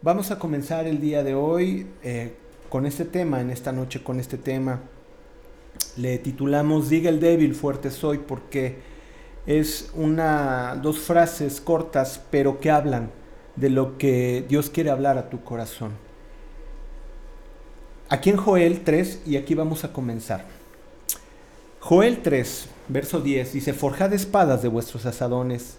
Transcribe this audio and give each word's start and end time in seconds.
Vamos 0.00 0.30
a 0.30 0.38
comenzar 0.38 0.86
el 0.86 1.00
día 1.00 1.24
de 1.24 1.34
hoy 1.34 1.88
eh, 2.04 2.36
con 2.68 2.86
este 2.86 3.04
tema, 3.04 3.40
en 3.40 3.50
esta 3.50 3.72
noche 3.72 4.00
con 4.00 4.20
este 4.20 4.38
tema. 4.38 4.80
Le 5.96 6.18
titulamos 6.18 6.88
Diga 6.88 7.10
el 7.10 7.18
débil, 7.18 7.52
fuerte 7.56 7.90
soy, 7.90 8.18
porque 8.18 8.78
es 9.44 9.90
una, 9.94 10.78
dos 10.80 11.00
frases 11.00 11.60
cortas, 11.60 12.22
pero 12.30 12.60
que 12.60 12.70
hablan 12.70 13.10
de 13.56 13.70
lo 13.70 13.98
que 13.98 14.44
Dios 14.48 14.70
quiere 14.70 14.90
hablar 14.90 15.18
a 15.18 15.30
tu 15.30 15.42
corazón. 15.42 15.90
Aquí 18.08 18.30
en 18.30 18.36
Joel 18.36 18.84
3, 18.84 19.22
y 19.26 19.36
aquí 19.36 19.56
vamos 19.56 19.82
a 19.82 19.92
comenzar. 19.92 20.44
Joel 21.80 22.22
3, 22.22 22.68
verso 22.86 23.20
10, 23.20 23.52
dice, 23.52 23.72
Forjad 23.72 24.12
espadas 24.12 24.62
de 24.62 24.68
vuestros 24.68 25.06
asadones, 25.06 25.78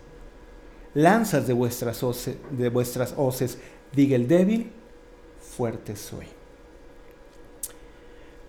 lanzas 0.93 1.47
de 1.47 1.53
vuestras, 1.53 2.03
de 2.51 2.69
vuestras 2.69 3.13
hoces, 3.17 3.57
diga 3.93 4.15
el 4.15 4.27
débil, 4.27 4.71
fuerte 5.39 5.95
soy. 5.95 6.25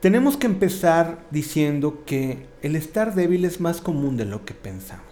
Tenemos 0.01 0.37
que 0.37 0.47
empezar 0.47 1.27
diciendo 1.31 2.05
que 2.07 2.47
el 2.63 2.75
estar 2.75 3.15
débil 3.15 3.45
es 3.45 3.61
más 3.61 3.81
común 3.81 4.17
de 4.17 4.25
lo 4.25 4.45
que 4.45 4.55
pensamos. 4.55 5.05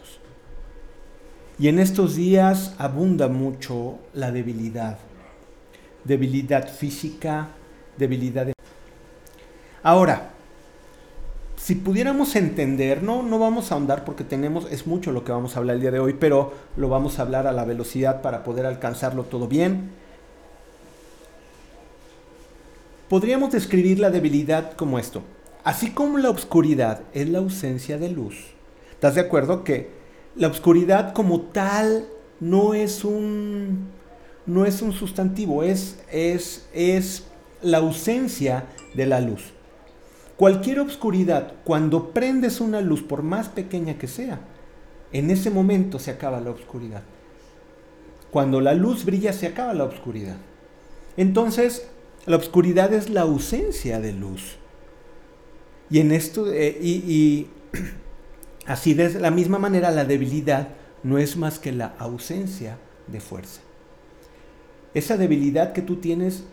Y 1.59 1.69
en 1.69 1.79
estos 1.79 2.17
días 2.17 2.75
abunda 2.79 3.29
mucho 3.29 3.99
la 4.15 4.31
debilidad. 4.31 4.99
Debilidad 6.05 6.73
física, 6.73 7.49
debilidad... 7.99 8.47
De... 8.47 8.53
Ahora, 9.83 10.31
si 11.69 11.75
pudiéramos 11.75 12.35
entender, 12.35 13.03
no, 13.03 13.23
vamos 13.39 13.71
a 13.71 13.75
ahondar 13.75 14.03
porque 14.07 14.25
tenemos, 14.25 14.67
es 14.71 14.87
mucho 14.87 15.13
lo 15.13 15.23
que 15.23 15.33
vamos 15.33 15.55
a 15.55 15.59
hablar 15.59 15.77
el 15.77 15.83
día 15.83 15.91
de 15.91 16.01
hoy, 16.01 16.15
pero 16.19 16.55
lo 16.79 16.89
vamos 16.89 17.19
a 17.19 17.23
hablar 17.23 17.47
a 17.47 17.53
la 17.53 17.67
velocidad 17.67 18.23
para 18.23 18.43
poder 18.43 18.65
alcanzarlo 18.65 19.25
todo 19.25 19.49
bien. 19.49 19.91
Podríamos 23.11 23.53
describir 23.53 23.99
la 23.99 24.09
debilidad 24.09 24.73
como 24.77 24.99
esto. 24.99 25.21
Así 25.63 25.91
como 25.91 26.17
la 26.17 26.31
oscuridad 26.31 27.03
es 27.13 27.29
la 27.29 27.41
ausencia 27.41 27.99
de 27.99 28.09
luz. 28.13 28.47
¿Estás 28.93 29.17
de 29.17 29.21
acuerdo 29.21 29.63
que 29.63 29.91
la 30.37 30.49
oscuridad 30.49 31.13
como 31.13 31.43
tal 31.43 32.07
no 32.41 32.73
es 32.73 33.05
un, 33.05 33.89
no 34.47 34.65
es 34.65 34.81
un 34.81 34.95
sustantivo, 34.95 35.63
es, 35.63 35.99
es, 36.11 36.67
es 36.73 37.25
la 37.61 37.77
ausencia 37.77 38.65
de 38.95 39.05
la 39.05 39.21
luz. 39.21 39.53
Cualquier 40.39 40.81
obscuridad, 40.81 41.53
cuando 41.65 42.15
prendes 42.15 42.63
una 42.63 42.81
luz, 42.81 43.03
por 43.03 43.23
más 43.23 43.51
pequeña 43.51 43.99
que 43.99 44.09
sea, 44.09 44.41
en 45.13 45.31
ese 45.31 45.51
momento 45.51 45.99
se 45.99 46.13
acaba 46.13 46.41
la 46.41 46.51
oscuridad. 46.51 47.03
Cuando 48.31 48.63
la 48.63 48.73
luz 48.73 49.05
brilla, 49.05 49.35
se 49.35 49.47
acaba 49.47 49.75
la 49.75 49.85
oscuridad. 49.85 50.37
Entonces, 51.19 51.91
la 52.25 52.37
oscuridad 52.37 52.95
es 52.95 53.11
la 53.11 53.23
ausencia 53.23 54.01
de 54.01 54.15
luz. 54.15 54.57
Y 55.91 56.01
en 56.01 56.13
esto, 56.13 56.51
eh, 56.51 56.79
y 56.81 57.49
Así 58.69 58.93
de 58.95 59.19
la 59.19 59.31
misma 59.31 59.59
manera 59.59 59.91
la 59.91 60.05
debilidad 60.05 60.69
no 61.03 61.19
es 61.19 61.37
más 61.37 61.59
que 61.59 61.73
la 61.73 61.95
ausencia 61.99 62.77
de 63.07 63.19
fuerza. 63.19 63.63
Esa 64.93 65.17
debilidad 65.17 65.73
que 65.73 65.81
tú 65.81 65.97
tienes, 65.97 66.45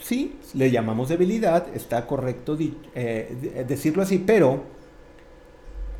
sí, 0.00 0.38
le 0.54 0.70
llamamos 0.70 1.08
debilidad, 1.08 1.66
está 1.74 2.06
correcto 2.06 2.56
eh, 2.94 3.64
decirlo 3.68 4.02
así, 4.02 4.18
pero 4.18 4.64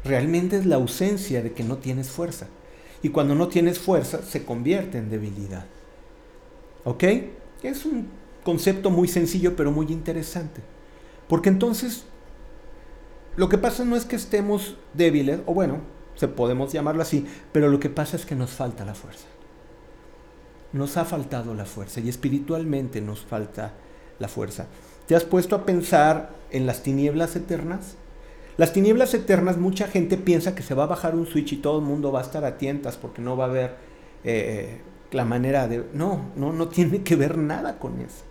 realmente 0.04 0.56
es 0.56 0.66
la 0.66 0.76
ausencia 0.76 1.42
de 1.42 1.52
que 1.52 1.62
no 1.62 1.78
tienes 1.78 2.10
fuerza. 2.10 2.48
Y 3.02 3.10
cuando 3.10 3.34
no 3.34 3.48
tienes 3.48 3.78
fuerza 3.78 4.22
se 4.22 4.44
convierte 4.44 4.98
en 4.98 5.10
debilidad. 5.10 5.66
¿Ok? 6.84 7.04
Es 7.62 7.84
un 7.84 8.08
concepto 8.42 8.90
muy 8.90 9.08
sencillo 9.08 9.56
pero 9.56 9.70
muy 9.70 9.86
interesante. 9.86 10.60
Porque 11.28 11.48
entonces 11.48 12.04
lo 13.36 13.48
que 13.48 13.58
pasa 13.58 13.84
no 13.84 13.96
es 13.96 14.04
que 14.04 14.16
estemos 14.16 14.76
débiles, 14.92 15.40
o 15.46 15.54
bueno, 15.54 15.78
se 16.14 16.28
podemos 16.28 16.72
llamarlo 16.72 17.02
así, 17.02 17.26
pero 17.52 17.68
lo 17.68 17.80
que 17.80 17.88
pasa 17.88 18.16
es 18.16 18.26
que 18.26 18.34
nos 18.34 18.50
falta 18.50 18.84
la 18.84 18.94
fuerza. 18.94 19.26
Nos 20.72 20.96
ha 20.96 21.04
faltado 21.04 21.54
la 21.54 21.64
fuerza 21.64 22.00
y 22.00 22.08
espiritualmente 22.08 23.00
nos 23.00 23.20
falta 23.20 23.72
la 24.20 24.28
fuerza. 24.28 24.66
¿Te 25.06 25.16
has 25.16 25.24
puesto 25.24 25.56
a 25.56 25.66
pensar 25.66 26.30
en 26.52 26.66
las 26.66 26.84
tinieblas 26.84 27.34
eternas? 27.34 27.96
Las 28.56 28.72
tinieblas 28.72 29.14
eternas, 29.14 29.56
mucha 29.56 29.88
gente 29.88 30.16
piensa 30.16 30.54
que 30.54 30.62
se 30.62 30.74
va 30.74 30.84
a 30.84 30.88
bajar 30.88 31.16
un 31.16 31.26
switch 31.26 31.54
y 31.54 31.56
todo 31.56 31.78
el 31.78 31.84
mundo 31.84 32.12
va 32.12 32.20
a 32.20 32.22
estar 32.22 32.44
a 32.44 32.58
tientas 32.58 32.96
porque 32.96 33.22
no 33.22 33.36
va 33.36 33.46
a 33.46 33.48
haber 33.48 33.74
eh, 34.22 34.82
la 35.10 35.24
manera 35.24 35.66
de... 35.66 35.86
No, 35.94 36.30
no, 36.36 36.52
no 36.52 36.68
tiene 36.68 37.02
que 37.02 37.16
ver 37.16 37.38
nada 37.38 37.78
con 37.78 38.00
eso. 38.00 38.24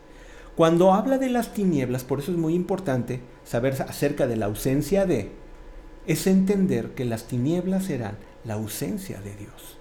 Cuando 0.56 0.94
habla 0.94 1.18
de 1.18 1.30
las 1.30 1.54
tinieblas, 1.54 2.04
por 2.04 2.20
eso 2.20 2.32
es 2.32 2.38
muy 2.38 2.54
importante 2.54 3.22
saber 3.44 3.74
acerca 3.82 4.28
de 4.28 4.36
la 4.36 4.46
ausencia 4.46 5.06
de, 5.06 5.32
es 6.06 6.28
entender 6.28 6.92
que 6.92 7.06
las 7.06 7.26
tinieblas 7.26 7.86
serán 7.86 8.18
la 8.44 8.56
ausencia 8.56 9.22
de 9.22 9.36
Dios. 9.36 9.78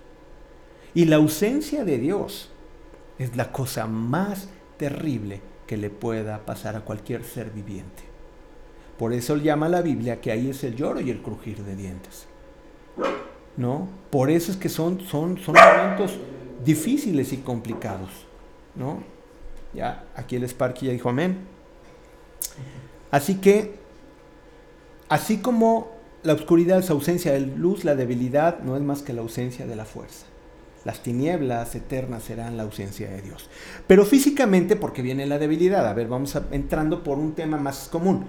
Y 0.94 1.04
la 1.04 1.16
ausencia 1.16 1.84
de 1.84 1.98
Dios 1.98 2.50
es 3.18 3.36
la 3.36 3.52
cosa 3.52 3.86
más 3.86 4.48
terrible 4.78 5.40
que 5.68 5.76
le 5.76 5.90
pueda 5.90 6.44
pasar 6.46 6.74
a 6.74 6.80
cualquier 6.80 7.22
ser 7.22 7.50
viviente. 7.50 8.02
Por 8.98 9.12
eso 9.12 9.36
llama 9.36 9.68
la 9.68 9.82
Biblia 9.82 10.20
que 10.20 10.32
ahí 10.32 10.50
es 10.50 10.64
el 10.64 10.74
lloro 10.74 11.00
y 11.00 11.10
el 11.10 11.22
crujir 11.22 11.62
de 11.62 11.76
dientes. 11.76 12.26
¿No? 13.56 13.88
Por 14.10 14.30
eso 14.30 14.50
es 14.50 14.56
que 14.56 14.68
son, 14.68 15.00
son, 15.02 15.38
son 15.38 15.54
momentos 15.54 16.18
difíciles 16.64 17.32
y 17.32 17.36
complicados. 17.36 18.10
¿No? 18.74 19.02
Ya, 19.74 20.06
aquí 20.16 20.36
el 20.36 20.44
Sparky 20.44 20.86
ya 20.86 20.92
dijo 20.92 21.10
amén. 21.10 21.38
Así 23.10 23.36
que, 23.36 23.74
así 25.08 25.38
como 25.38 25.88
la 26.22 26.32
oscuridad 26.32 26.78
es 26.78 26.88
ausencia 26.88 27.32
de 27.32 27.40
luz, 27.40 27.84
la 27.84 27.94
debilidad 27.94 28.60
no 28.60 28.74
es 28.74 28.82
más 28.82 29.02
que 29.02 29.12
la 29.12 29.20
ausencia 29.20 29.66
de 29.66 29.76
la 29.76 29.84
fuerza. 29.84 30.24
Las 30.88 31.02
tinieblas 31.02 31.74
eternas 31.74 32.22
serán 32.22 32.56
la 32.56 32.62
ausencia 32.62 33.10
de 33.10 33.20
Dios. 33.20 33.50
Pero 33.86 34.06
físicamente, 34.06 34.74
porque 34.74 35.02
viene 35.02 35.26
la 35.26 35.38
debilidad. 35.38 35.86
A 35.86 35.92
ver, 35.92 36.08
vamos 36.08 36.34
entrando 36.50 37.04
por 37.04 37.18
un 37.18 37.34
tema 37.34 37.58
más 37.58 37.90
común, 37.92 38.24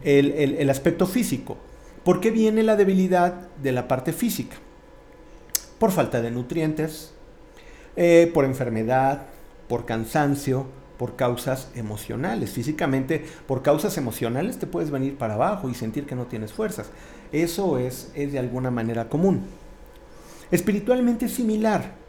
el, 0.00 0.70
aspecto 0.70 1.08
físico. 1.08 1.56
¿Por 2.04 2.20
qué 2.20 2.30
viene 2.30 2.62
la 2.62 2.76
debilidad 2.76 3.48
de 3.60 3.72
la 3.72 3.88
parte 3.88 4.12
física? 4.12 4.54
Por 5.80 5.90
falta 5.90 6.22
de 6.22 6.30
nutrientes, 6.30 7.14
eh, 7.96 8.30
por 8.32 8.44
enfermedad, 8.44 9.22
por 9.66 9.84
cansancio, 9.84 10.68
por 10.96 11.16
causas 11.16 11.72
emocionales. 11.74 12.52
Físicamente, 12.52 13.24
por 13.48 13.62
causas 13.62 13.98
emocionales 13.98 14.60
te 14.60 14.68
puedes 14.68 14.92
venir 14.92 15.16
para 15.16 15.34
abajo 15.34 15.68
y 15.68 15.74
sentir 15.74 16.06
que 16.06 16.14
no 16.14 16.26
tienes 16.26 16.52
fuerzas. 16.52 16.90
Eso 17.32 17.76
es, 17.76 18.12
es 18.14 18.30
de 18.30 18.38
alguna 18.38 18.70
manera 18.70 19.08
común. 19.08 19.46
Espiritualmente 20.52 21.24
es 21.24 21.32
similar. 21.32 22.03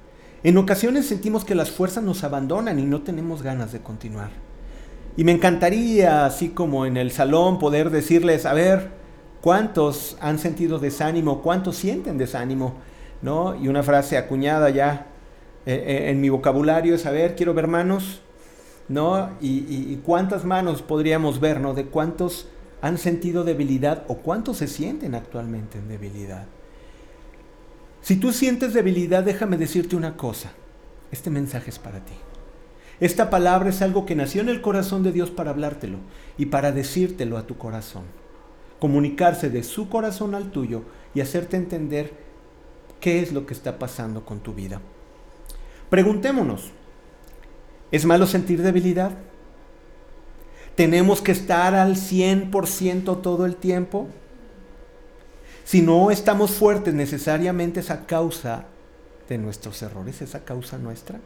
En 0.45 0.59
ocasiones 0.59 1.07
sentimos 1.07 1.43
que 1.43 1.55
las 1.55 1.71
fuerzas 1.71 2.03
nos 2.03 2.23
abandonan 2.23 2.77
y 2.77 2.83
no 2.83 3.01
tenemos 3.01 3.41
ganas 3.41 3.71
de 3.71 3.79
continuar. 3.79 4.29
Y 5.17 5.23
me 5.23 5.31
encantaría, 5.31 6.23
así 6.23 6.49
como 6.49 6.85
en 6.85 6.97
el 6.97 7.09
salón, 7.09 7.57
poder 7.57 7.89
decirles, 7.89 8.45
a 8.45 8.53
ver, 8.53 8.91
¿cuántos 9.41 10.17
han 10.21 10.37
sentido 10.37 10.77
desánimo? 10.77 11.41
¿Cuántos 11.41 11.77
sienten 11.77 12.19
desánimo? 12.19 12.75
¿No? 13.23 13.55
Y 13.55 13.69
una 13.69 13.81
frase 13.81 14.19
acuñada 14.19 14.69
ya 14.69 15.07
eh, 15.65 15.83
eh, 15.83 16.11
en 16.11 16.21
mi 16.21 16.29
vocabulario 16.29 16.93
es, 16.93 17.07
a 17.07 17.11
ver, 17.11 17.35
quiero 17.35 17.55
ver 17.55 17.67
manos, 17.67 18.21
¿no? 18.87 19.31
Y, 19.41 19.95
cuántas 20.05 20.45
manos 20.45 20.83
podríamos 20.83 21.39
ver, 21.39 21.59
¿no? 21.59 21.73
De 21.73 21.85
cuántos 21.85 22.49
han 22.83 22.99
sentido 22.99 23.45
debilidad 23.45 24.03
o 24.09 24.17
cuántos 24.17 24.57
se 24.57 24.67
sienten 24.67 25.15
actualmente 25.15 25.79
en 25.79 25.87
debilidad. 25.87 26.45
Si 28.05 28.17
tú 28.17 28.31
sientes 28.31 28.75
debilidad, 28.75 29.23
déjame 29.23 29.57
decirte 29.57 29.95
una 29.95 30.15
cosa. 30.15 30.51
Este 31.11 31.31
mensaje 31.31 31.71
es 31.71 31.79
para 31.79 32.05
ti. 32.05 32.13
Esta 32.99 33.31
palabra 33.31 33.69
es 33.69 33.81
algo 33.81 34.05
que 34.05 34.13
nació 34.13 34.41
en 34.41 34.49
el 34.49 34.61
corazón 34.61 35.01
de 35.01 35.11
Dios 35.11 35.31
para 35.31 35.49
hablártelo 35.49 35.97
y 36.37 36.45
para 36.45 36.71
decírtelo 36.71 37.35
a 37.35 37.47
tu 37.47 37.57
corazón. 37.57 38.03
Comunicarse 38.79 39.49
de 39.49 39.63
su 39.63 39.89
corazón 39.89 40.35
al 40.35 40.51
tuyo 40.51 40.83
y 41.15 41.21
hacerte 41.21 41.57
entender 41.57 42.13
qué 42.99 43.23
es 43.23 43.33
lo 43.33 43.47
que 43.47 43.55
está 43.55 43.79
pasando 43.79 44.23
con 44.23 44.39
tu 44.39 44.53
vida. 44.53 44.81
Preguntémonos, 45.89 46.73
¿Es 47.91 48.05
malo 48.05 48.27
sentir 48.27 48.61
debilidad? 48.61 49.13
¿Tenemos 50.75 51.21
que 51.21 51.31
estar 51.31 51.73
al 51.73 51.95
100% 51.95 53.21
todo 53.21 53.45
el 53.45 53.55
tiempo? 53.55 54.09
Si 55.65 55.81
no 55.81 56.11
estamos 56.11 56.51
fuertes, 56.51 56.93
necesariamente 56.93 57.81
esa 57.81 58.05
causa 58.05 58.65
de 59.27 59.37
nuestros 59.37 59.81
errores, 59.81 60.21
esa 60.21 60.45
causa 60.45 60.77
nuestra. 60.77 61.19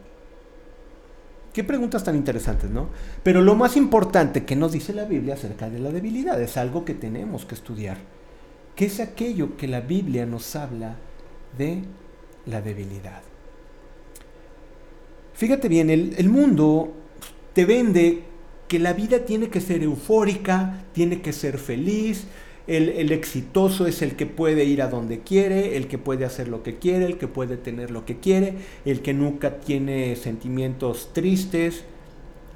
Qué 1.52 1.62
preguntas 1.62 2.02
tan 2.02 2.16
interesantes, 2.16 2.70
¿no? 2.70 2.88
Pero 3.22 3.42
lo 3.42 3.54
más 3.54 3.76
importante 3.76 4.44
que 4.44 4.56
nos 4.56 4.72
dice 4.72 4.94
la 4.94 5.04
Biblia 5.04 5.34
acerca 5.34 5.68
de 5.68 5.78
la 5.78 5.90
debilidad 5.90 6.40
es 6.40 6.56
algo 6.56 6.84
que 6.84 6.94
tenemos 6.94 7.44
que 7.44 7.54
estudiar. 7.54 7.98
¿Qué 8.74 8.86
es 8.86 8.98
aquello 8.98 9.56
que 9.56 9.68
la 9.68 9.80
Biblia 9.80 10.24
nos 10.26 10.56
habla 10.56 10.96
de 11.58 11.82
la 12.46 12.62
debilidad? 12.62 13.20
Fíjate 15.34 15.68
bien, 15.68 15.90
el, 15.90 16.28
mundo 16.28 16.92
te 17.52 17.64
vende 17.64 18.24
que 18.68 18.78
la 18.78 18.92
vida 18.92 19.24
tiene 19.24 19.48
que 19.48 19.60
ser 19.60 19.82
eufórica, 19.82 20.84
tiene 20.92 21.20
que 21.20 21.32
ser 21.32 21.58
feliz, 21.58 22.26
el, 22.76 23.10
exitoso 23.10 23.88
es 23.88 24.00
el 24.00 24.14
que 24.14 24.26
puede 24.26 24.64
ir 24.64 24.80
a 24.80 24.86
donde 24.86 25.20
quiere, 25.20 25.76
el 25.76 25.88
que 25.88 25.98
puede 25.98 26.24
hacer 26.24 26.46
lo 26.46 26.62
que 26.62 26.78
quiere, 26.78 27.04
el 27.04 27.18
que 27.18 27.26
puede 27.26 27.56
tener 27.56 27.90
lo 27.90 28.04
que 28.04 28.20
quiere, 28.20 28.58
el 28.84 29.02
que 29.02 29.12
nunca 29.12 29.58
tiene 29.58 30.14
sentimientos 30.14 31.12
tristes. 31.12 31.82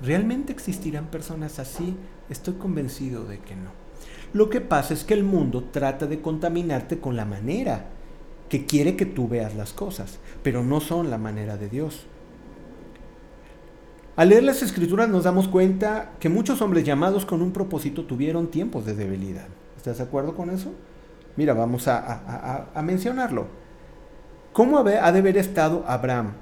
¿Realmente 0.01 0.53
existirán 0.53 1.07
personas 1.07 1.59
así? 1.59 1.97
Estoy 2.31 2.55
convencido 2.55 3.25
de 3.25 3.41
que 3.41 3.57
no. 3.57 3.73
Lo 4.33 4.51
que 4.51 4.61
pasa 4.61 4.95
es 4.95 5.03
que 5.03 5.15
el 5.15 5.25
mundo 5.25 5.65
trata 5.73 6.07
de 6.07 6.21
contaminarte 6.21 7.01
con 7.01 7.17
la 7.17 7.25
manera 7.25 7.87
que 8.49 8.67
quiere 8.67 8.95
que 8.95 9.07
tú 9.07 9.27
veas 9.27 9.57
las 9.57 9.73
cosas, 9.73 10.21
pero 10.45 10.63
no 10.63 10.81
son 10.81 11.11
la 11.11 11.19
manera 11.19 11.57
de 11.57 11.69
Dios. 11.69 12.07
Al 14.15 14.29
leer 14.29 14.45
las 14.45 14.63
escrituras 14.63 15.09
nos 15.09 15.25
damos 15.25 15.49
cuenta 15.49 16.13
que 16.21 16.29
muchos 16.29 16.63
hombres 16.63 16.85
llamados 16.85 17.27
con 17.27 17.43
un 17.43 17.51
propósito 17.51 18.05
tuvieron 18.05 18.47
tiempos 18.47 18.87
de 18.87 18.95
debilidad. 18.95 19.49
¿Estás 19.85 19.99
de 19.99 20.05
acuerdo 20.05 20.35
con 20.35 20.49
eso? 20.49 20.73
Mira, 21.37 21.53
vamos 21.53 21.89
a, 21.89 22.71
mencionarlo. 22.83 23.49
¿Cómo 24.55 24.79
ha 24.79 24.83
de 24.83 24.97
haber 24.97 25.37
estado 25.37 25.85
Abraham 25.87 26.33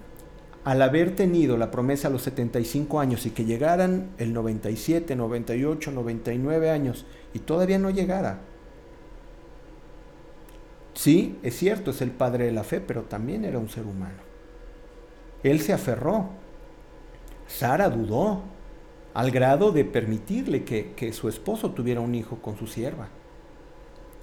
al 0.62 0.80
haber 0.80 1.16
tenido 1.16 1.56
la 1.56 1.72
promesa 1.72 2.06
a 2.06 2.12
los 2.12 2.22
75 2.22 3.00
años 3.00 3.26
y 3.26 3.30
que 3.30 3.44
llegaran 3.44 4.10
el 4.18 4.32
97, 4.32 5.16
98, 5.16 5.90
99 5.90 6.70
años 6.70 7.04
y 7.34 7.40
todavía 7.40 7.80
no 7.80 7.90
llegara? 7.90 8.38
Sí, 10.94 11.36
es 11.42 11.56
cierto, 11.56 11.90
es 11.90 12.00
el 12.00 12.12
padre 12.12 12.44
de 12.44 12.52
la 12.52 12.62
fe, 12.62 12.80
pero 12.80 13.02
también 13.02 13.44
era 13.44 13.58
un 13.58 13.68
ser 13.68 13.86
humano. 13.86 14.22
Él 15.42 15.58
se 15.58 15.72
aferró. 15.72 16.28
Sara 17.48 17.90
dudó 17.90 18.42
al 19.14 19.32
grado 19.32 19.72
de 19.72 19.84
permitirle 19.84 20.62
que, 20.62 20.92
que 20.92 21.12
su 21.12 21.28
esposo 21.28 21.72
tuviera 21.72 22.00
un 22.00 22.14
hijo 22.14 22.36
con 22.36 22.56
su 22.56 22.68
sierva. 22.68 23.08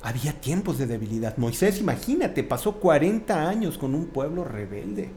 Había 0.02 0.34
tiempos 0.40 0.78
de 0.78 0.88
debilidad. 0.88 1.38
Moisés, 1.38 1.80
imagínate, 1.80 2.44
pasó 2.44 2.80
40 2.80 3.50
años 3.50 3.78
con 3.78 3.94
un 3.94 4.08
pueblo 4.08 4.46
rebelde. 4.46 5.10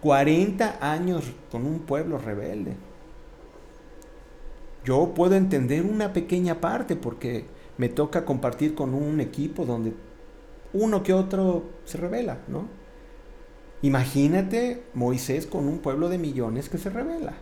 40 0.00 0.78
años 0.80 1.24
con 1.50 1.66
un 1.66 1.80
pueblo 1.80 2.18
rebelde. 2.18 2.76
Yo 4.84 5.12
puedo 5.14 5.34
entender 5.34 5.82
una 5.82 6.12
pequeña 6.12 6.60
parte 6.60 6.96
porque 6.96 7.44
me 7.76 7.88
toca 7.88 8.24
compartir 8.24 8.74
con 8.74 8.94
un 8.94 9.20
equipo 9.20 9.66
donde 9.66 9.92
uno 10.72 11.02
que 11.02 11.12
otro 11.12 11.64
se 11.84 11.98
revela, 11.98 12.38
¿no? 12.48 12.68
Imagínate 13.82 14.82
Moisés 14.94 15.46
con 15.46 15.68
un 15.68 15.78
pueblo 15.78 16.08
de 16.08 16.18
millones 16.18 16.68
que 16.68 16.78
se 16.78 16.90
revela. 16.90 17.34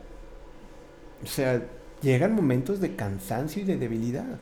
O 1.22 1.26
sea, 1.26 1.66
llegan 2.02 2.34
momentos 2.34 2.80
de 2.80 2.94
cansancio 2.94 3.62
y 3.62 3.64
de 3.64 3.76
debilidad. 3.76 4.38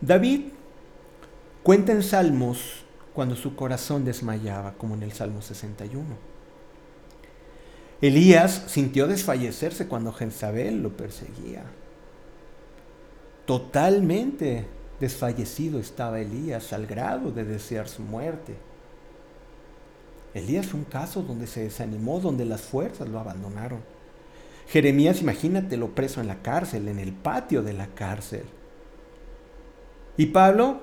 David 0.00 0.48
cuenta 1.62 1.92
en 1.92 2.02
Salmos 2.02 2.84
cuando 3.14 3.34
su 3.34 3.56
corazón 3.56 4.04
desmayaba, 4.04 4.74
como 4.74 4.94
en 4.94 5.02
el 5.02 5.12
Salmo 5.12 5.40
61. 5.40 6.04
Elías 8.02 8.64
sintió 8.66 9.06
desfallecerse 9.06 9.88
cuando 9.88 10.12
Jezabel 10.12 10.82
lo 10.82 10.94
perseguía. 10.96 11.64
Totalmente 13.46 14.66
desfallecido 15.00 15.78
estaba 15.78 16.20
Elías 16.20 16.74
al 16.74 16.86
grado 16.86 17.30
de 17.30 17.44
desear 17.44 17.88
su 17.88 18.02
muerte. 18.02 18.54
Elías 20.34 20.66
fue 20.66 20.80
un 20.80 20.84
caso 20.84 21.22
donde 21.22 21.46
se 21.46 21.62
desanimó, 21.62 22.20
donde 22.20 22.44
las 22.44 22.60
fuerzas 22.60 23.08
lo 23.08 23.18
abandonaron. 23.18 23.80
Jeremías, 24.68 25.22
imagínatelo 25.22 25.94
preso 25.94 26.20
en 26.20 26.28
la 26.28 26.42
cárcel, 26.42 26.88
en 26.88 26.98
el 26.98 27.12
patio 27.12 27.62
de 27.62 27.72
la 27.72 27.86
cárcel. 27.86 28.44
Y 30.16 30.26
Pablo, 30.26 30.80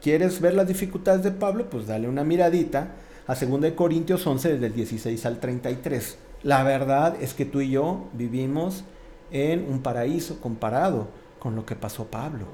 ¿quieres 0.00 0.40
ver 0.40 0.54
las 0.54 0.66
dificultades 0.66 1.22
de 1.22 1.30
Pablo? 1.30 1.68
Pues 1.68 1.86
dale 1.86 2.08
una 2.08 2.24
miradita 2.24 2.92
a 3.26 3.34
2 3.34 3.72
Corintios 3.72 4.26
11, 4.26 4.54
desde 4.54 4.66
el 4.66 4.74
16 4.74 5.26
al 5.26 5.40
33. 5.40 6.18
La 6.42 6.62
verdad 6.62 7.16
es 7.20 7.34
que 7.34 7.44
tú 7.44 7.60
y 7.60 7.70
yo 7.70 8.08
vivimos 8.14 8.84
en 9.30 9.70
un 9.70 9.80
paraíso 9.80 10.40
comparado 10.40 11.08
con 11.38 11.54
lo 11.54 11.66
que 11.66 11.76
pasó 11.76 12.06
Pablo. 12.06 12.46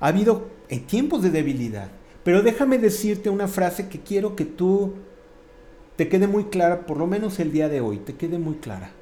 Ha 0.00 0.08
habido 0.08 0.48
en 0.68 0.86
tiempos 0.86 1.22
de 1.22 1.30
debilidad, 1.30 1.88
pero 2.24 2.42
déjame 2.42 2.78
decirte 2.78 3.28
una 3.28 3.48
frase 3.48 3.88
que 3.88 4.00
quiero 4.00 4.34
que 4.34 4.44
tú 4.46 4.94
te 5.96 6.08
quede 6.08 6.26
muy 6.26 6.44
clara, 6.44 6.86
por 6.86 6.96
lo 6.96 7.06
menos 7.06 7.38
el 7.38 7.52
día 7.52 7.68
de 7.68 7.82
hoy, 7.82 7.98
te 7.98 8.14
quede 8.14 8.38
muy 8.38 8.54
clara. 8.54 8.92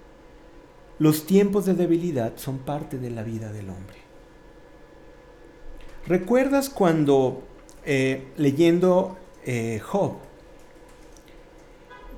Los 0.99 1.27
tiempos 1.27 1.65
de 1.67 1.75
debilidad 1.75 2.33
son 2.37 2.59
parte 2.59 2.99
de 2.99 3.11
la 3.11 3.23
vida 3.23 3.53
del 3.53 3.71
hombre. 3.71 4.08
¿Recuerdas 6.09 6.71
cuando 6.71 7.43
eh, 7.85 8.29
leyendo 8.39 9.19
eh, 9.45 9.79
Job, 9.85 10.15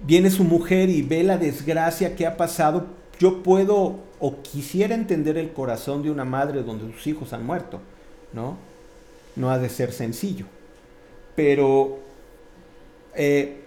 viene 0.07 0.31
su 0.31 0.45
mujer 0.45 0.89
y 0.89 1.03
ve 1.03 1.25
la 1.25 1.39
desgracia 1.39 2.15
que 2.15 2.25
ha 2.25 2.37
pasado? 2.37 2.87
Yo 3.19 3.43
puedo 3.43 3.99
o 4.21 4.43
quisiera 4.43 4.95
entender 4.95 5.37
el 5.37 5.53
corazón 5.53 6.05
de 6.05 6.11
una 6.13 6.25
madre 6.25 6.63
donde 6.63 6.93
sus 6.95 7.05
hijos 7.09 7.33
han 7.33 7.45
muerto, 7.45 7.81
¿no? 8.33 8.59
No 9.35 9.51
ha 9.51 9.59
de 9.59 9.69
ser 9.69 9.91
sencillo. 9.91 10.47
Pero 11.35 11.99
eh, 13.17 13.65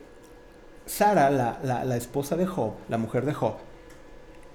Sara, 0.86 1.30
la, 1.30 1.84
la 1.84 1.98
esposa 1.98 2.38
de 2.38 2.46
Job, 2.46 2.76
la 2.88 2.98
mujer 2.98 3.26
de 3.26 3.34
Job, 3.34 3.56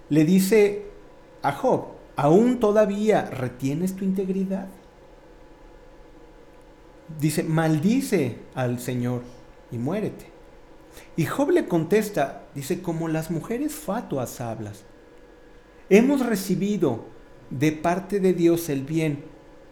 le 0.09 0.25
dice 0.25 0.87
a 1.43 1.53
Job, 1.53 1.89
¿aún 2.17 2.59
todavía 2.59 3.27
retienes 3.27 3.95
tu 3.95 4.07
integridad? 4.07 4.69
Dice, 7.21 7.43
maldice 7.43 8.39
al 8.55 8.81
Señor 8.81 9.23
y 9.71 9.79
muérete. 9.79 10.27
Y 11.17 11.27
Job 11.27 11.51
le 11.51 11.67
contesta, 11.67 12.47
dice, 12.55 12.83
como 12.83 13.09
las 13.09 13.31
mujeres 13.31 13.75
fatuas 13.75 14.41
hablas. 14.41 14.85
Hemos 15.91 16.25
recibido 16.25 17.07
de 17.51 17.73
parte 17.73 18.21
de 18.21 18.35
Dios 18.35 18.69
el 18.69 18.83
bien, 18.83 19.25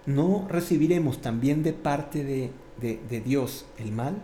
¿no 0.06 0.47
recibiremos 0.49 1.21
también 1.21 1.62
de 1.62 1.73
parte 1.73 2.25
de, 2.25 2.50
de 2.81 3.21
Dios 3.21 3.67
el 3.79 3.93
mal? 3.93 4.15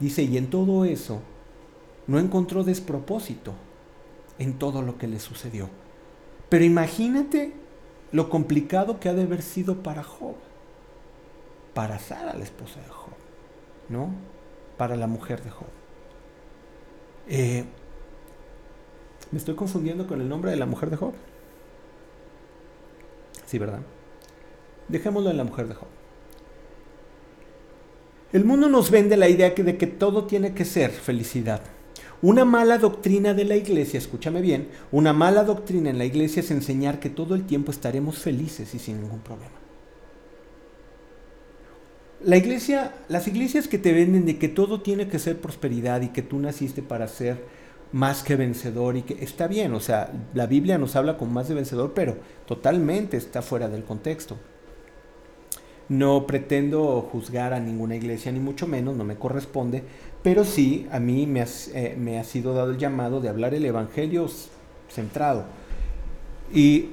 Dice, 0.00 0.22
y 0.22 0.36
en 0.36 0.50
todo 0.50 0.84
eso 0.84 1.22
no 2.06 2.18
encontró 2.18 2.64
despropósito 2.64 3.54
en 4.38 4.58
todo 4.58 4.82
lo 4.82 4.98
que 4.98 5.06
le 5.06 5.20
sucedió. 5.20 5.68
Pero 6.48 6.64
imagínate 6.64 7.52
lo 8.10 8.28
complicado 8.28 9.00
que 9.00 9.08
ha 9.08 9.14
de 9.14 9.22
haber 9.22 9.42
sido 9.42 9.82
para 9.82 10.02
Job 10.02 10.34
para 11.74 11.98
Sara, 11.98 12.34
la 12.34 12.44
esposa 12.44 12.80
de 12.80 12.88
Job, 12.88 13.14
¿no? 13.88 14.10
Para 14.76 14.96
la 14.96 15.06
mujer 15.06 15.42
de 15.42 15.50
Job. 15.50 15.68
Eh, 17.28 17.64
¿Me 19.30 19.38
estoy 19.38 19.54
confundiendo 19.54 20.06
con 20.06 20.20
el 20.20 20.28
nombre 20.28 20.50
de 20.50 20.56
la 20.56 20.66
mujer 20.66 20.90
de 20.90 20.96
Job? 20.96 21.14
Sí, 23.46 23.58
¿verdad? 23.58 23.80
Dejémoslo 24.88 25.30
en 25.30 25.36
la 25.36 25.44
mujer 25.44 25.68
de 25.68 25.74
Job. 25.74 25.88
El 28.32 28.44
mundo 28.44 28.68
nos 28.68 28.90
vende 28.90 29.16
la 29.16 29.28
idea 29.28 29.50
de 29.50 29.76
que 29.76 29.86
todo 29.86 30.24
tiene 30.24 30.54
que 30.54 30.64
ser 30.64 30.90
felicidad. 30.90 31.62
Una 32.22 32.44
mala 32.44 32.78
doctrina 32.78 33.34
de 33.34 33.44
la 33.44 33.56
iglesia, 33.56 33.98
escúchame 33.98 34.40
bien, 34.40 34.68
una 34.90 35.12
mala 35.12 35.44
doctrina 35.44 35.90
en 35.90 35.98
la 35.98 36.04
iglesia 36.04 36.40
es 36.40 36.50
enseñar 36.50 37.00
que 37.00 37.10
todo 37.10 37.34
el 37.34 37.44
tiempo 37.44 37.72
estaremos 37.72 38.18
felices 38.18 38.74
y 38.74 38.78
sin 38.78 39.02
ningún 39.02 39.20
problema. 39.20 39.61
La 42.24 42.36
iglesia, 42.36 42.92
las 43.08 43.26
iglesias 43.26 43.66
que 43.66 43.78
te 43.78 43.92
venden 43.92 44.26
de 44.26 44.38
que 44.38 44.48
todo 44.48 44.80
tiene 44.80 45.08
que 45.08 45.18
ser 45.18 45.40
prosperidad 45.40 46.02
y 46.02 46.08
que 46.08 46.22
tú 46.22 46.38
naciste 46.38 46.80
para 46.80 47.08
ser 47.08 47.44
más 47.90 48.22
que 48.22 48.36
vencedor 48.36 48.96
y 48.96 49.02
que 49.02 49.22
está 49.24 49.48
bien, 49.48 49.74
o 49.74 49.80
sea, 49.80 50.12
la 50.32 50.46
Biblia 50.46 50.78
nos 50.78 50.94
habla 50.94 51.18
con 51.18 51.32
más 51.32 51.48
de 51.48 51.54
vencedor, 51.54 51.92
pero 51.94 52.16
totalmente 52.46 53.16
está 53.16 53.42
fuera 53.42 53.68
del 53.68 53.82
contexto. 53.82 54.36
No 55.88 56.26
pretendo 56.26 57.02
juzgar 57.02 57.52
a 57.52 57.60
ninguna 57.60 57.96
iglesia, 57.96 58.30
ni 58.30 58.38
mucho 58.38 58.68
menos, 58.68 58.96
no 58.96 59.04
me 59.04 59.16
corresponde, 59.16 59.82
pero 60.22 60.44
sí 60.44 60.86
a 60.92 61.00
mí 61.00 61.26
me, 61.26 61.44
eh, 61.74 61.96
me 61.98 62.20
ha 62.20 62.24
sido 62.24 62.54
dado 62.54 62.70
el 62.70 62.78
llamado 62.78 63.20
de 63.20 63.28
hablar 63.28 63.52
el 63.52 63.64
Evangelio 63.64 64.28
centrado. 64.88 65.44
Y 66.54 66.90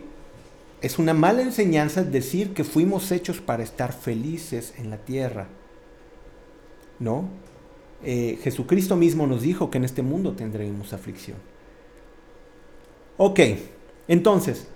es 0.81 0.97
una 0.97 1.13
mala 1.13 1.41
enseñanza 1.41 2.03
decir 2.03 2.53
que 2.53 2.63
fuimos 2.63 3.11
hechos 3.11 3.41
para 3.41 3.63
estar 3.63 3.93
felices 3.93 4.73
en 4.77 4.89
la 4.89 4.97
tierra. 4.97 5.47
¿No? 6.99 7.29
Eh, 8.03 8.39
Jesucristo 8.41 8.95
mismo 8.95 9.27
nos 9.27 9.41
dijo 9.41 9.69
que 9.69 9.77
en 9.77 9.83
este 9.83 10.01
mundo 10.01 10.33
tendremos 10.33 10.93
aflicción. 10.93 11.37
Ok, 13.17 13.39
entonces, 14.07 14.67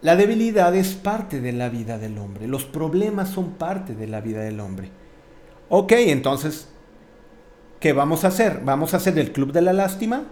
la 0.00 0.16
debilidad 0.16 0.74
es 0.74 0.94
parte 0.94 1.40
de 1.40 1.52
la 1.52 1.68
vida 1.68 1.98
del 1.98 2.16
hombre. 2.16 2.48
Los 2.48 2.64
problemas 2.64 3.28
son 3.28 3.52
parte 3.52 3.94
de 3.94 4.06
la 4.06 4.22
vida 4.22 4.40
del 4.40 4.60
hombre. 4.60 4.90
Ok, 5.68 5.92
entonces, 5.92 6.68
¿qué 7.80 7.92
vamos 7.92 8.24
a 8.24 8.28
hacer? 8.28 8.62
¿Vamos 8.64 8.94
a 8.94 8.96
hacer 8.96 9.18
el 9.18 9.32
club 9.32 9.52
de 9.52 9.60
la 9.60 9.74
lástima? 9.74 10.24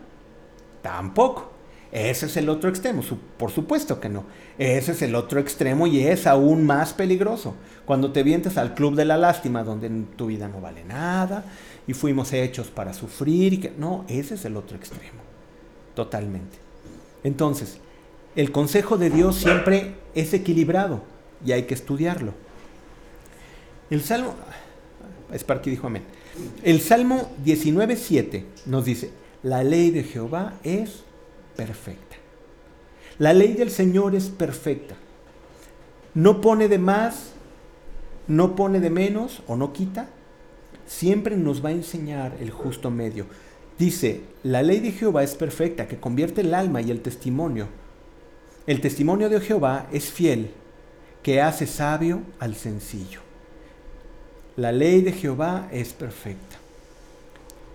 Tampoco. 0.81 1.56
Ese 1.93 2.27
es 2.27 2.37
el 2.37 2.49
otro 2.49 2.69
extremo, 2.69 3.03
por 3.39 3.51
supuesto 3.51 4.01
que 4.01 4.09
no. 4.09 4.25
Ese 4.59 4.93
es 4.93 5.03
el 5.03 5.15
otro 5.15 5.41
extremo 5.41 5.87
y 5.87 6.01
es 6.01 6.27
aún 6.27 6.67
más 6.67 6.93
peligroso. 6.93 7.55
Cuando 7.85 8.13
te 8.13 8.23
vientes 8.23 8.59
al 8.59 8.75
club 8.75 8.97
de 8.97 9.05
la 9.05 9.17
lástima, 9.17 9.63
donde 9.63 9.89
tu 10.17 10.27
vida 10.27 10.49
no 10.49 10.61
vale 10.61 10.85
nada 10.85 11.45
y 11.87 11.95
fuimos 11.95 12.33
hechos 12.33 12.69
para 12.69 12.93
sufrir 12.93 13.55
y 13.55 13.59
que 13.59 13.73
no, 13.79 14.05
ese 14.09 14.35
es 14.35 14.45
el 14.45 14.57
otro 14.57 14.77
extremo. 14.77 15.21
Totalmente. 15.95 16.59
Entonces, 17.23 17.79
el 18.35 18.53
consejo 18.53 18.99
de 18.99 19.09
Dios 19.09 19.37
siempre 19.37 19.95
es 20.15 20.35
equilibrado 20.35 21.03
y 21.45 21.53
hay 21.53 21.63
que 21.63 21.75
estudiarlo. 21.75 22.35
El 23.89 24.03
Salmo 24.03 24.35
Sparky 25.33 25.71
dijo 25.71 25.87
amén. 25.87 26.03
El 26.63 26.81
Salmo 26.81 27.31
19:7 27.45 28.45
nos 28.67 28.85
dice, 28.85 29.11
"La 29.43 29.65
ley 29.65 29.91
de 29.91 30.03
Jehová 30.03 30.55
es 30.65 31.06
perfecta. 31.57 32.17
La 33.19 33.33
ley 33.33 33.55
del 33.55 33.71
Señor 33.71 34.15
es 34.15 34.29
perfecta. 34.29 34.95
No 36.15 36.41
pone 36.41 36.69
de 36.69 36.79
más, 36.79 37.33
no 38.29 38.55
pone 38.55 38.81
de 38.81 38.91
menos 38.91 39.43
o 39.47 39.57
no 39.57 39.73
quita. 39.73 40.09
Siempre 40.87 41.37
nos 41.37 41.65
va 41.65 41.71
a 41.71 41.73
enseñar 41.73 42.37
el 42.41 42.51
justo 42.51 42.91
medio. 42.91 43.27
Dice, 43.79 44.23
la 44.43 44.63
ley 44.63 44.81
de 44.81 44.93
Jehová 44.93 45.23
es 45.23 45.35
perfecta, 45.35 45.89
que 45.89 45.99
convierte 45.99 46.43
el 46.43 46.55
alma 46.55 46.81
y 46.81 46.91
el 46.91 47.01
testimonio. 47.01 47.69
El 48.67 48.81
testimonio 48.81 49.29
de 49.29 49.41
Jehová 49.41 49.87
es 49.93 50.11
fiel, 50.11 50.51
que 51.23 51.41
hace 51.41 51.67
sabio 51.67 52.21
al 52.39 52.55
sencillo. 52.55 53.21
La 54.57 54.73
ley 54.73 55.03
de 55.03 55.13
Jehová 55.13 55.69
es 55.71 55.93
perfecta. 55.93 56.57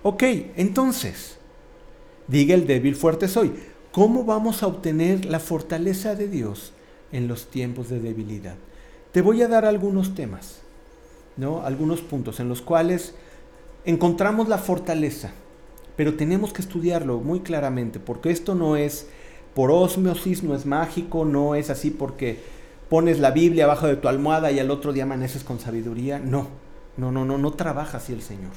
Ok, 0.04 0.24
entonces, 0.56 1.38
diga 2.28 2.56
el 2.56 2.66
débil 2.66 2.96
fuerte 2.96 3.28
soy. 3.28 3.54
¿Cómo 3.92 4.24
vamos 4.24 4.64
a 4.64 4.68
obtener 4.68 5.26
la 5.26 5.42
fortaleza 5.42 6.16
de 6.16 6.30
Dios 6.30 6.72
en 7.12 7.28
los 7.28 7.48
tiempos 7.48 7.90
de 7.90 8.00
debilidad? 8.00 8.56
Te 9.12 9.22
voy 9.22 9.42
a 9.42 9.50
dar 9.50 9.66
algunos 9.66 10.16
temas, 10.16 10.62
¿no? 11.36 11.66
Algunos 11.66 12.00
puntos 12.00 12.40
en 12.40 12.48
los 12.48 12.62
cuales 12.62 13.16
encontramos 13.84 14.48
la 14.48 14.60
fortaleza, 14.60 15.32
pero 15.98 16.14
tenemos 16.16 16.54
que 16.54 16.62
estudiarlo 16.62 17.20
muy 17.20 17.42
claramente, 17.42 18.00
porque 18.00 18.32
esto 18.32 18.56
no 18.56 18.78
es 18.78 19.08
por 19.54 19.72
osmosis, 19.72 20.42
no 20.42 20.56
es 20.56 20.66
mágico, 20.66 21.26
no 21.26 21.56
es 21.56 21.70
así 21.70 21.92
porque 21.92 22.40
pones 22.90 23.20
la 23.20 23.32
Biblia 23.32 23.66
abajo 23.66 23.88
de 23.88 23.98
tu 23.98 24.08
almohada 24.08 24.54
y 24.54 24.60
al 24.60 24.72
otro 24.72 24.94
día 24.94 25.04
amaneces 25.04 25.44
con 25.44 25.60
sabiduría. 25.60 26.18
No, 26.18 26.48
no, 26.96 27.12
no, 27.12 27.26
no, 27.26 27.38
no 27.38 27.52
trabaja 27.52 27.98
así 27.98 28.14
el 28.14 28.22
Señor. 28.22 28.54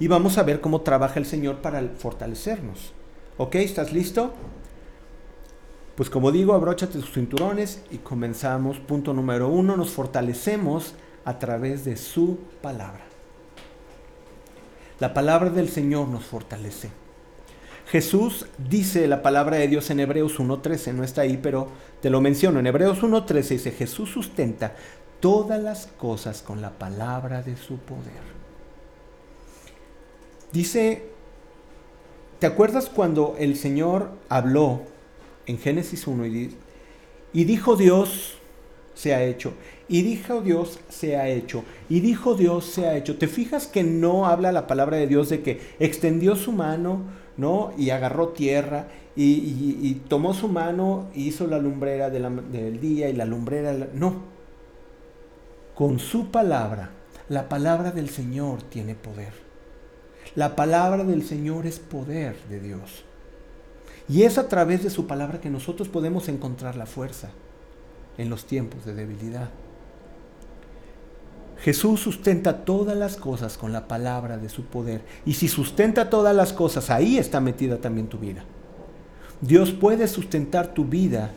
Y 0.00 0.08
vamos 0.08 0.38
a 0.38 0.42
ver 0.42 0.62
cómo 0.62 0.80
trabaja 0.80 1.18
el 1.18 1.26
Señor 1.26 1.56
para 1.56 1.82
fortalecernos. 1.98 2.94
¿Ok? 3.36 3.56
¿Estás 3.56 3.92
listo? 3.92 4.32
Pues 5.96 6.10
como 6.10 6.32
digo, 6.32 6.54
abróchate 6.54 6.98
tus 6.98 7.12
cinturones 7.12 7.82
y 7.90 7.98
comenzamos. 7.98 8.78
Punto 8.78 9.12
número 9.12 9.48
uno, 9.48 9.76
nos 9.76 9.90
fortalecemos 9.90 10.94
a 11.24 11.38
través 11.38 11.84
de 11.84 11.96
su 11.96 12.38
palabra. 12.62 13.04
La 15.00 15.14
palabra 15.14 15.50
del 15.50 15.68
Señor 15.68 16.08
nos 16.08 16.24
fortalece. 16.24 16.90
Jesús 17.86 18.46
dice 18.58 19.06
la 19.06 19.22
palabra 19.22 19.56
de 19.56 19.68
Dios 19.68 19.90
en 19.90 20.00
Hebreos 20.00 20.38
1.13, 20.38 20.94
no 20.94 21.04
está 21.04 21.22
ahí, 21.22 21.38
pero 21.40 21.68
te 22.00 22.10
lo 22.10 22.20
menciono. 22.20 22.58
En 22.58 22.66
Hebreos 22.66 23.02
1.13 23.02 23.48
dice, 23.48 23.70
Jesús 23.72 24.10
sustenta 24.10 24.74
todas 25.20 25.62
las 25.62 25.86
cosas 25.86 26.42
con 26.42 26.60
la 26.60 26.70
palabra 26.70 27.42
de 27.42 27.56
su 27.56 27.78
poder. 27.78 28.34
Dice 30.52 31.13
¿Te 32.38 32.46
acuerdas 32.46 32.90
cuando 32.90 33.36
el 33.38 33.56
Señor 33.56 34.10
habló 34.28 34.82
en 35.46 35.58
Génesis 35.58 36.06
1 36.06 36.26
y, 36.26 37.44
dijo 37.44 37.76
Dios, 37.76 38.36
se 38.94 39.14
ha 39.14 39.24
hecho. 39.24 39.52
Y 39.88 40.02
dijo 40.02 40.40
Dios, 40.40 40.78
se 40.88 41.16
ha 41.16 41.28
hecho. 41.28 41.64
Y 41.88 42.00
dijo 42.00 42.34
Dios, 42.34 42.64
se 42.64 42.86
ha 42.86 42.96
hecho. 42.96 43.18
¿Te 43.18 43.28
fijas 43.28 43.66
que 43.66 43.82
no 43.82 44.26
habla 44.26 44.52
la 44.52 44.66
palabra 44.66 44.96
de 44.96 45.06
Dios 45.06 45.28
de 45.28 45.42
que 45.42 45.60
extendió 45.78 46.36
su 46.36 46.52
mano, 46.52 47.02
¿no? 47.36 47.72
Y 47.76 47.90
agarró 47.90 48.28
tierra 48.28 48.88
y, 49.16 49.94
tomó 50.08 50.34
su 50.34 50.48
mano 50.48 51.08
y 51.14 51.28
hizo 51.28 51.46
la 51.46 51.58
lumbrera 51.58 52.10
del 52.10 52.80
día 52.80 53.08
y 53.08 53.12
la 53.14 53.24
lumbrera... 53.24 53.88
No. 53.94 54.34
Con 55.74 55.98
su 55.98 56.30
palabra, 56.30 56.90
la 57.28 57.48
palabra 57.48 57.90
del 57.90 58.08
Señor 58.08 58.62
tiene 58.62 58.94
poder. 58.94 59.43
La 60.36 60.56
palabra 60.56 61.04
del 61.04 61.24
Señor 61.24 61.66
es 61.66 61.78
poder 61.78 62.36
de 62.48 62.60
Dios. 62.60 63.04
Y 64.08 64.22
es 64.22 64.36
a 64.36 64.48
través 64.48 64.82
de 64.82 64.90
su 64.90 65.06
palabra 65.06 65.40
que 65.40 65.50
nosotros 65.50 65.88
podemos 65.88 66.28
encontrar 66.28 66.76
la 66.76 66.86
fuerza 66.86 67.30
en 68.18 68.30
los 68.30 68.44
tiempos 68.44 68.84
de 68.84 68.94
debilidad. 68.94 69.48
Jesús 71.60 72.00
sustenta 72.00 72.64
todas 72.64 72.96
las 72.96 73.16
cosas 73.16 73.56
con 73.56 73.72
la 73.72 73.88
palabra 73.88 74.36
de 74.36 74.48
su 74.48 74.64
poder. 74.64 75.02
Y 75.24 75.34
si 75.34 75.48
sustenta 75.48 76.10
todas 76.10 76.34
las 76.34 76.52
cosas, 76.52 76.90
ahí 76.90 77.16
está 77.16 77.40
metida 77.40 77.78
también 77.78 78.08
tu 78.08 78.18
vida. 78.18 78.44
Dios 79.40 79.72
puede 79.72 80.08
sustentar 80.08 80.74
tu 80.74 80.84
vida 80.84 81.30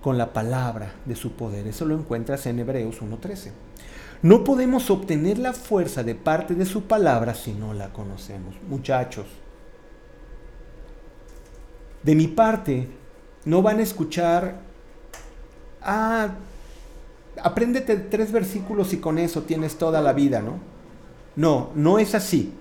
con 0.00 0.16
la 0.16 0.32
palabra 0.32 0.92
de 1.04 1.16
su 1.16 1.32
poder. 1.32 1.66
Eso 1.66 1.84
lo 1.84 1.94
encuentras 1.94 2.46
en 2.46 2.60
Hebreos 2.60 3.02
1.13. 3.02 3.50
No 4.26 4.42
podemos 4.42 4.90
obtener 4.90 5.38
la 5.38 5.52
fuerza 5.52 6.02
de 6.02 6.16
parte 6.16 6.56
de 6.56 6.66
su 6.66 6.82
palabra 6.82 7.32
si 7.32 7.52
no 7.52 7.72
la 7.72 7.92
conocemos. 7.92 8.56
Muchachos, 8.68 9.26
de 12.02 12.16
mi 12.16 12.26
parte, 12.26 12.88
no 13.44 13.62
van 13.62 13.78
a 13.78 13.84
escuchar, 13.84 14.56
ah, 15.80 16.30
apréndete 17.40 17.94
tres 17.98 18.32
versículos 18.32 18.92
y 18.92 18.96
con 18.96 19.18
eso 19.18 19.42
tienes 19.42 19.78
toda 19.78 20.00
la 20.00 20.12
vida, 20.12 20.42
¿no? 20.42 20.58
No, 21.36 21.70
no 21.76 22.00
es 22.00 22.16
así. 22.16 22.52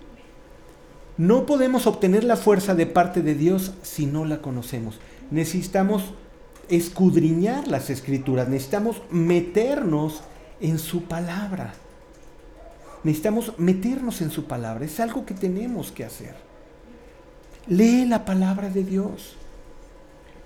No 1.18 1.48
podemos 1.48 1.88
obtener 1.88 2.26
la 2.26 2.36
fuerza 2.36 2.76
de 2.76 2.86
parte 2.86 3.24
de 3.24 3.34
Dios 3.34 3.74
si 3.82 4.06
no 4.06 4.24
la 4.26 4.40
conocemos. 4.40 5.00
Necesitamos 5.32 6.14
escudriñar 6.70 7.68
las 7.68 7.90
escrituras, 7.90 8.50
necesitamos 8.50 9.02
meternos 9.10 10.22
en 10.60 10.80
su 10.80 11.04
palabra. 11.04 11.74
Necesitamos 13.04 13.54
meternos 13.60 14.22
en 14.22 14.32
su 14.32 14.46
palabra. 14.46 14.86
Es 14.86 15.00
algo 15.00 15.26
que 15.26 15.34
tenemos 15.34 15.92
que 15.92 16.06
hacer. 16.06 16.36
Lee 17.68 18.06
la 18.06 18.26
palabra 18.26 18.70
de 18.70 18.84
Dios. 18.84 19.36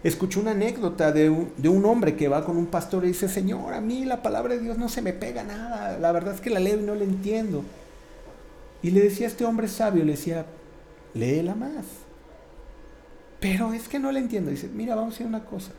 Escuché 0.04 0.39
una 0.39 0.51
anécdota 0.51 1.12
de 1.12 1.30
un, 1.30 1.86
hombre 1.86 2.16
que 2.16 2.30
va 2.30 2.46
con 2.46 2.56
un 2.56 2.68
pastor 2.68 3.04
y 3.04 3.10
dice, 3.10 3.28
Señor, 3.28 3.74
a 3.74 3.82
mí 3.82 4.06
la 4.06 4.22
palabra 4.22 4.56
de 4.56 4.62
Dios 4.62 4.78
no 4.78 4.88
se 4.88 5.01
me 5.01 5.13
pega 5.13 5.44
nada. 5.44 5.98
La 6.00 6.12
verdad 6.12 6.36
es 6.36 6.42
que 6.42 6.50
la 6.50 6.60
leo 6.60 6.80
y 6.80 6.84
no 6.84 6.96
la 6.96 7.04
entiendo. 7.04 7.63
Y 8.82 8.92
le 8.92 9.01
decía 9.01 9.28
a 9.28 9.30
este 9.30 9.44
hombre 9.44 9.68
sabio, 9.68 10.06
le 10.06 10.13
decía, 10.13 10.46
léela 11.13 11.54
más. 11.56 11.86
Pero 13.42 13.74
es 13.74 13.89
que 13.89 14.00
no 14.00 14.12
la 14.12 14.20
entiendo. 14.20 14.51
Dice, 14.51 14.70
mira, 14.70 14.96
vamos 14.96 15.13
a 15.13 15.16
hacer 15.16 15.28
una 15.28 15.44
cosa. 15.44 15.72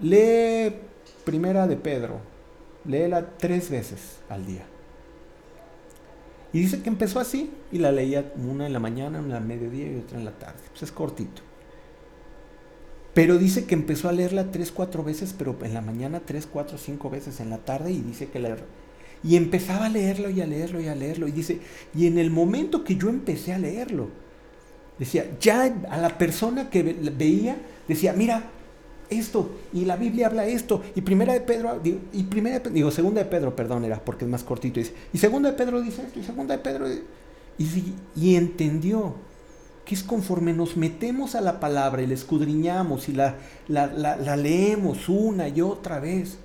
Lee 0.00 0.74
primera 1.24 1.66
de 1.66 1.76
Pedro, 1.76 2.20
léela 2.84 3.36
tres 3.38 3.70
veces 3.70 4.18
al 4.28 4.46
día. 4.46 4.64
Y 6.52 6.60
dice 6.60 6.82
que 6.82 6.88
empezó 6.88 7.18
así 7.18 7.50
y 7.72 7.78
la 7.78 7.90
leía 7.90 8.32
una 8.36 8.66
en 8.66 8.72
la 8.72 8.78
mañana, 8.78 9.18
una 9.18 9.38
en 9.38 9.46
mediodía 9.46 9.90
y 9.90 9.96
otra 9.96 10.18
en 10.18 10.24
la 10.24 10.30
tarde. 10.32 10.60
Pues 10.70 10.84
es 10.84 10.92
cortito. 10.92 11.42
Pero 13.12 13.38
dice 13.38 13.64
que 13.64 13.74
empezó 13.74 14.08
a 14.08 14.12
leerla 14.12 14.52
tres, 14.52 14.70
cuatro 14.70 15.02
veces, 15.02 15.34
pero 15.36 15.56
en 15.62 15.74
la 15.74 15.80
mañana 15.80 16.20
tres, 16.24 16.46
cuatro, 16.46 16.78
cinco 16.78 17.10
veces 17.10 17.40
en 17.40 17.50
la 17.50 17.58
tarde 17.58 17.92
y 17.92 18.00
dice 18.00 18.28
que 18.28 18.38
la... 18.38 18.56
Y 19.22 19.36
empezaba 19.36 19.86
a 19.86 19.88
leerlo 19.88 20.30
y 20.30 20.42
a 20.42 20.46
leerlo 20.46 20.80
y 20.80 20.88
a 20.88 20.94
leerlo. 20.94 21.26
Y 21.26 21.32
dice, 21.32 21.60
y 21.94 22.06
en 22.06 22.18
el 22.18 22.30
momento 22.30 22.84
que 22.84 22.96
yo 22.96 23.08
empecé 23.08 23.52
a 23.52 23.58
leerlo, 23.58 24.10
decía, 24.98 25.26
ya 25.40 25.64
a 25.90 25.96
la 25.96 26.18
persona 26.18 26.70
que 26.70 26.82
veía, 26.82 27.56
decía, 27.88 28.12
mira, 28.12 28.50
esto, 29.10 29.50
y 29.72 29.84
la 29.84 29.96
Biblia 29.96 30.26
habla 30.26 30.46
esto, 30.46 30.82
y 30.94 31.00
primera 31.00 31.32
de 31.32 31.40
Pedro, 31.40 31.80
y 31.84 32.22
primera 32.24 32.58
digo, 32.60 32.90
segunda 32.90 33.22
de 33.22 33.30
Pedro, 33.30 33.54
perdón, 33.54 33.84
era 33.84 34.04
porque 34.04 34.24
es 34.24 34.30
más 34.30 34.44
cortito, 34.44 34.80
y 34.80 35.18
segunda 35.18 35.50
de 35.50 35.56
Pedro 35.56 35.80
dice 35.82 36.02
esto, 36.02 36.20
y 36.20 36.24
segunda 36.24 36.56
de 36.56 36.62
Pedro, 36.62 36.86
y, 37.58 37.94
y 38.16 38.36
entendió 38.36 39.14
que 39.84 39.94
es 39.94 40.02
conforme 40.02 40.52
nos 40.52 40.76
metemos 40.76 41.34
a 41.34 41.40
la 41.40 41.60
palabra 41.60 42.02
y 42.02 42.06
la 42.06 42.14
escudriñamos 42.14 43.08
y 43.08 43.12
la, 43.12 43.36
la, 43.68 43.86
la 43.86 44.36
leemos 44.36 45.08
una 45.08 45.48
y 45.48 45.60
otra 45.60 46.00
vez, 46.00 46.38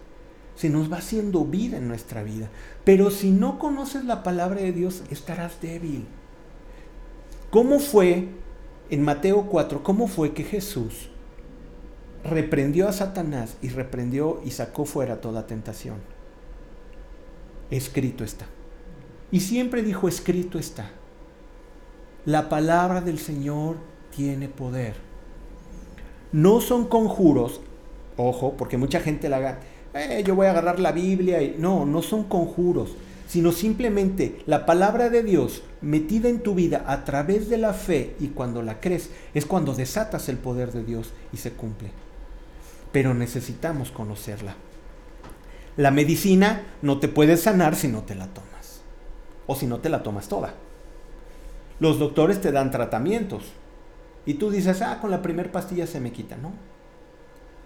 se 0.55 0.69
nos 0.69 0.91
va 0.91 0.97
haciendo 0.97 1.45
vida 1.45 1.77
en 1.77 1.87
nuestra 1.87 2.21
vida. 2.21 2.49
Pero 2.83 3.11
si 3.11 3.31
no 3.31 3.57
conoces 3.59 4.03
la 4.03 4.23
palabra 4.23 4.59
de 4.59 4.73
Dios, 4.73 5.03
estarás 5.09 5.61
débil. 5.61 6.05
¿Cómo 7.49 7.79
fue 7.79 8.27
en 8.89 9.03
Mateo 9.03 9.43
4, 9.43 9.83
cómo 9.83 10.07
fue 10.07 10.33
que 10.33 10.43
Jesús 10.43 11.08
reprendió 12.23 12.87
a 12.87 12.93
Satanás 12.93 13.55
y 13.61 13.69
reprendió 13.69 14.41
y 14.45 14.51
sacó 14.51 14.85
fuera 14.85 15.21
toda 15.21 15.47
tentación. 15.47 15.97
Escrito 17.71 18.23
está. 18.23 18.45
Y 19.31 19.41
siempre 19.41 19.83
dijo, 19.83 20.07
escrito 20.07 20.57
está. 20.57 20.89
La 22.25 22.49
palabra 22.49 23.01
del 23.01 23.19
Señor 23.19 23.77
tiene 24.15 24.49
poder. 24.49 24.95
No 26.31 26.61
son 26.61 26.85
conjuros, 26.85 27.61
ojo, 28.17 28.53
porque 28.57 28.77
mucha 28.77 28.99
gente 28.99 29.29
la 29.29 29.37
haga, 29.37 29.59
eh, 29.93 30.23
yo 30.25 30.35
voy 30.35 30.47
a 30.47 30.51
agarrar 30.51 30.79
la 30.79 30.91
Biblia 30.91 31.41
y 31.41 31.55
no, 31.57 31.85
no 31.85 32.01
son 32.01 32.25
conjuros, 32.25 32.95
sino 33.27 33.51
simplemente 33.51 34.41
la 34.45 34.65
palabra 34.65 35.09
de 35.09 35.23
Dios 35.23 35.63
metida 35.81 36.29
en 36.29 36.41
tu 36.41 36.55
vida 36.55 36.83
a 36.87 37.05
través 37.05 37.49
de 37.49 37.57
la 37.57 37.73
fe 37.73 38.15
y 38.19 38.27
cuando 38.29 38.61
la 38.61 38.79
crees 38.79 39.09
es 39.33 39.45
cuando 39.45 39.73
desatas 39.73 40.29
el 40.29 40.37
poder 40.37 40.71
de 40.71 40.83
Dios 40.83 41.11
y 41.31 41.37
se 41.37 41.51
cumple. 41.51 41.89
Pero 42.91 43.13
necesitamos 43.13 43.91
conocerla. 43.91 44.55
La 45.77 45.91
medicina 45.91 46.63
no 46.81 46.99
te 46.99 47.07
puede 47.07 47.37
sanar 47.37 47.75
si 47.75 47.87
no 47.87 48.03
te 48.03 48.15
la 48.15 48.27
tomas 48.27 48.81
o 49.47 49.55
si 49.55 49.65
no 49.65 49.79
te 49.79 49.89
la 49.89 50.03
tomas 50.03 50.27
toda. 50.27 50.53
Los 51.79 51.99
doctores 51.99 52.41
te 52.41 52.51
dan 52.51 52.71
tratamientos 52.71 53.43
y 54.25 54.35
tú 54.35 54.51
dices, 54.51 54.81
ah, 54.81 54.99
con 54.99 55.11
la 55.11 55.21
primera 55.21 55.51
pastilla 55.51 55.87
se 55.87 55.99
me 55.99 56.11
quita. 56.11 56.35
No, 56.35 56.51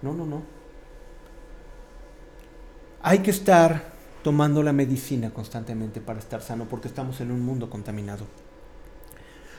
no, 0.02 0.14
no, 0.14 0.26
no. 0.26 0.44
Hay 3.02 3.20
que 3.20 3.32
estar 3.32 3.94
tomando 4.24 4.64
la 4.64 4.72
medicina 4.72 5.32
constantemente 5.32 6.00
para 6.00 6.20
estar 6.20 6.42
sano 6.42 6.66
porque 6.70 6.88
estamos 6.88 7.20
en 7.20 7.32
un 7.32 7.42
mundo 7.42 7.70
contaminado. 7.70 8.26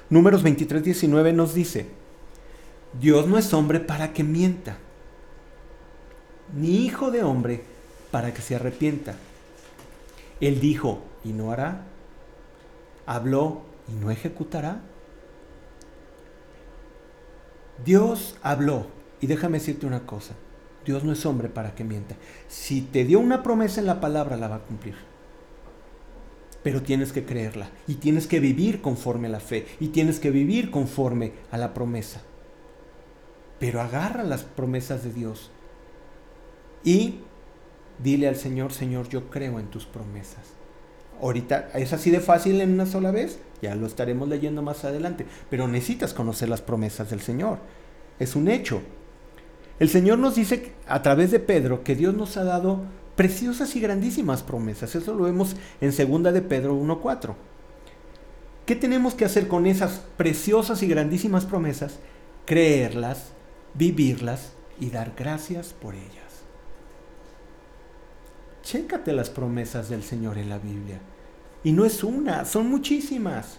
Números 0.09 0.43
23, 0.43 0.83
19 0.83 1.33
nos 1.33 1.55
dice, 1.55 1.89
Dios 3.01 3.27
no 3.27 3.37
es 3.37 3.53
hombre 3.53 3.81
para 3.81 4.13
que 4.13 4.25
mienta, 4.25 4.79
ni 6.53 6.85
hijo 6.85 7.11
de 7.11 7.23
hombre 7.23 7.65
para 8.11 8.35
que 8.35 8.43
se 8.43 8.57
arrepienta. 8.57 9.15
Él 10.41 10.61
dijo 10.61 11.03
y 11.25 11.33
no 11.33 11.53
hará, 11.53 11.83
habló 13.07 13.63
y 13.89 13.93
no 13.93 14.11
ejecutará. 14.11 14.81
Dios 17.85 18.37
habló, 18.43 18.87
y 19.21 19.27
déjame 19.27 19.59
decirte 19.59 19.87
una 19.87 20.07
cosa, 20.07 20.35
Dios 20.85 21.03
no 21.03 21.13
es 21.13 21.25
hombre 21.27 21.49
para 21.49 21.75
que 21.75 21.83
mienta. 21.83 22.15
Si 22.49 22.83
te 22.83 23.05
dio 23.05 23.19
una 23.19 23.43
promesa 23.43 23.81
en 23.81 23.87
la 23.87 24.01
palabra, 24.01 24.37
la 24.37 24.49
va 24.49 24.57
a 24.57 24.63
cumplir. 24.63 24.95
Pero 26.63 26.83
tienes 26.83 27.13
que 27.13 27.25
creerla 27.25 27.69
y 27.87 27.97
tienes 27.97 28.27
que 28.27 28.41
vivir 28.41 28.81
conforme 28.81 29.29
a 29.29 29.31
la 29.31 29.41
fe 29.41 29.67
y 29.81 29.89
tienes 29.89 30.19
que 30.19 30.31
vivir 30.31 30.71
conforme 30.71 31.33
a 31.51 31.59
la 31.59 31.75
promesa. 31.75 32.23
Pero 33.59 33.81
agarra 33.81 34.23
las 34.23 34.45
promesas 34.45 35.05
de 35.05 35.13
Dios 35.13 35.51
y 36.85 37.21
dile 38.03 38.29
al 38.29 38.37
Señor, 38.37 38.73
Señor, 38.73 39.09
yo 39.09 39.31
creo 39.31 39.59
en 39.59 39.67
tus 39.67 39.87
promesas. 39.87 40.55
Ahorita 41.21 41.71
es 41.75 41.93
así 41.93 42.11
de 42.11 42.21
fácil 42.21 42.61
en 42.61 42.73
una 42.73 42.87
sola 42.87 43.11
vez, 43.11 43.39
ya 43.63 43.75
lo 43.75 43.87
estaremos 43.87 44.29
leyendo 44.29 44.63
más 44.63 44.85
adelante, 44.85 45.27
pero 45.49 45.67
necesitas 45.69 46.13
conocer 46.13 46.49
las 46.49 46.61
promesas 46.61 47.11
del 47.11 47.21
Señor. 47.21 47.59
Es 48.19 48.37
un 48.37 48.49
hecho. 48.49 48.83
El 49.79 49.89
Señor 49.89 50.19
nos 50.19 50.35
dice 50.35 50.73
a 50.87 51.03
través 51.03 51.31
de 51.31 51.41
Pedro 51.41 51.83
que 51.83 51.97
Dios 51.97 52.15
nos 52.15 52.37
ha 52.37 52.45
dado 52.45 52.83
preciosas 53.17 53.75
y 53.77 53.81
grandísimas 53.81 54.43
promesas. 54.43 54.95
Eso 54.95 55.15
lo 55.15 55.25
vemos 55.25 55.57
en 55.81 55.91
2 55.91 56.33
de 56.33 56.43
Pedro 56.43 56.77
1.4. 56.77 57.35
¿Qué 58.67 58.77
tenemos 58.77 59.15
que 59.15 59.25
hacer 59.25 59.49
con 59.49 59.67
esas 59.67 60.03
preciosas 60.17 60.83
y 60.83 60.89
grandísimas 60.89 61.45
promesas? 61.45 61.99
Creerlas, 62.47 63.33
vivirlas 63.75 64.53
y 64.81 64.91
dar 64.91 65.13
gracias 65.17 65.75
por 65.75 65.95
ellas. 65.95 66.24
Chécate 68.65 69.13
las 69.13 69.31
promesas 69.31 69.89
del 69.89 70.03
Señor 70.03 70.39
en 70.39 70.49
la 70.49 70.59
Biblia. 70.59 70.99
Y 71.63 71.73
no 71.73 71.85
es 71.85 72.03
una, 72.03 72.45
son 72.45 72.69
muchísimas. 72.69 73.59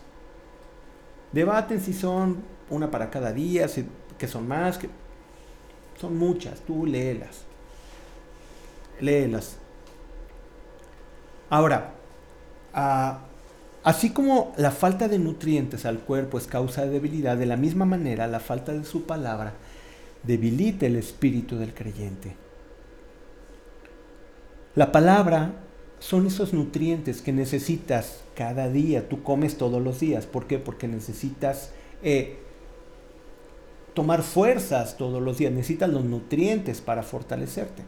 Debaten 1.32 1.80
si 1.80 1.94
son 1.94 2.44
una 2.70 2.92
para 2.92 3.10
cada 3.10 3.32
día, 3.32 3.68
si, 3.68 3.86
que 4.18 4.28
son 4.28 4.48
más, 4.48 4.78
que 4.78 4.90
son 6.00 6.18
muchas, 6.18 6.60
tú 6.62 6.86
léelas. 6.86 7.44
Léelas. 9.00 9.58
Ahora, 11.50 11.94
ah, 12.74 13.20
así 13.84 14.10
como 14.10 14.54
la 14.58 14.72
falta 14.72 15.08
de 15.08 15.20
nutrientes 15.20 15.86
al 15.86 16.00
cuerpo 16.00 16.38
es 16.38 16.48
causa 16.48 16.82
de 16.84 16.90
debilidad, 16.90 17.38
de 17.38 17.46
la 17.46 17.58
misma 17.58 17.86
manera 17.86 18.28
la 18.28 18.40
falta 18.40 18.74
de 18.74 18.84
su 18.84 19.04
palabra 19.06 19.54
debilita 20.24 20.86
el 20.86 20.96
espíritu 20.96 21.58
del 21.58 21.74
creyente. 21.74 22.36
La 24.76 24.92
palabra 24.92 25.54
son 26.00 26.28
esos 26.28 26.54
nutrientes 26.54 27.22
que 27.22 27.32
necesitas 27.32 28.20
cada 28.36 28.70
día, 28.70 29.08
tú 29.08 29.24
comes 29.24 29.58
todos 29.58 29.82
los 29.82 30.02
días. 30.02 30.26
¿Por 30.26 30.48
qué? 30.48 30.60
Porque 30.60 30.88
necesitas 30.88 31.72
eh, 32.04 32.38
tomar 33.94 34.22
fuerzas 34.22 34.98
todos 34.98 35.24
los 35.24 35.38
días, 35.38 35.54
necesitas 35.54 35.90
los 35.90 36.04
nutrientes 36.04 36.82
para 36.82 37.04
fortalecerte. 37.04 37.84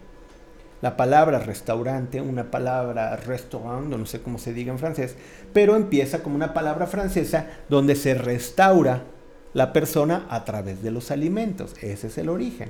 La 0.81 0.95
palabra 0.95 1.39
restaurante, 1.39 2.21
una 2.21 2.49
palabra 2.51 3.15
restaurant, 3.17 3.87
no 3.87 4.05
sé 4.05 4.21
cómo 4.21 4.37
se 4.37 4.53
diga 4.53 4.71
en 4.71 4.79
francés, 4.79 5.15
pero 5.51 5.75
empieza 5.75 6.23
como 6.23 6.35
una 6.35 6.53
palabra 6.53 6.87
francesa 6.87 7.47
donde 7.67 7.95
se 7.95 8.13
restaura 8.13 9.03
la 9.53 9.73
persona 9.73 10.25
a 10.29 10.45
través 10.45 10.81
de 10.83 10.91
los 10.91 11.11
alimentos. 11.11 11.73
Ese 11.81 12.07
es 12.07 12.17
el 12.17 12.29
origen. 12.29 12.69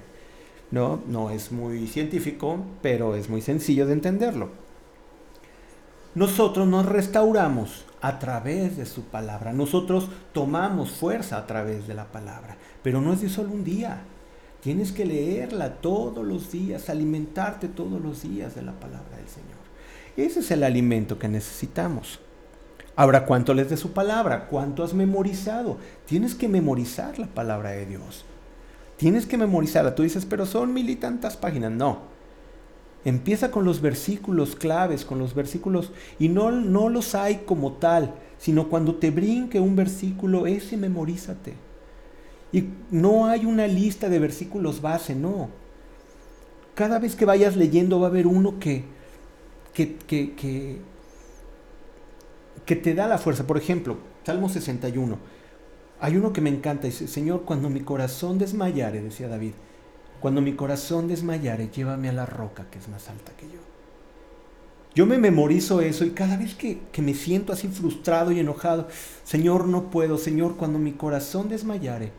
No, 0.71 1.01
no 1.07 1.29
es 1.29 1.51
muy 1.51 1.87
científico, 1.87 2.59
pero 2.81 3.15
es 3.15 3.29
muy 3.29 3.41
sencillo 3.41 3.85
de 3.85 3.93
entenderlo. 3.93 4.49
Nosotros 6.13 6.67
nos 6.67 6.85
restauramos 6.85 7.85
a 8.01 8.19
través 8.19 8.75
de 8.75 8.85
su 8.85 9.03
palabra. 9.03 9.53
Nosotros 9.53 10.09
tomamos 10.33 10.91
fuerza 10.91 11.37
a 11.37 11.45
través 11.45 11.87
de 11.87 11.93
la 11.93 12.11
palabra. 12.11 12.57
Pero 12.83 13.01
no 13.01 13.13
es 13.13 13.21
de 13.21 13.29
solo 13.29 13.51
un 13.51 13.63
día. 13.63 14.01
Tienes 14.61 14.91
que 14.91 15.05
leerla 15.05 15.75
todos 15.75 16.25
los 16.25 16.51
días, 16.51 16.89
alimentarte 16.89 17.67
todos 17.67 18.01
los 18.01 18.23
días 18.23 18.55
de 18.55 18.63
la 18.63 18.73
palabra 18.73 19.17
del 19.17 19.27
Señor. 19.27 19.57
Ese 20.17 20.39
es 20.39 20.51
el 20.51 20.63
alimento 20.63 21.19
que 21.19 21.27
necesitamos. 21.27 22.19
Ahora, 22.95 23.25
¿cuánto 23.25 23.53
lees 23.53 23.69
de 23.69 23.77
su 23.77 23.91
palabra? 23.91 24.47
¿Cuánto 24.47 24.83
has 24.83 24.95
memorizado? 24.95 25.77
Tienes 26.07 26.33
que 26.33 26.47
memorizar 26.47 27.19
la 27.19 27.27
palabra 27.27 27.69
de 27.69 27.85
Dios. 27.85 28.25
Tienes 28.97 29.25
que 29.25 29.37
memorizarla. 29.37 29.95
Tú 29.95 30.03
dices, 30.03 30.25
pero 30.25 30.45
son 30.45 30.73
mil 30.73 30.89
y 30.89 30.95
tantas 30.95 31.37
páginas. 31.37 31.71
No. 31.71 31.99
Empieza 33.05 33.51
con 33.51 33.63
los 33.63 33.79
versículos 33.79 34.55
claves, 34.55 35.05
con 35.05 35.19
los 35.19 35.33
versículos, 35.33 35.91
y 36.19 36.29
no, 36.29 36.51
no 36.51 36.89
los 36.89 37.15
hay 37.15 37.43
como 37.45 37.73
tal, 37.73 38.15
sino 38.37 38.67
cuando 38.69 38.95
te 38.95 39.11
brinque 39.11 39.59
un 39.59 39.75
versículo, 39.75 40.45
ese 40.45 40.75
memorízate. 40.75 41.53
Y 42.51 42.65
no 42.91 43.27
hay 43.27 43.45
una 43.45 43.67
lista 43.67 44.09
de 44.09 44.19
versículos 44.19 44.81
base, 44.81 45.15
no. 45.15 45.49
Cada 46.75 46.99
vez 46.99 47.15
que 47.15 47.25
vayas 47.25 47.55
leyendo 47.55 47.99
va 47.99 48.07
a 48.07 48.09
haber 48.09 48.27
uno 48.27 48.59
que, 48.59 48.83
que, 49.73 49.95
que, 49.95 50.33
que, 50.33 50.77
que 52.65 52.75
te 52.75 52.93
da 52.93 53.07
la 53.07 53.17
fuerza. 53.17 53.47
Por 53.47 53.57
ejemplo, 53.57 53.97
Salmo 54.25 54.49
61. 54.49 55.17
Hay 55.99 56.15
uno 56.15 56.31
que 56.31 56.41
me 56.41 56.49
encanta, 56.49 56.87
dice, 56.87 57.07
Señor, 57.07 57.43
cuando 57.43 57.69
mi 57.69 57.81
corazón 57.81 58.37
desmayare, 58.37 59.01
decía 59.01 59.27
David, 59.27 59.53
cuando 60.19 60.41
mi 60.41 60.53
corazón 60.53 61.07
desmayare, 61.07 61.69
llévame 61.69 62.09
a 62.09 62.13
la 62.13 62.25
roca 62.25 62.65
que 62.69 62.79
es 62.79 62.87
más 62.87 63.09
alta 63.09 63.31
que 63.33 63.47
yo. 63.47 63.59
Yo 64.93 65.05
me 65.05 65.17
memorizo 65.17 65.81
eso 65.81 66.05
y 66.05 66.11
cada 66.11 66.37
vez 66.37 66.55
que, 66.55 66.79
que, 66.91 67.03
me 67.03 67.13
siento 67.13 67.53
así 67.53 67.67
frustrado 67.67 68.31
y 68.31 68.39
enojado, 68.39 68.87
Señor, 69.23 69.67
no 69.67 69.91
puedo, 69.91 70.17
Señor, 70.17 70.57
cuando 70.57 70.79
mi 70.79 70.93
corazón 70.93 71.49
desmayare, 71.49 72.11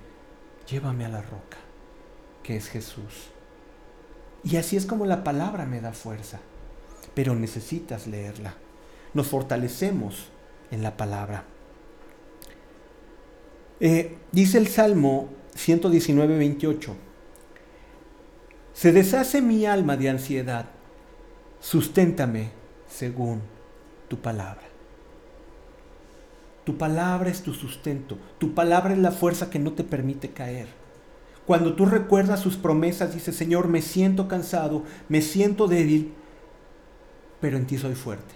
llévame 0.70 1.04
a 1.04 1.08
la 1.08 1.22
roca, 1.22 1.58
que 2.42 2.56
es 2.56 2.68
Jesús. 2.68 3.30
Y 4.44 4.56
así 4.56 4.76
es 4.76 4.86
como 4.86 5.06
la 5.06 5.24
palabra 5.24 5.66
me 5.66 5.80
da 5.80 5.92
fuerza, 5.92 6.38
pero 7.14 7.34
necesitas 7.34 8.06
leerla. 8.06 8.54
Nos 9.12 9.26
fortalecemos 9.26 10.28
en 10.70 10.82
la 10.82 10.96
palabra. 10.96 11.44
Eh, 13.80 14.16
dice 14.32 14.58
el 14.58 14.68
Salmo 14.68 15.28
119, 15.54 16.38
28. 16.38 16.96
Se 18.72 18.92
deshace 18.92 19.42
mi 19.42 19.66
alma 19.66 19.96
de 19.96 20.08
ansiedad, 20.08 20.66
susténtame 21.60 22.50
según 22.88 23.40
tu 24.08 24.18
palabra. 24.18 24.68
Tu 26.64 26.76
palabra 26.76 27.30
es 27.30 27.42
tu 27.42 27.54
sustento. 27.54 28.18
Tu 28.38 28.54
palabra 28.54 28.92
es 28.92 28.98
la 28.98 29.10
fuerza 29.10 29.48
que 29.48 29.58
no 29.58 29.72
te 29.72 29.84
permite 29.84 30.30
caer. 30.30 30.68
Cuando 31.46 31.74
tú 31.74 31.86
recuerdas 31.86 32.40
sus 32.40 32.56
promesas, 32.56 33.14
dices, 33.14 33.34
Señor, 33.34 33.68
me 33.68 33.80
siento 33.80 34.28
cansado, 34.28 34.84
me 35.08 35.22
siento 35.22 35.66
débil, 35.66 36.12
pero 37.40 37.56
en 37.56 37.66
ti 37.66 37.78
soy 37.78 37.94
fuerte. 37.94 38.34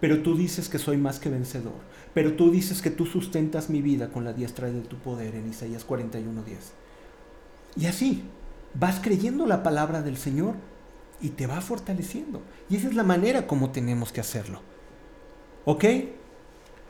Pero 0.00 0.22
tú 0.22 0.34
dices 0.34 0.70
que 0.70 0.78
soy 0.78 0.96
más 0.96 1.18
que 1.18 1.28
vencedor. 1.28 1.74
Pero 2.14 2.34
tú 2.34 2.50
dices 2.50 2.82
que 2.82 2.90
tú 2.90 3.06
sustentas 3.06 3.70
mi 3.70 3.82
vida 3.82 4.10
con 4.10 4.24
la 4.24 4.32
diestra 4.32 4.70
de 4.70 4.80
tu 4.80 4.96
poder 4.96 5.34
en 5.34 5.48
Isaías 5.48 5.86
41:10. 5.86 6.72
Y 7.76 7.86
así, 7.86 8.24
vas 8.74 9.00
creyendo 9.00 9.46
la 9.46 9.62
palabra 9.62 10.02
del 10.02 10.16
Señor 10.16 10.54
y 11.20 11.30
te 11.30 11.46
va 11.46 11.60
fortaleciendo. 11.60 12.42
Y 12.68 12.76
esa 12.76 12.88
es 12.88 12.94
la 12.94 13.04
manera 13.04 13.46
como 13.46 13.70
tenemos 13.70 14.12
que 14.12 14.20
hacerlo. 14.20 14.60
¿Ok? 15.64 15.84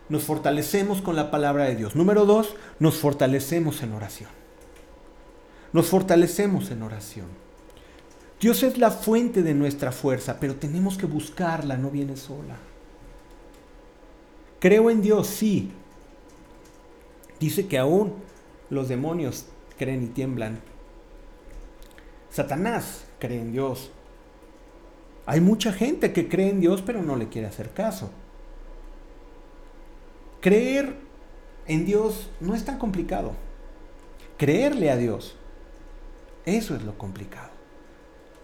nos 0.08 0.24
fortalecemos 0.24 1.02
con 1.02 1.16
la 1.16 1.30
palabra 1.30 1.64
de 1.64 1.76
Dios. 1.76 1.94
Número 1.94 2.24
dos, 2.24 2.54
nos 2.78 2.96
fortalecemos 2.96 3.82
en 3.82 3.92
oración. 3.92 4.30
nos 5.70 5.86
fortalecemos 5.86 6.70
en 6.70 6.82
oración. 6.82 7.26
Dios 8.40 8.62
es 8.62 8.78
la 8.78 8.90
fuente 8.90 9.42
de 9.42 9.52
nuestra 9.52 9.92
fuerza, 9.92 10.38
pero 10.40 10.54
tenemos 10.54 10.96
que 10.96 11.04
buscarla, 11.04 11.76
no 11.76 11.90
viene 11.90 12.16
sola. 12.16 12.56
Creo 14.60 14.90
en 14.90 15.02
Dios, 15.02 15.26
sí. 15.28 15.70
Dice 17.38 17.68
que 17.68 17.78
aún 17.78 18.14
los 18.70 18.88
demonios 18.88 19.46
creen 19.78 20.02
y 20.04 20.06
tiemblan. 20.06 20.60
Satanás 22.30 23.04
cree 23.18 23.40
en 23.40 23.52
Dios. 23.52 23.90
Hay 25.26 25.40
mucha 25.40 25.72
gente 25.72 26.12
que 26.12 26.28
cree 26.28 26.48
en 26.48 26.60
Dios 26.60 26.82
pero 26.82 27.02
no 27.02 27.16
le 27.16 27.28
quiere 27.28 27.46
hacer 27.46 27.70
caso. 27.70 28.10
Creer 30.40 30.96
en 31.66 31.84
Dios 31.84 32.30
no 32.40 32.54
es 32.54 32.64
tan 32.64 32.78
complicado. 32.78 33.32
Creerle 34.36 34.90
a 34.90 34.96
Dios, 34.96 35.36
eso 36.46 36.74
es 36.76 36.82
lo 36.82 36.96
complicado. 36.96 37.50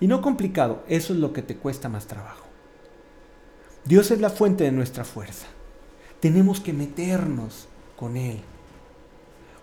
Y 0.01 0.09
no 0.09 0.21
complicado, 0.21 0.83
eso 0.89 1.13
es 1.13 1.19
lo 1.21 1.33
que 1.33 1.43
te 1.43 1.57
cuesta 1.57 1.89
más 1.89 2.07
trabajo. 2.07 2.45
Dios 3.85 4.11
es 4.11 4.21
la 4.21 4.31
fuente 4.31 4.65
de 4.65 4.73
nuestra 4.73 5.05
fuerza. 5.05 5.47
Tenemos 6.25 6.59
que 6.59 6.73
meternos 6.73 7.69
con 7.97 8.17
Él. 8.17 8.41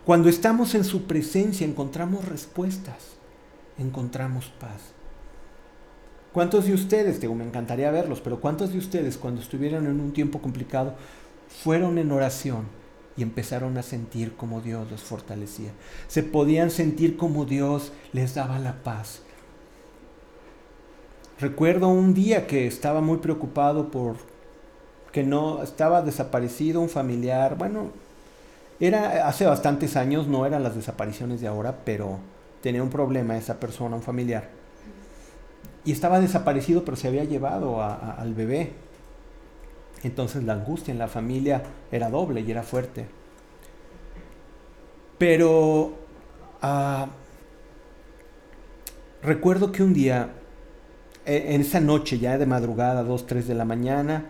Cuando 0.05 0.29
estamos 0.29 0.75
en 0.75 0.83
su 0.83 1.05
presencia 1.05 1.65
encontramos 1.65 2.25
respuestas, 2.25 3.15
encontramos 3.79 4.53
paz. 4.59 4.79
¿Cuántos 6.31 6.65
de 6.65 6.75
ustedes, 6.75 7.19
digo, 7.19 7.33
me 7.33 7.45
encantaría 7.47 7.89
verlos, 7.89 8.21
pero 8.21 8.39
cuántos 8.39 8.73
de 8.73 8.77
ustedes 8.77 9.17
cuando 9.17 9.41
estuvieron 9.41 9.87
en 9.87 9.99
un 9.99 10.13
tiempo 10.13 10.39
complicado 10.39 10.93
fueron 11.63 11.97
en 11.97 12.11
oración 12.11 12.67
y 13.17 13.23
empezaron 13.23 13.75
a 13.79 13.81
sentir 13.81 14.35
como 14.35 14.61
Dios 14.61 14.91
los 14.91 15.01
fortalecía? 15.01 15.71
Se 16.07 16.21
podían 16.21 16.69
sentir 16.69 17.17
como 17.17 17.45
Dios 17.45 17.91
les 18.13 18.35
daba 18.35 18.59
la 18.59 18.83
paz. 18.83 19.23
Recuerdo 21.39 21.87
un 21.87 22.13
día 22.13 22.45
que 22.45 22.67
estaba 22.67 23.01
muy 23.01 23.17
preocupado 23.17 23.89
por 23.89 24.30
que 25.11 25.23
no 25.23 25.63
estaba 25.63 26.01
desaparecido 26.01 26.81
un 26.81 26.89
familiar, 26.89 27.57
bueno, 27.57 27.91
era 28.79 29.27
hace 29.27 29.45
bastantes 29.45 29.95
años, 29.95 30.27
no 30.27 30.45
eran 30.45 30.63
las 30.63 30.75
desapariciones 30.75 31.41
de 31.41 31.47
ahora, 31.47 31.77
pero 31.85 32.19
tenía 32.61 32.81
un 32.81 32.89
problema 32.89 33.37
esa 33.37 33.59
persona, 33.59 33.95
un 33.95 34.01
familiar 34.01 34.61
y 35.83 35.91
estaba 35.91 36.19
desaparecido, 36.19 36.85
pero 36.85 36.95
se 36.97 37.07
había 37.07 37.23
llevado 37.23 37.81
al 37.81 38.33
bebé. 38.33 38.71
Entonces 40.03 40.43
la 40.43 40.53
angustia 40.53 40.91
en 40.91 40.99
la 40.99 41.07
familia 41.07 41.63
era 41.91 42.09
doble 42.09 42.41
y 42.41 42.51
era 42.51 42.63
fuerte. 42.63 43.07
Pero 45.17 45.93
ah, 46.61 47.07
recuerdo 49.21 49.71
que 49.71 49.83
un 49.83 49.93
día, 49.93 50.29
e, 51.25 51.55
en 51.55 51.61
esa 51.61 51.79
noche 51.79 52.17
ya 52.19 52.37
de 52.37 52.45
madrugada, 52.45 53.03
2, 53.03 53.27
3 53.27 53.47
de 53.47 53.55
la 53.55 53.65
mañana, 53.65 54.25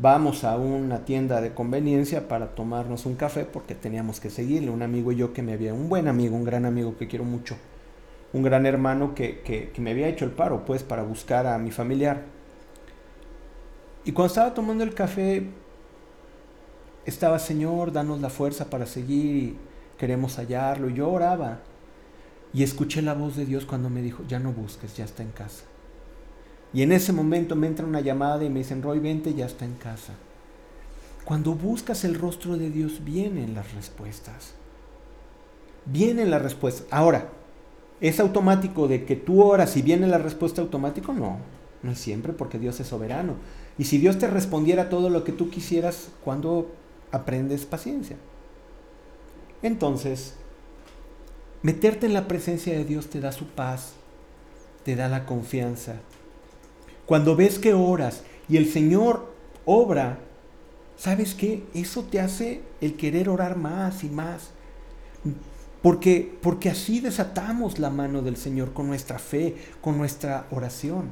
vamos 0.00 0.44
a 0.44 0.56
una 0.56 1.04
tienda 1.04 1.40
de 1.40 1.52
conveniencia 1.52 2.26
para 2.26 2.54
tomarnos 2.54 3.04
un 3.04 3.16
café 3.16 3.44
porque 3.44 3.74
teníamos 3.74 4.18
que 4.20 4.30
seguirle. 4.30 4.70
Un 4.70 4.82
amigo 4.82 5.12
y 5.12 5.16
yo 5.16 5.32
que 5.32 5.42
me 5.42 5.52
había, 5.52 5.74
un 5.74 5.88
buen 5.88 6.08
amigo, 6.08 6.36
un 6.36 6.44
gran 6.44 6.64
amigo 6.64 6.96
que 6.96 7.06
quiero 7.06 7.24
mucho, 7.24 7.56
un 8.32 8.42
gran 8.42 8.66
hermano 8.66 9.14
que, 9.14 9.72
me 9.78 9.90
había 9.90 10.08
hecho 10.08 10.24
el 10.24 10.30
paro, 10.30 10.64
pues, 10.64 10.82
para 10.82 11.02
buscar 11.02 11.46
a 11.46 11.58
mi 11.58 11.70
familiar. 11.70 12.22
Y 14.04 14.12
cuando 14.12 14.28
estaba 14.28 14.54
tomando 14.54 14.84
el 14.84 14.94
café, 14.94 15.46
estaba, 17.04 17.38
Señor, 17.38 17.92
danos 17.92 18.20
la 18.20 18.30
fuerza 18.30 18.70
para 18.70 18.86
seguir 18.86 19.36
y 19.36 19.56
queremos 19.98 20.36
hallarlo. 20.36 20.88
Y 20.88 20.94
yo 20.94 21.10
oraba. 21.10 21.60
Y 22.52 22.62
escuché 22.62 23.02
la 23.02 23.14
voz 23.14 23.36
de 23.36 23.46
Dios 23.46 23.66
cuando 23.66 23.90
me 23.90 24.02
dijo, 24.02 24.24
ya 24.26 24.40
no 24.40 24.52
busques, 24.52 24.96
ya 24.96 25.04
está 25.04 25.22
en 25.22 25.30
casa. 25.30 25.64
Y 26.72 26.82
en 26.82 26.92
ese 26.92 27.12
momento 27.12 27.56
me 27.56 27.66
entra 27.66 27.86
una 27.86 28.00
llamada 28.00 28.44
y 28.44 28.50
me 28.50 28.60
dicen, 28.60 28.82
Roy, 28.82 28.98
vente, 28.98 29.34
ya 29.34 29.46
está 29.46 29.64
en 29.64 29.74
casa. 29.74 30.14
Cuando 31.24 31.54
buscas 31.54 32.04
el 32.04 32.14
rostro 32.14 32.56
de 32.56 32.70
Dios, 32.70 33.04
vienen 33.04 33.54
las 33.54 33.74
respuestas. 33.74 34.54
Vienen 35.86 36.30
las 36.30 36.42
respuestas. 36.42 36.86
Ahora, 36.90 37.28
¿Es 38.00 38.18
automático 38.18 38.88
de 38.88 39.04
que 39.04 39.14
tú 39.14 39.42
oras 39.42 39.76
y 39.76 39.82
viene 39.82 40.06
la 40.06 40.18
respuesta 40.18 40.62
automática? 40.62 41.12
No, 41.12 41.38
no 41.82 41.90
es 41.90 41.98
siempre 41.98 42.32
porque 42.32 42.58
Dios 42.58 42.80
es 42.80 42.86
soberano. 42.86 43.34
Y 43.76 43.84
si 43.84 43.98
Dios 43.98 44.18
te 44.18 44.26
respondiera 44.26 44.88
todo 44.88 45.10
lo 45.10 45.22
que 45.22 45.32
tú 45.32 45.50
quisieras, 45.50 46.08
¿cuándo 46.24 46.70
aprendes 47.12 47.66
paciencia? 47.66 48.16
Entonces, 49.62 50.34
meterte 51.62 52.06
en 52.06 52.14
la 52.14 52.26
presencia 52.26 52.72
de 52.72 52.86
Dios 52.86 53.08
te 53.08 53.20
da 53.20 53.32
su 53.32 53.46
paz, 53.48 53.92
te 54.82 54.96
da 54.96 55.08
la 55.08 55.26
confianza. 55.26 55.96
Cuando 57.10 57.34
ves 57.34 57.58
que 57.58 57.74
oras 57.74 58.22
y 58.48 58.56
el 58.56 58.70
Señor 58.70 59.34
obra, 59.64 60.20
¿sabes 60.96 61.34
qué? 61.34 61.64
Eso 61.74 62.04
te 62.04 62.20
hace 62.20 62.60
el 62.80 62.94
querer 62.94 63.28
orar 63.28 63.56
más 63.56 64.04
y 64.04 64.08
más. 64.08 64.50
Porque, 65.82 66.38
porque 66.40 66.70
así 66.70 67.00
desatamos 67.00 67.80
la 67.80 67.90
mano 67.90 68.22
del 68.22 68.36
Señor 68.36 68.72
con 68.72 68.86
nuestra 68.86 69.18
fe, 69.18 69.56
con 69.80 69.98
nuestra 69.98 70.46
oración. 70.52 71.10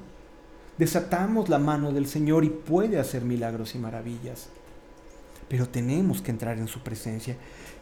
Desatamos 0.78 1.48
la 1.48 1.58
mano 1.58 1.90
del 1.90 2.06
Señor 2.06 2.44
y 2.44 2.50
puede 2.50 3.00
hacer 3.00 3.24
milagros 3.24 3.74
y 3.74 3.78
maravillas. 3.78 4.50
Pero 5.48 5.68
tenemos 5.68 6.22
que 6.22 6.30
entrar 6.30 6.58
en 6.58 6.68
su 6.68 6.78
presencia. 6.78 7.34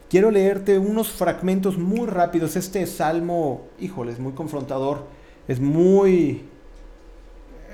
Quiero 0.09 0.31
leerte 0.31 0.79
unos 0.79 1.11
fragmentos 1.11 1.77
muy 1.77 2.07
rápidos. 2.07 2.55
Este 2.55 2.87
salmo, 2.87 3.67
híjole, 3.79 4.11
es 4.11 4.19
muy 4.19 4.31
confrontador. 4.31 5.05
Es 5.47 5.59
muy... 5.59 6.56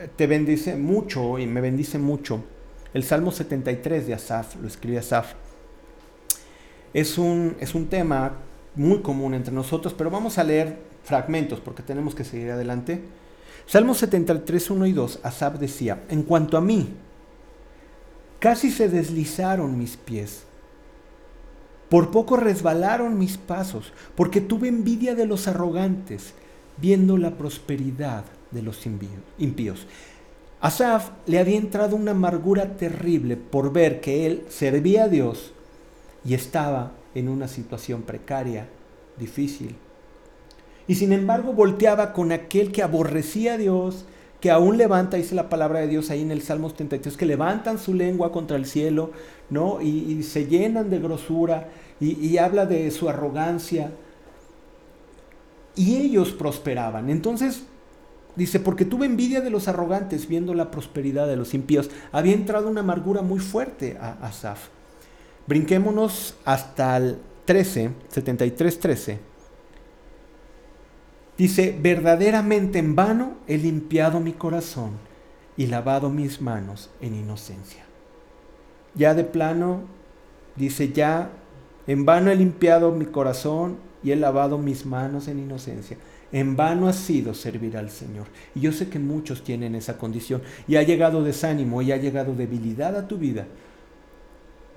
Te 0.10 0.28
bendice 0.28 0.76
mucho 0.76 1.40
y 1.40 1.48
me 1.48 1.62
bendice 1.62 1.98
mucho. 1.98 2.44
El 2.94 3.04
Salmo 3.04 3.32
73 3.32 4.06
de 4.06 4.14
Asaf, 4.14 4.56
lo 4.58 4.68
escribe 4.68 4.98
Asaf. 4.98 5.34
Es 6.94 7.18
un, 7.18 7.56
es 7.60 7.74
un 7.74 7.88
tema 7.88 8.34
muy 8.76 9.00
común 9.00 9.34
entre 9.34 9.54
nosotros, 9.54 9.94
pero 9.94 10.12
vamos 10.12 10.38
a 10.38 10.44
leer 10.44 10.78
fragmentos 11.04 11.60
porque 11.60 11.84
tenemos 11.84 12.16
que 12.16 12.26
seguir 12.26 12.52
adelante. 12.52 13.02
Salmo 13.66 13.94
73, 13.94 14.72
1 14.72 14.86
y 14.88 14.92
2, 14.92 15.20
Asab 15.24 15.58
decía, 15.58 16.04
en 16.10 16.24
cuanto 16.24 16.58
a 16.58 16.62
mí, 16.62 16.90
casi 18.40 18.72
se 18.72 18.90
deslizaron 18.90 19.78
mis 19.78 19.96
pies, 19.96 20.44
por 21.90 22.12
poco 22.12 22.36
resbalaron 22.36 23.18
mis 23.18 23.38
pasos, 23.38 23.94
porque 24.16 24.42
tuve 24.42 24.68
envidia 24.68 25.16
de 25.16 25.26
los 25.26 25.48
arrogantes, 25.48 26.34
viendo 26.78 27.18
la 27.18 27.38
prosperidad 27.38 28.26
de 28.54 28.62
los 28.62 28.86
impíos. 29.38 29.88
Asaf 30.64 31.10
le 31.26 31.40
había 31.40 31.58
entrado 31.58 31.98
una 31.98 32.12
amargura 32.12 32.78
terrible 32.78 33.36
por 33.36 33.74
ver 33.74 34.00
que 34.00 34.26
él 34.26 34.46
servía 34.48 35.04
a 35.04 35.10
Dios 35.10 35.52
y 36.24 36.36
estaba 36.36 36.94
en 37.16 37.28
una 37.28 37.50
situación 37.50 38.04
precaria, 38.04 38.68
difícil. 39.18 39.76
Y 40.88 40.96
sin 40.96 41.12
embargo 41.12 41.52
volteaba 41.52 42.14
con 42.14 42.32
aquel 42.32 42.72
que 42.72 42.82
aborrecía 42.82 43.56
a 43.56 43.58
Dios, 43.58 44.06
que 44.40 44.52
aún 44.52 44.78
levanta, 44.78 45.18
dice 45.18 45.36
la 45.36 45.50
palabra 45.50 45.80
de 45.80 45.88
Dios 45.88 46.10
ahí 46.10 46.22
en 46.22 46.32
el 46.32 46.42
Salmo 46.42 46.70
73, 46.70 47.16
que 47.18 47.26
levantan 47.26 47.78
su 47.78 47.94
lengua 47.94 48.32
contra 48.32 48.58
el 48.58 48.66
cielo, 48.66 49.12
¿no? 49.50 49.82
Y, 49.82 50.24
se 50.24 50.48
llenan 50.48 50.90
de 50.90 51.00
grosura 51.00 51.70
y, 52.00 52.26
y 52.26 52.38
habla 52.38 52.66
de 52.66 52.90
su 52.92 53.08
arrogancia. 53.08 53.92
Y 55.76 55.98
ellos 55.98 56.32
prosperaban. 56.32 57.10
Entonces, 57.10 57.64
Dice, 58.36 58.60
porque 58.60 58.86
tuve 58.86 59.06
envidia 59.06 59.42
de 59.42 59.50
los 59.50 59.68
arrogantes 59.68 60.28
viendo 60.28 60.54
la 60.54 60.72
prosperidad 60.72 61.28
de 61.28 61.36
los 61.36 61.54
impíos. 61.54 61.92
Había 62.12 62.34
entrado 62.34 62.70
una 62.70 62.82
amargura 62.82 63.22
muy 63.22 63.40
fuerte 63.40 63.98
a 64.00 64.14
Asaf. 64.26 64.70
Brinquémonos 65.46 66.36
hasta 66.46 66.98
el 66.98 67.20
13, 67.46 67.92
73, 68.10 68.80
13. 68.80 69.20
Dice, 71.38 71.78
verdaderamente 71.80 72.80
en 72.80 72.96
vano 72.96 73.34
he 73.48 73.58
limpiado 73.58 74.20
mi 74.20 74.34
corazón 74.34 74.92
y 75.58 75.68
lavado 75.68 76.10
mis 76.10 76.42
manos 76.42 76.90
en 77.02 77.16
inocencia. 77.16 77.84
Ya 78.96 79.14
de 79.14 79.24
plano, 79.24 79.82
dice, 80.56 80.92
ya 80.92 81.30
en 81.88 82.06
vano 82.06 82.32
he 82.32 82.36
limpiado 82.36 82.92
mi 82.92 83.06
corazón 83.06 83.78
y 84.04 84.12
he 84.12 84.16
lavado 84.16 84.58
mis 84.58 84.86
manos 84.86 85.28
en 85.28 85.40
inocencia. 85.40 85.98
En 86.34 86.58
vano 86.58 86.90
ha 86.90 86.94
sido 86.94 87.34
servir 87.34 87.78
al 87.78 87.90
Señor. 87.90 88.28
Y 88.54 88.60
yo 88.60 88.74
sé 88.74 88.90
que 88.90 89.00
muchos 89.00 89.44
tienen 89.44 89.76
esa 89.76 89.98
condición. 89.98 90.42
Y 90.68 90.76
ha 90.76 90.84
llegado 90.84 91.24
desánimo 91.24 91.82
y 91.82 91.94
ha 91.94 91.98
llegado 91.98 92.36
debilidad 92.36 92.98
a 92.98 93.08
tu 93.08 93.18
vida 93.18 93.46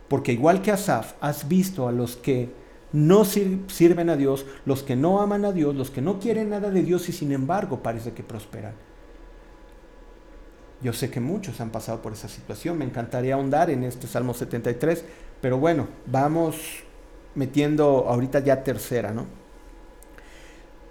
porque 0.09 0.33
igual 0.33 0.63
que 0.63 0.73
Asaf, 0.73 1.15
has 1.21 1.49
visto 1.49 1.89
a 1.89 1.93
los 1.93 2.17
que 2.17 2.49
no 2.93 3.25
sirven 3.25 4.09
a 4.09 4.17
Dios, 4.17 4.47
los 4.65 4.83
que 4.83 4.97
no 4.97 5.21
aman 5.21 5.45
a 5.45 5.53
Dios, 5.53 5.75
los 5.75 5.91
que 5.91 6.01
no 6.01 6.21
quieren 6.21 6.51
nada 6.51 6.71
de 6.71 6.83
Dios 6.83 7.09
y 7.09 7.13
sin 7.13 7.33
embargo 7.33 7.83
parece 7.83 8.13
que 8.13 8.23
prosperan. 8.23 8.75
Yo 10.83 10.93
sé 10.93 11.11
que 11.11 11.21
muchos 11.21 11.61
han 11.61 11.71
pasado 11.71 12.03
por 12.03 12.13
esa 12.13 12.29
situación, 12.29 12.79
me 12.79 12.85
encantaría 12.85 13.35
ahondar 13.35 13.71
en 13.71 13.83
este 13.83 14.07
Salmo 14.07 14.35
73, 14.35 15.05
pero 15.41 15.59
bueno, 15.59 15.89
vamos 16.07 16.85
metiendo 17.35 18.07
ahorita 18.09 18.41
ya 18.41 18.63
tercera, 18.63 19.13
¿no? 19.13 19.27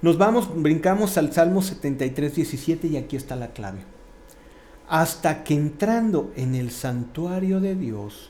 Nos 0.05 0.19
vamos, 0.19 0.47
brincamos 0.61 1.17
al 1.17 1.33
Salmo 1.33 1.63
73, 1.63 2.35
17 2.35 2.85
y 2.89 2.97
aquí 2.97 3.15
está 3.15 3.35
la 3.35 3.53
clave. 3.53 3.79
Hasta 4.87 5.43
que 5.43 5.55
entrando 5.55 6.31
en 6.35 6.53
el 6.53 6.69
santuario 6.69 7.59
de 7.59 7.73
Dios, 7.73 8.29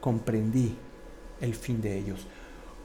comprendí 0.00 0.76
el 1.40 1.56
fin 1.56 1.80
de 1.80 1.98
ellos. 1.98 2.20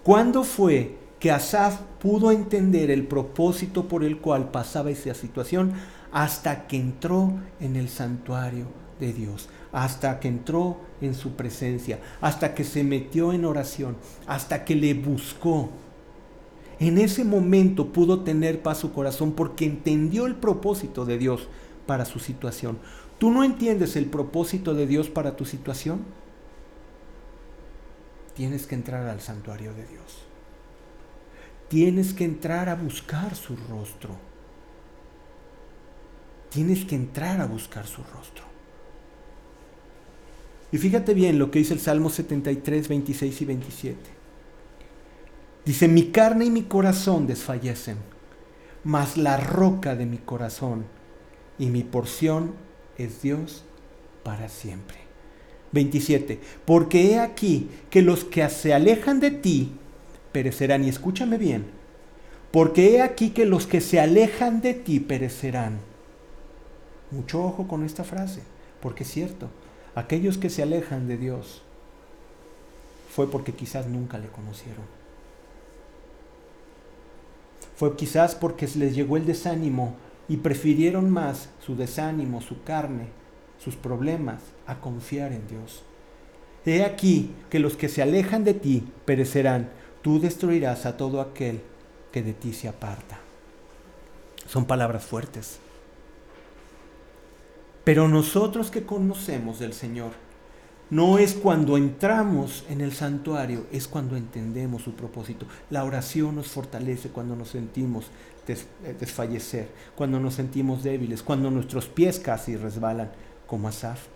¿Cuándo 0.01 0.43
fue 0.43 0.97
que 1.19 1.29
Asaf 1.29 1.79
pudo 2.01 2.31
entender 2.31 2.89
el 2.89 3.05
propósito 3.05 3.87
por 3.87 4.03
el 4.03 4.17
cual 4.17 4.49
pasaba 4.49 4.89
esa 4.89 5.13
situación? 5.13 5.73
Hasta 6.11 6.65
que 6.65 6.77
entró 6.77 7.33
en 7.59 7.75
el 7.75 7.87
santuario 7.87 8.65
de 8.99 9.13
Dios, 9.13 9.47
hasta 9.71 10.19
que 10.19 10.29
entró 10.29 10.77
en 11.01 11.13
su 11.13 11.33
presencia, 11.33 11.99
hasta 12.19 12.55
que 12.55 12.63
se 12.63 12.83
metió 12.83 13.31
en 13.31 13.45
oración, 13.45 13.95
hasta 14.25 14.65
que 14.65 14.73
le 14.73 14.95
buscó. 14.95 15.69
En 16.79 16.97
ese 16.97 17.23
momento 17.23 17.93
pudo 17.93 18.21
tener 18.21 18.61
paz 18.61 18.79
su 18.79 18.93
corazón 18.93 19.33
porque 19.33 19.65
entendió 19.65 20.25
el 20.25 20.35
propósito 20.35 21.05
de 21.05 21.17
Dios 21.17 21.47
para 21.85 22.05
su 22.05 22.19
situación. 22.19 22.79
¿Tú 23.19 23.31
no 23.31 23.43
entiendes 23.43 23.95
el 23.95 24.05
propósito 24.07 24.73
de 24.73 24.87
Dios 24.87 25.09
para 25.09 25.35
tu 25.35 25.45
situación? 25.45 26.01
Tienes 28.35 28.65
que 28.65 28.75
entrar 28.75 29.07
al 29.07 29.21
santuario 29.21 29.73
de 29.73 29.85
Dios. 29.85 30.23
Tienes 31.69 32.13
que 32.13 32.25
entrar 32.25 32.69
a 32.69 32.75
buscar 32.75 33.35
su 33.35 33.55
rostro. 33.55 34.15
Tienes 36.49 36.85
que 36.85 36.95
entrar 36.95 37.41
a 37.41 37.45
buscar 37.45 37.87
su 37.87 38.03
rostro. 38.03 38.43
Y 40.71 40.77
fíjate 40.77 41.13
bien 41.13 41.37
lo 41.37 41.51
que 41.51 41.59
dice 41.59 41.73
el 41.73 41.79
Salmo 41.79 42.09
73, 42.09 42.87
26 42.87 43.41
y 43.41 43.45
27. 43.45 43.99
Dice, 45.65 45.87
mi 45.87 46.07
carne 46.07 46.45
y 46.45 46.49
mi 46.49 46.63
corazón 46.63 47.25
desfallecen, 47.25 47.97
mas 48.83 49.17
la 49.17 49.37
roca 49.37 49.95
de 49.95 50.05
mi 50.05 50.17
corazón 50.17 50.85
y 51.57 51.67
mi 51.67 51.83
porción 51.83 52.53
es 52.97 53.21
Dios 53.21 53.63
para 54.23 54.49
siempre. 54.49 54.97
27. 55.71 56.39
Porque 56.65 57.11
he 57.11 57.19
aquí 57.19 57.69
que 57.89 58.01
los 58.01 58.23
que 58.23 58.47
se 58.49 58.73
alejan 58.73 59.19
de 59.19 59.31
ti 59.31 59.71
perecerán. 60.31 60.83
Y 60.83 60.89
escúchame 60.89 61.37
bien. 61.37 61.65
Porque 62.51 62.95
he 62.95 63.01
aquí 63.01 63.31
que 63.31 63.45
los 63.45 63.65
que 63.65 63.81
se 63.81 63.99
alejan 63.99 64.61
de 64.61 64.73
ti 64.73 64.99
perecerán. 64.99 65.79
Mucho 67.09 67.43
ojo 67.43 67.67
con 67.67 67.83
esta 67.83 68.03
frase, 68.03 68.41
porque 68.79 69.03
es 69.03 69.11
cierto. 69.11 69.49
Aquellos 69.95 70.37
que 70.37 70.49
se 70.49 70.63
alejan 70.63 71.07
de 71.07 71.17
Dios 71.17 71.61
fue 73.09 73.29
porque 73.29 73.53
quizás 73.53 73.87
nunca 73.87 74.17
le 74.17 74.27
conocieron. 74.27 75.02
Fue 77.75 77.95
quizás 77.95 78.35
porque 78.35 78.67
les 78.75 78.95
llegó 78.95 79.17
el 79.17 79.25
desánimo 79.25 79.95
y 80.27 80.37
prefirieron 80.37 81.09
más 81.09 81.49
su 81.59 81.75
desánimo, 81.75 82.41
su 82.41 82.63
carne, 82.63 83.07
sus 83.57 83.75
problemas, 83.75 84.41
a 84.65 84.79
confiar 84.79 85.31
en 85.31 85.47
Dios. 85.47 85.83
He 86.65 86.83
aquí 86.83 87.31
que 87.49 87.59
los 87.59 87.75
que 87.75 87.89
se 87.89 88.01
alejan 88.01 88.43
de 88.43 88.53
ti 88.53 88.83
perecerán, 89.05 89.69
tú 90.01 90.19
destruirás 90.19 90.85
a 90.85 90.97
todo 90.97 91.19
aquel 91.19 91.61
que 92.11 92.23
de 92.23 92.33
ti 92.33 92.53
se 92.53 92.67
aparta. 92.67 93.19
Son 94.47 94.65
palabras 94.65 95.03
fuertes. 95.03 95.59
Pero 97.83 98.07
nosotros 98.07 98.71
que 98.71 98.85
conocemos 98.85 99.59
del 99.59 99.73
Señor, 99.73 100.11
no 100.89 101.17
es 101.17 101.33
cuando 101.33 101.77
entramos 101.77 102.65
en 102.69 102.81
el 102.81 102.91
santuario, 102.91 103.65
es 103.71 103.87
cuando 103.87 104.15
entendemos 104.15 104.83
su 104.83 104.93
propósito. 104.93 105.45
La 105.69 105.83
oración 105.83 106.35
nos 106.35 106.47
fortalece 106.47 107.09
cuando 107.09 107.35
nos 107.35 107.49
sentimos 107.49 108.05
eh, 108.47 108.57
desfallecer, 108.99 109.69
cuando 109.95 110.19
nos 110.19 110.35
sentimos 110.35 110.83
débiles, 110.83 111.23
cuando 111.23 111.49
nuestros 111.49 111.87
pies 111.87 112.19
casi 112.19 112.57
resbalan, 112.57 113.11
como 113.47 113.67
Asaf. 113.67 114.07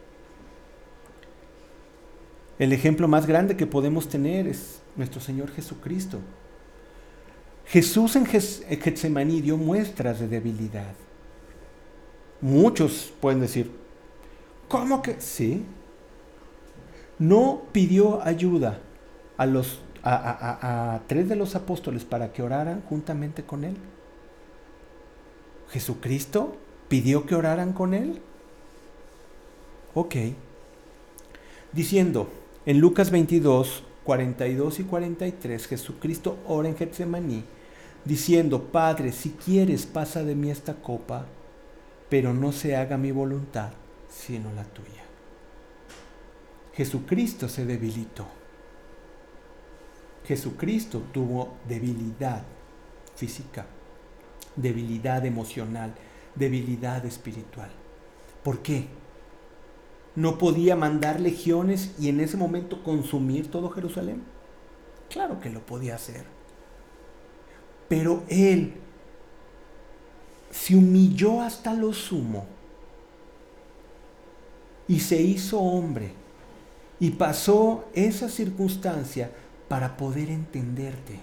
El 2.59 2.73
ejemplo 2.73 3.07
más 3.07 3.25
grande 3.25 3.55
que 3.55 3.67
podemos 3.67 4.09
tener 4.09 4.47
es 4.47 4.81
nuestro 4.95 5.21
Señor 5.21 5.51
Jesucristo. 5.51 6.19
Jesús 7.67 8.15
en 8.15 8.25
Getsemaní 8.25 9.41
dio 9.41 9.57
muestras 9.57 10.19
de 10.19 10.27
debilidad. 10.27 10.93
Muchos 12.41 13.13
pueden 13.19 13.41
decir, 13.41 13.71
¿cómo 14.67 15.01
que? 15.01 15.19
Sí. 15.19 15.65
No 17.19 17.63
pidió 17.71 18.21
ayuda 18.23 18.79
a, 19.37 19.45
los, 19.45 19.79
a 20.03 21.01
tres 21.07 21.29
de 21.29 21.35
los 21.35 21.55
apóstoles 21.55 22.05
para 22.05 22.31
que 22.31 22.43
oraran 22.43 22.83
juntamente 22.87 23.43
con 23.43 23.63
él. 23.63 23.75
Jesucristo 25.69 26.55
pidió 26.87 27.25
que 27.25 27.35
oraran 27.35 27.73
con 27.73 27.93
él. 27.93 28.21
Ok. 29.93 30.15
Diciendo, 31.71 32.29
en 32.65 32.79
Lucas 32.79 33.11
22, 33.11 33.83
42 34.03 34.79
y 34.79 34.83
43, 34.83 35.67
Jesucristo 35.67 36.37
ora 36.47 36.69
en 36.69 36.77
Getsemaní, 36.77 37.43
diciendo, 38.05 38.63
Padre, 38.63 39.11
si 39.11 39.31
quieres, 39.31 39.85
pasa 39.85 40.23
de 40.23 40.35
mí 40.35 40.49
esta 40.49 40.75
copa, 40.75 41.25
pero 42.09 42.33
no 42.33 42.51
se 42.51 42.75
haga 42.75 42.97
mi 42.97 43.11
voluntad, 43.11 43.71
sino 44.09 44.51
la 44.53 44.63
tuya. 44.63 44.96
Jesucristo 46.77 47.49
se 47.49 47.65
debilitó. 47.65 48.25
Jesucristo 50.25 51.01
tuvo 51.11 51.55
debilidad 51.67 52.43
física, 53.15 53.65
debilidad 54.55 55.25
emocional, 55.25 55.93
debilidad 56.35 57.05
espiritual. 57.05 57.71
¿Por 58.43 58.59
qué? 58.59 58.87
no 60.17 60.39
podía 60.39 60.75
mandar 60.75 61.19
legiones 61.19 61.93
y 61.99 62.09
en 62.09 62.19
ese 62.19 62.37
momento 62.37 62.83
consumir 62.83 63.51
todo 63.51 63.69
Jerusalén? 63.69 64.23
Claro 65.11 65.39
que 65.39 65.51
lo 65.51 65.63
podía 65.63 65.93
hacer. 65.93 66.25
Pero 67.87 68.23
él 68.27 68.73
se 70.49 70.75
humilló 70.75 71.41
hasta 71.41 71.75
lo 71.75 71.93
sumo 71.93 72.47
y 74.87 74.99
se 74.99 75.21
hizo 75.21 75.59
hombre 75.59 76.13
y 76.99 77.11
pasó 77.11 77.85
esa 77.93 78.29
circunstancia 78.29 79.31
para 79.67 79.97
poder 79.97 80.29
entenderte. 80.29 81.19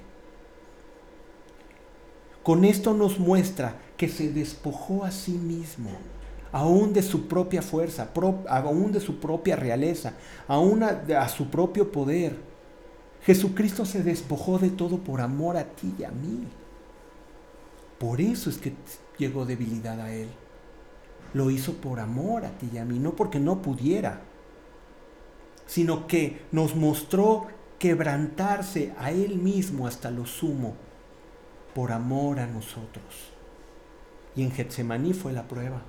Con 2.42 2.64
esto 2.64 2.92
nos 2.94 3.18
muestra 3.18 3.78
que 3.96 4.08
se 4.08 4.30
despojó 4.30 5.04
a 5.04 5.10
sí 5.10 5.32
mismo 5.32 5.90
aún 6.54 6.92
de 6.92 7.02
su 7.02 7.26
propia 7.26 7.62
fuerza, 7.62 8.10
aún 8.48 8.92
de 8.92 9.00
su 9.00 9.18
propia 9.18 9.56
realeza, 9.56 10.12
aún 10.46 10.84
a, 10.84 11.28
su 11.28 11.50
propio 11.50 11.90
poder. 11.90 12.36
Jesucristo 13.22 13.84
se 13.84 14.04
despojó 14.04 14.60
de 14.60 14.70
todo 14.70 14.98
por 14.98 15.20
amor 15.20 15.56
a 15.56 15.64
ti 15.64 15.92
y 15.98 16.04
a 16.04 16.12
mí. 16.12 16.46
Por 17.98 18.20
eso 18.20 18.50
es 18.50 18.58
que 18.58 18.72
llegó 19.18 19.44
debilidad 19.44 20.00
a 20.00 20.14
Él. 20.14 20.28
Lo 21.32 21.50
hizo 21.50 21.72
por 21.72 21.98
amor 21.98 22.44
a 22.44 22.50
ti 22.50 22.70
y 22.72 22.78
a 22.78 22.84
mí, 22.84 23.00
no 23.00 23.16
porque 23.16 23.40
no 23.40 23.60
pudiera, 23.60 24.20
sino 25.66 26.06
que 26.06 26.42
nos 26.52 26.74
mostró 26.74 27.46
quebrantarse 27.78 28.92
a 28.98 29.10
Él 29.10 29.36
mismo 29.36 29.86
hasta 29.86 30.10
lo 30.10 30.26
sumo, 30.26 30.74
por 31.74 31.92
amor 31.92 32.38
a 32.38 32.46
nosotros. 32.46 33.32
Y 34.36 34.42
en 34.42 34.52
Getsemaní 34.52 35.12
fue 35.12 35.32
la 35.32 35.48
prueba. 35.48 35.82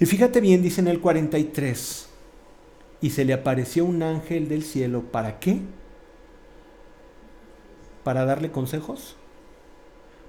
Y 0.00 0.06
fíjate 0.06 0.40
bien, 0.40 0.62
dice 0.62 0.80
en 0.80 0.88
el 0.88 1.00
43, 1.00 2.08
y 3.00 3.10
se 3.10 3.24
le 3.24 3.32
apareció 3.32 3.84
un 3.84 4.02
ángel 4.02 4.48
del 4.48 4.62
cielo, 4.62 5.02
¿para 5.02 5.38
qué? 5.40 5.60
¿Para 8.04 8.24
darle 8.24 8.50
consejos? 8.50 9.16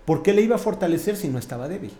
¿Por 0.05 0.23
qué 0.23 0.33
le 0.33 0.41
iba 0.41 0.55
a 0.55 0.59
fortalecer 0.59 1.15
si 1.15 1.27
no 1.27 1.37
estaba 1.37 1.67
débil? 1.67 1.91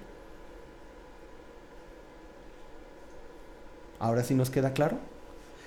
Ahora 3.99 4.23
sí 4.23 4.33
nos 4.33 4.49
queda 4.49 4.73
claro. 4.73 4.97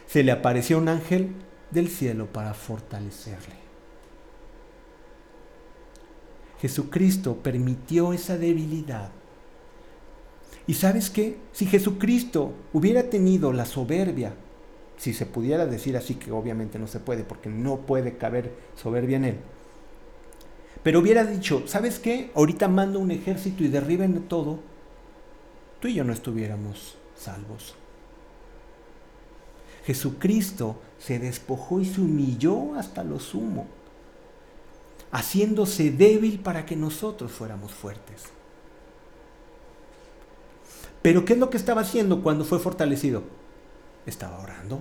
Se 0.06 0.22
le 0.22 0.32
apareció 0.32 0.78
un 0.78 0.88
ángel 0.88 1.32
del 1.70 1.88
cielo 1.88 2.26
para 2.26 2.54
fortalecerle. 2.54 3.62
Jesucristo 6.60 7.36
permitió 7.36 8.12
esa 8.12 8.38
debilidad 8.38 9.10
y 10.66 10.74
sabes 10.74 11.10
qué? 11.10 11.38
Si 11.52 11.66
Jesucristo 11.66 12.52
hubiera 12.72 13.10
tenido 13.10 13.52
la 13.52 13.64
soberbia, 13.64 14.34
si 14.96 15.12
se 15.12 15.26
pudiera 15.26 15.66
decir 15.66 15.96
así, 15.96 16.14
que 16.14 16.30
obviamente 16.30 16.78
no 16.78 16.86
se 16.86 17.00
puede, 17.00 17.24
porque 17.24 17.48
no 17.48 17.78
puede 17.78 18.16
caber 18.16 18.52
soberbia 18.80 19.16
en 19.16 19.24
él, 19.24 19.36
pero 20.82 21.00
hubiera 21.00 21.24
dicho, 21.24 21.64
¿sabes 21.66 21.98
qué? 21.98 22.30
Ahorita 22.34 22.68
mando 22.68 23.00
un 23.00 23.10
ejército 23.10 23.64
y 23.64 23.68
derriben 23.68 24.22
todo, 24.28 24.60
tú 25.80 25.88
y 25.88 25.94
yo 25.94 26.04
no 26.04 26.12
estuviéramos 26.12 26.96
salvos. 27.16 27.74
Jesucristo 29.84 30.80
se 30.98 31.18
despojó 31.18 31.80
y 31.80 31.84
se 31.84 32.00
humilló 32.00 32.74
hasta 32.74 33.02
lo 33.02 33.18
sumo 33.18 33.66
haciéndose 35.12 35.90
débil 35.90 36.40
para 36.40 36.66
que 36.66 36.74
nosotros 36.74 37.30
fuéramos 37.30 37.72
fuertes. 37.72 38.24
Pero 41.02 41.24
¿qué 41.24 41.34
es 41.34 41.38
lo 41.38 41.50
que 41.50 41.58
estaba 41.58 41.82
haciendo 41.82 42.22
cuando 42.22 42.44
fue 42.44 42.58
fortalecido? 42.58 43.22
Estaba 44.06 44.40
orando. 44.40 44.80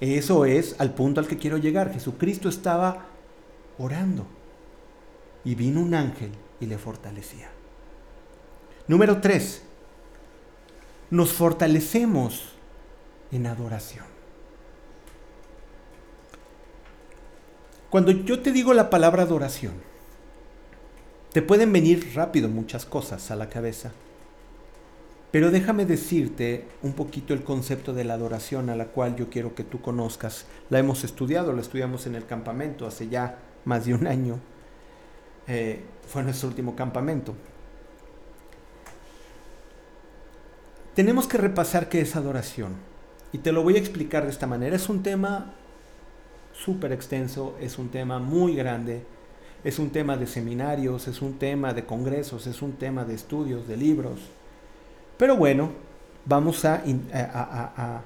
Eso 0.00 0.44
es 0.44 0.76
al 0.78 0.94
punto 0.94 1.20
al 1.20 1.26
que 1.26 1.36
quiero 1.36 1.58
llegar. 1.58 1.92
Jesucristo 1.92 2.48
estaba 2.48 3.06
orando. 3.78 4.26
Y 5.44 5.54
vino 5.54 5.80
un 5.80 5.94
ángel 5.94 6.30
y 6.60 6.66
le 6.66 6.78
fortalecía. 6.78 7.50
Número 8.86 9.20
tres, 9.20 9.62
nos 11.10 11.32
fortalecemos 11.32 12.52
en 13.32 13.46
adoración. 13.46 14.04
Cuando 17.90 18.12
yo 18.12 18.40
te 18.40 18.52
digo 18.52 18.72
la 18.72 18.88
palabra 18.88 19.24
adoración, 19.24 19.74
te 21.32 21.42
pueden 21.42 21.72
venir 21.72 22.12
rápido 22.14 22.48
muchas 22.48 22.86
cosas 22.86 23.30
a 23.30 23.36
la 23.36 23.48
cabeza. 23.48 23.92
Pero 25.32 25.50
déjame 25.50 25.86
decirte 25.86 26.66
un 26.82 26.92
poquito 26.92 27.34
el 27.34 27.44
concepto 27.44 27.92
de 27.92 28.04
la 28.04 28.14
adoración 28.14 28.68
a 28.68 28.76
la 28.76 28.86
cual 28.86 29.14
yo 29.16 29.30
quiero 29.30 29.54
que 29.54 29.62
tú 29.62 29.80
conozcas. 29.80 30.46
La 30.70 30.80
hemos 30.80 31.04
estudiado, 31.04 31.52
la 31.52 31.60
estudiamos 31.60 32.06
en 32.06 32.16
el 32.16 32.26
campamento 32.26 32.86
hace 32.86 33.08
ya 33.08 33.38
más 33.64 33.86
de 33.86 33.94
un 33.94 34.06
año. 34.08 34.40
Eh, 35.46 35.80
fue 36.08 36.24
nuestro 36.24 36.48
último 36.48 36.74
campamento. 36.74 37.34
Tenemos 40.94 41.26
que 41.26 41.38
repasar 41.38 41.88
qué 41.88 42.00
es 42.00 42.16
adoración. 42.16 42.74
Y 43.32 43.38
te 43.38 43.52
lo 43.52 43.62
voy 43.62 43.76
a 43.76 43.78
explicar 43.78 44.24
de 44.24 44.30
esta 44.30 44.46
manera. 44.46 44.76
Es 44.76 44.88
un 44.88 45.02
tema 45.02 45.54
súper 46.52 46.92
extenso, 46.92 47.56
es 47.60 47.78
un 47.78 47.88
tema 47.88 48.18
muy 48.18 48.56
grande, 48.56 49.04
es 49.62 49.78
un 49.78 49.90
tema 49.90 50.16
de 50.16 50.26
seminarios, 50.26 51.06
es 51.08 51.22
un 51.22 51.38
tema 51.38 51.72
de 51.72 51.84
congresos, 51.86 52.46
es 52.46 52.60
un 52.60 52.72
tema 52.72 53.04
de 53.04 53.14
estudios, 53.14 53.68
de 53.68 53.76
libros. 53.76 54.20
Pero 55.16 55.36
bueno, 55.36 55.70
vamos 56.26 56.64
a, 56.64 56.82
a 57.12 58.02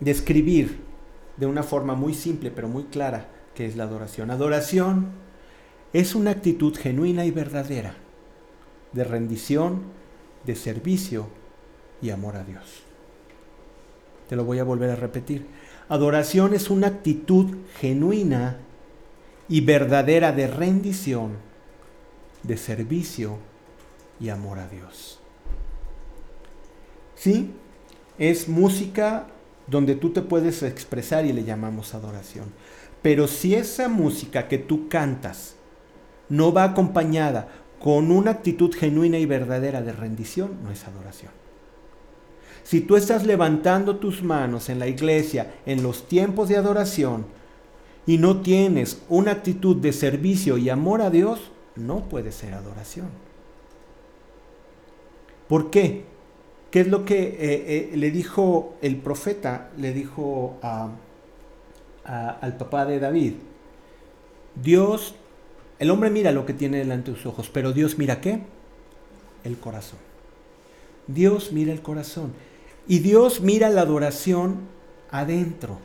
describir 0.00 0.80
de 1.36 1.46
una 1.46 1.62
forma 1.62 1.94
muy 1.94 2.14
simple 2.14 2.50
pero 2.50 2.68
muy 2.68 2.84
clara 2.84 3.28
qué 3.54 3.66
es 3.66 3.76
la 3.76 3.84
adoración. 3.84 4.30
Adoración 4.30 5.08
es 5.92 6.14
una 6.14 6.30
actitud 6.30 6.76
genuina 6.76 7.24
y 7.24 7.30
verdadera 7.30 7.94
de 8.92 9.04
rendición, 9.04 9.82
de 10.46 10.56
servicio 10.56 11.28
y 12.00 12.10
amor 12.10 12.36
a 12.36 12.44
Dios. 12.44 12.82
Te 14.28 14.36
lo 14.36 14.44
voy 14.44 14.58
a 14.58 14.64
volver 14.64 14.90
a 14.90 14.96
repetir. 14.96 15.46
Adoración 15.88 16.54
es 16.54 16.70
una 16.70 16.88
actitud 16.88 17.56
genuina 17.78 18.58
y 19.48 19.60
verdadera 19.60 20.32
de 20.32 20.46
rendición, 20.46 21.32
de 22.42 22.56
servicio 22.56 23.38
y 24.20 24.30
amor 24.30 24.58
a 24.58 24.68
Dios. 24.68 25.20
¿Sí? 27.14 27.52
Es 28.18 28.48
música 28.48 29.26
donde 29.66 29.94
tú 29.94 30.10
te 30.10 30.22
puedes 30.22 30.62
expresar 30.62 31.26
y 31.26 31.32
le 31.32 31.44
llamamos 31.44 31.94
adoración. 31.94 32.52
Pero 33.02 33.28
si 33.28 33.54
esa 33.54 33.88
música 33.88 34.48
que 34.48 34.58
tú 34.58 34.88
cantas 34.88 35.56
no 36.28 36.52
va 36.52 36.64
acompañada 36.64 37.48
con 37.84 38.10
una 38.10 38.30
actitud 38.30 38.74
genuina 38.74 39.18
y 39.18 39.26
verdadera 39.26 39.82
de 39.82 39.92
rendición, 39.92 40.52
no 40.62 40.70
es 40.70 40.88
adoración. 40.88 41.30
Si 42.62 42.80
tú 42.80 42.96
estás 42.96 43.26
levantando 43.26 43.96
tus 43.96 44.22
manos 44.22 44.70
en 44.70 44.78
la 44.78 44.86
iglesia 44.86 45.56
en 45.66 45.82
los 45.82 46.08
tiempos 46.08 46.48
de 46.48 46.56
adoración 46.56 47.26
y 48.06 48.16
no 48.16 48.40
tienes 48.40 49.02
una 49.10 49.32
actitud 49.32 49.76
de 49.76 49.92
servicio 49.92 50.56
y 50.56 50.70
amor 50.70 51.02
a 51.02 51.10
Dios, 51.10 51.50
no 51.76 52.08
puede 52.08 52.32
ser 52.32 52.54
adoración. 52.54 53.08
¿Por 55.46 55.68
qué? 55.68 56.06
¿Qué 56.70 56.80
es 56.80 56.88
lo 56.88 57.04
que 57.04 57.22
eh, 57.22 57.36
eh, 57.38 57.96
le 57.96 58.10
dijo 58.10 58.76
el 58.80 58.96
profeta? 58.96 59.68
Le 59.76 59.92
dijo 59.92 60.56
al 60.62 62.56
papá 62.56 62.86
de 62.86 62.98
David. 62.98 63.34
Dios 64.54 65.16
el 65.78 65.90
hombre 65.90 66.10
mira 66.10 66.32
lo 66.32 66.46
que 66.46 66.54
tiene 66.54 66.78
delante 66.78 67.10
de 67.10 67.16
sus 67.16 67.26
ojos, 67.26 67.50
pero 67.52 67.72
Dios 67.72 67.98
mira 67.98 68.20
qué? 68.20 68.42
El 69.42 69.58
corazón. 69.58 69.98
Dios 71.06 71.52
mira 71.52 71.72
el 71.72 71.82
corazón. 71.82 72.32
Y 72.86 73.00
Dios 73.00 73.40
mira 73.40 73.70
la 73.70 73.82
adoración 73.82 74.68
adentro. 75.10 75.78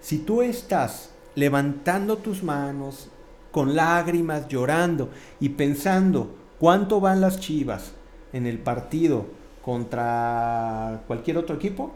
Si 0.00 0.18
tú 0.18 0.42
estás 0.42 1.10
levantando 1.34 2.18
tus 2.18 2.42
manos 2.42 3.08
con 3.50 3.74
lágrimas, 3.74 4.48
llorando 4.48 5.10
y 5.40 5.50
pensando 5.50 6.34
cuánto 6.58 7.00
van 7.00 7.20
las 7.20 7.40
chivas 7.40 7.92
en 8.32 8.46
el 8.46 8.58
partido 8.58 9.26
contra 9.62 11.02
cualquier 11.06 11.38
otro 11.38 11.56
equipo, 11.56 11.92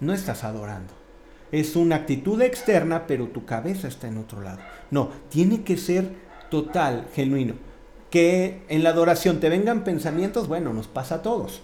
no 0.00 0.12
estás 0.12 0.44
adorando. 0.44 1.05
Es 1.56 1.74
una 1.74 1.96
actitud 1.96 2.42
externa, 2.42 3.06
pero 3.06 3.28
tu 3.28 3.46
cabeza 3.46 3.88
está 3.88 4.08
en 4.08 4.18
otro 4.18 4.42
lado. 4.42 4.58
No, 4.90 5.08
tiene 5.30 5.62
que 5.62 5.78
ser 5.78 6.10
total, 6.50 7.06
genuino. 7.14 7.54
Que 8.10 8.60
en 8.68 8.82
la 8.82 8.90
adoración 8.90 9.40
te 9.40 9.48
vengan 9.48 9.82
pensamientos, 9.82 10.48
bueno, 10.48 10.74
nos 10.74 10.86
pasa 10.86 11.14
a 11.14 11.22
todos. 11.22 11.62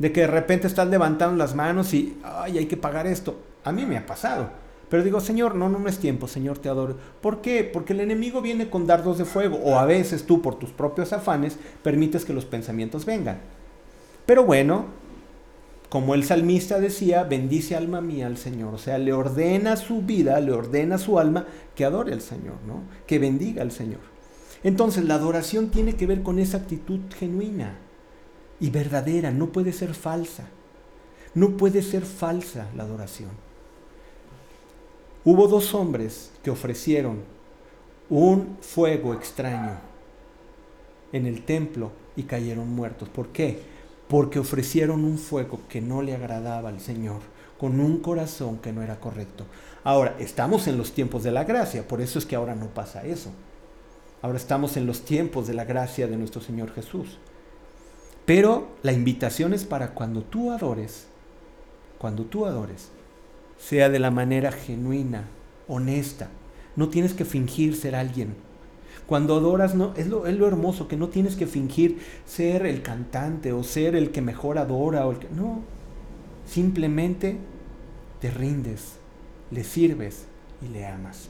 De 0.00 0.10
que 0.10 0.22
de 0.22 0.26
repente 0.26 0.66
estás 0.66 0.88
levantando 0.88 1.36
las 1.36 1.54
manos 1.54 1.94
y, 1.94 2.18
ay, 2.24 2.58
hay 2.58 2.66
que 2.66 2.76
pagar 2.76 3.06
esto. 3.06 3.38
A 3.62 3.70
mí 3.70 3.86
me 3.86 3.98
ha 3.98 4.04
pasado. 4.04 4.50
Pero 4.88 5.04
digo, 5.04 5.20
Señor, 5.20 5.54
no, 5.54 5.68
no, 5.68 5.78
no 5.78 5.88
es 5.88 6.00
tiempo, 6.00 6.26
Señor, 6.26 6.58
te 6.58 6.68
adoro. 6.68 6.96
¿Por 7.20 7.40
qué? 7.40 7.62
Porque 7.62 7.92
el 7.92 8.00
enemigo 8.00 8.42
viene 8.42 8.68
con 8.68 8.88
dardos 8.88 9.16
de 9.16 9.24
fuego. 9.24 9.60
O 9.62 9.78
a 9.78 9.84
veces 9.84 10.26
tú, 10.26 10.42
por 10.42 10.58
tus 10.58 10.70
propios 10.70 11.12
afanes, 11.12 11.56
permites 11.84 12.24
que 12.24 12.32
los 12.32 12.46
pensamientos 12.46 13.06
vengan. 13.06 13.38
Pero 14.26 14.42
bueno, 14.42 14.86
como 15.90 16.14
el 16.14 16.24
salmista 16.24 16.78
decía, 16.78 17.24
bendice 17.24 17.76
alma 17.76 18.00
mía 18.00 18.28
al 18.28 18.38
Señor. 18.38 18.72
O 18.74 18.78
sea, 18.78 18.96
le 18.96 19.12
ordena 19.12 19.76
su 19.76 20.02
vida, 20.02 20.40
le 20.40 20.52
ordena 20.52 20.96
su 20.98 21.18
alma 21.18 21.46
que 21.74 21.84
adore 21.84 22.12
al 22.12 22.22
Señor, 22.22 22.54
¿no? 22.66 22.84
Que 23.08 23.18
bendiga 23.18 23.62
al 23.62 23.72
Señor. 23.72 24.00
Entonces, 24.62 25.04
la 25.04 25.16
adoración 25.16 25.70
tiene 25.70 25.96
que 25.96 26.06
ver 26.06 26.22
con 26.22 26.38
esa 26.38 26.58
actitud 26.58 27.00
genuina 27.18 27.76
y 28.60 28.70
verdadera, 28.70 29.32
no 29.32 29.48
puede 29.48 29.72
ser 29.72 29.94
falsa. 29.94 30.46
No 31.34 31.56
puede 31.56 31.82
ser 31.82 32.04
falsa 32.04 32.68
la 32.76 32.84
adoración. 32.84 33.30
Hubo 35.24 35.48
dos 35.48 35.74
hombres 35.74 36.30
que 36.42 36.50
ofrecieron 36.50 37.18
un 38.08 38.56
fuego 38.60 39.12
extraño 39.12 39.78
en 41.12 41.26
el 41.26 41.42
templo 41.42 41.90
y 42.16 42.24
cayeron 42.24 42.68
muertos. 42.68 43.08
¿Por 43.08 43.28
qué? 43.28 43.69
Porque 44.10 44.40
ofrecieron 44.40 45.04
un 45.04 45.18
fuego 45.18 45.60
que 45.68 45.80
no 45.80 46.02
le 46.02 46.16
agradaba 46.16 46.68
al 46.68 46.80
Señor, 46.80 47.20
con 47.60 47.78
un 47.78 48.00
corazón 48.00 48.58
que 48.58 48.72
no 48.72 48.82
era 48.82 48.98
correcto. 48.98 49.44
Ahora, 49.84 50.16
estamos 50.18 50.66
en 50.66 50.76
los 50.76 50.90
tiempos 50.90 51.22
de 51.22 51.30
la 51.30 51.44
gracia, 51.44 51.86
por 51.86 52.00
eso 52.00 52.18
es 52.18 52.26
que 52.26 52.34
ahora 52.34 52.56
no 52.56 52.66
pasa 52.66 53.06
eso. 53.06 53.30
Ahora 54.20 54.36
estamos 54.36 54.76
en 54.76 54.84
los 54.84 55.02
tiempos 55.02 55.46
de 55.46 55.54
la 55.54 55.64
gracia 55.64 56.08
de 56.08 56.16
nuestro 56.16 56.40
Señor 56.40 56.74
Jesús. 56.74 57.18
Pero 58.26 58.70
la 58.82 58.90
invitación 58.90 59.54
es 59.54 59.64
para 59.64 59.94
cuando 59.94 60.22
tú 60.22 60.50
adores, 60.50 61.06
cuando 61.96 62.24
tú 62.24 62.46
adores, 62.46 62.88
sea 63.58 63.90
de 63.90 64.00
la 64.00 64.10
manera 64.10 64.50
genuina, 64.50 65.28
honesta. 65.68 66.30
No 66.74 66.88
tienes 66.88 67.14
que 67.14 67.24
fingir 67.24 67.76
ser 67.76 67.94
alguien 67.94 68.34
cuando 69.10 69.34
adoras, 69.34 69.74
no, 69.74 69.92
es, 69.96 70.06
lo, 70.06 70.28
es 70.28 70.36
lo 70.36 70.46
hermoso, 70.46 70.86
que 70.86 70.96
no 70.96 71.08
tienes 71.08 71.34
que 71.34 71.48
fingir 71.48 71.98
ser 72.26 72.64
el 72.64 72.80
cantante 72.80 73.52
o 73.52 73.64
ser 73.64 73.96
el 73.96 74.12
que 74.12 74.22
mejor 74.22 74.56
adora. 74.56 75.04
O 75.04 75.10
el 75.10 75.18
que, 75.18 75.26
no, 75.34 75.62
simplemente 76.46 77.36
te 78.20 78.30
rindes, 78.30 79.00
le 79.50 79.64
sirves 79.64 80.26
y 80.62 80.72
le 80.72 80.86
amas. 80.86 81.28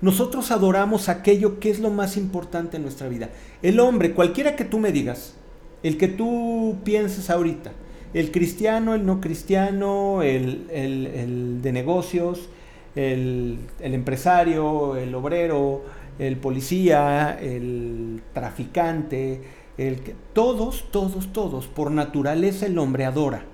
Nosotros 0.00 0.52
adoramos 0.52 1.08
aquello 1.08 1.58
que 1.58 1.68
es 1.68 1.80
lo 1.80 1.90
más 1.90 2.16
importante 2.16 2.76
en 2.76 2.84
nuestra 2.84 3.08
vida. 3.08 3.30
El 3.60 3.80
hombre, 3.80 4.14
cualquiera 4.14 4.54
que 4.54 4.64
tú 4.64 4.78
me 4.78 4.92
digas, 4.92 5.34
el 5.82 5.98
que 5.98 6.06
tú 6.06 6.76
pienses 6.84 7.28
ahorita, 7.28 7.72
el 8.14 8.30
cristiano, 8.30 8.94
el 8.94 9.04
no 9.04 9.20
cristiano, 9.20 10.22
el, 10.22 10.68
el 10.70 11.60
de 11.60 11.72
negocios, 11.72 12.50
el, 12.96 13.58
empresario, 13.80 14.96
el 14.96 15.14
obrero, 15.14 15.84
el 16.18 16.36
policía, 16.36 17.38
el 17.40 18.22
traficante, 18.32 19.42
el 19.76 20.00
que, 20.00 20.14
todos, 20.32 20.90
todos, 20.90 21.32
todos, 21.32 21.66
por 21.66 21.90
naturaleza 21.90 22.66
el 22.66 22.78
hombre 22.78 23.04
adora. 23.04 23.44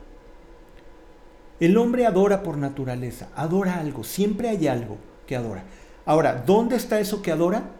El 1.60 1.76
hombre 1.76 2.06
adora 2.06 2.42
por 2.42 2.58
naturaleza, 2.58 3.28
adora 3.36 3.78
algo, 3.78 4.04
siempre 4.04 4.48
hay 4.48 4.66
algo 4.66 4.96
que 5.26 5.36
adora. 5.36 5.64
Ahora, 6.04 6.42
¿dónde 6.44 6.76
está 6.76 6.98
eso 6.98 7.22
que 7.22 7.30
adora? 7.30 7.70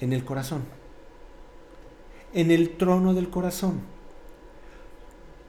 En 0.00 0.12
el 0.12 0.24
corazón, 0.24 0.62
en 2.34 2.50
el 2.50 2.76
trono 2.76 3.14
del 3.14 3.30
corazón. 3.30 3.80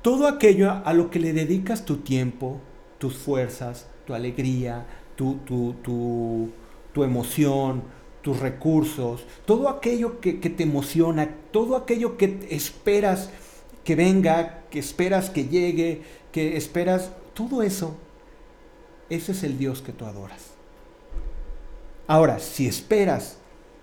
Todo 0.01 0.27
aquello 0.27 0.71
a 0.71 0.93
lo 0.93 1.09
que 1.09 1.19
le 1.19 1.34
dedicas 1.34 1.84
tu 1.84 1.97
tiempo, 1.97 2.61
tus 2.97 3.17
fuerzas, 3.17 3.88
tu 4.07 4.13
alegría, 4.13 4.86
tu, 5.15 5.36
tu, 5.45 5.73
tu, 5.84 6.49
tu 6.94 7.04
emoción, 7.04 7.84
tus 8.22 8.40
recursos, 8.40 9.26
todo 9.46 9.70
aquello 9.70 10.20
que, 10.20 10.40
que, 10.40 10.50
te 10.50 10.64
emociona, 10.64 11.36
todo 11.52 11.76
aquello 11.76 12.18
que 12.18 12.48
esperas 12.50 13.30
que 13.84 13.96
venga, 13.96 14.64
que 14.70 14.80
esperas 14.80 15.30
que 15.30 15.46
llegue, 15.46 16.02
que 16.32 16.58
esperas, 16.58 17.12
todo 17.34 17.64
eso, 17.64 17.96
ese 19.10 19.32
es 19.32 19.44
el 19.44 19.58
Dios 19.58 19.82
que 19.82 19.94
tú 19.94 20.06
adoras. 20.06 20.52
Ahora, 22.08 22.40
si 22.40 22.68
esperas 22.68 23.38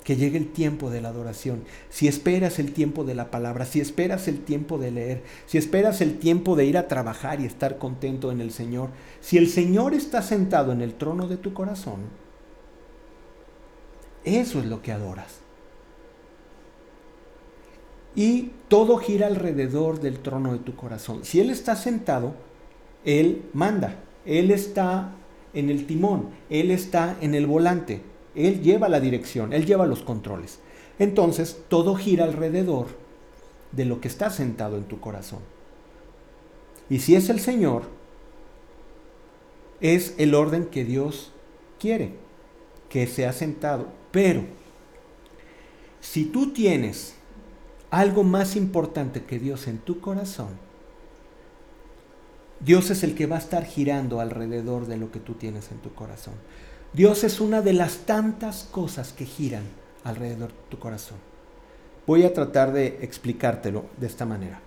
que 0.04 0.16
llegue 0.16 0.38
el 0.38 0.52
tiempo 0.52 0.90
de 0.90 1.00
la 1.00 1.08
adoración, 1.08 1.64
si 1.90 2.06
esperas 2.06 2.60
el 2.60 2.72
tiempo 2.72 3.02
de 3.02 3.16
la 3.16 3.30
palabra, 3.30 3.64
si 3.64 3.80
esperas 3.80 4.28
el 4.28 4.44
tiempo 4.44 4.78
de 4.78 4.92
leer, 4.92 5.24
si 5.46 5.58
esperas 5.58 6.00
el 6.00 6.18
tiempo 6.18 6.54
de 6.54 6.66
ir 6.66 6.78
a 6.78 6.86
trabajar 6.86 7.40
y 7.40 7.44
estar 7.44 7.78
contento 7.78 8.30
en 8.30 8.40
el 8.40 8.52
Señor, 8.52 8.90
si 9.20 9.38
el 9.38 9.48
Señor 9.48 9.94
está 9.94 10.22
sentado 10.22 10.70
en 10.70 10.80
el 10.80 10.94
trono 10.94 11.26
de 11.26 11.36
tu 11.36 11.52
corazón, 11.54 12.02
eso 14.26 14.58
es 14.58 14.66
lo 14.66 14.82
que 14.82 14.92
adoras. 14.92 15.40
Y 18.14 18.50
todo 18.68 18.98
gira 18.98 19.26
alrededor 19.26 20.00
del 20.00 20.18
trono 20.18 20.52
de 20.52 20.58
tu 20.58 20.74
corazón. 20.74 21.24
Si 21.24 21.40
Él 21.40 21.50
está 21.50 21.76
sentado, 21.76 22.34
Él 23.04 23.42
manda, 23.52 23.96
Él 24.24 24.50
está 24.50 25.12
en 25.54 25.70
el 25.70 25.86
timón, 25.86 26.30
Él 26.50 26.70
está 26.70 27.16
en 27.20 27.34
el 27.34 27.46
volante. 27.46 28.02
Él 28.34 28.62
lleva 28.62 28.88
la 28.88 29.00
dirección, 29.00 29.52
Él 29.52 29.64
lleva 29.64 29.86
los 29.86 30.02
controles. 30.02 30.60
Entonces, 30.98 31.62
todo 31.68 31.94
gira 31.94 32.24
alrededor 32.24 32.86
de 33.72 33.84
lo 33.84 34.00
que 34.00 34.08
está 34.08 34.30
sentado 34.30 34.76
en 34.76 34.84
tu 34.84 34.98
corazón. 34.98 35.40
Y 36.88 37.00
si 37.00 37.16
es 37.16 37.28
el 37.28 37.40
Señor, 37.40 37.82
es 39.80 40.14
el 40.18 40.34
orden 40.34 40.66
que 40.66 40.84
Dios 40.84 41.32
quiere, 41.78 42.14
que 42.88 43.06
sea 43.06 43.32
sentado. 43.32 43.88
Pero, 44.16 44.44
si 46.00 46.24
tú 46.24 46.54
tienes 46.54 47.16
algo 47.90 48.24
más 48.24 48.56
importante 48.56 49.24
que 49.24 49.38
Dios 49.38 49.66
en 49.66 49.76
tu 49.76 50.00
corazón, 50.00 50.48
Dios 52.60 52.88
es 52.88 53.02
el 53.02 53.14
que 53.14 53.26
va 53.26 53.36
a 53.36 53.40
estar 53.40 53.66
girando 53.66 54.20
alrededor 54.20 54.86
de 54.86 54.96
lo 54.96 55.12
que 55.12 55.20
tú 55.20 55.34
tienes 55.34 55.70
en 55.70 55.80
tu 55.80 55.92
corazón. 55.92 56.32
Dios 56.94 57.24
es 57.24 57.42
una 57.42 57.60
de 57.60 57.74
las 57.74 58.06
tantas 58.06 58.66
cosas 58.70 59.12
que 59.12 59.26
giran 59.26 59.64
alrededor 60.02 60.48
de 60.48 60.70
tu 60.70 60.78
corazón. 60.78 61.18
Voy 62.06 62.22
a 62.22 62.32
tratar 62.32 62.72
de 62.72 62.98
explicártelo 63.02 63.84
de 63.98 64.06
esta 64.06 64.24
manera. 64.24 64.62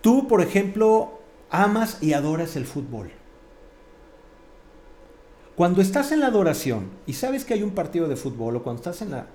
Tú, 0.00 0.26
por 0.26 0.40
ejemplo, 0.40 1.20
amas 1.50 2.02
y 2.02 2.14
adoras 2.14 2.56
el 2.56 2.64
fútbol. 2.64 3.10
Cuando 5.56 5.82
estás 5.82 6.12
en 6.12 6.20
la 6.20 6.26
adoración 6.26 6.88
y 7.06 7.14
sabes 7.14 7.44
que 7.44 7.54
hay 7.54 7.62
un 7.62 7.72
partido 7.72 8.08
de 8.08 8.16
fútbol 8.16 8.56
o 8.56 8.62
cuando 8.62 8.80
estás 8.80 9.02
en 9.02 9.10
la, 9.10 9.26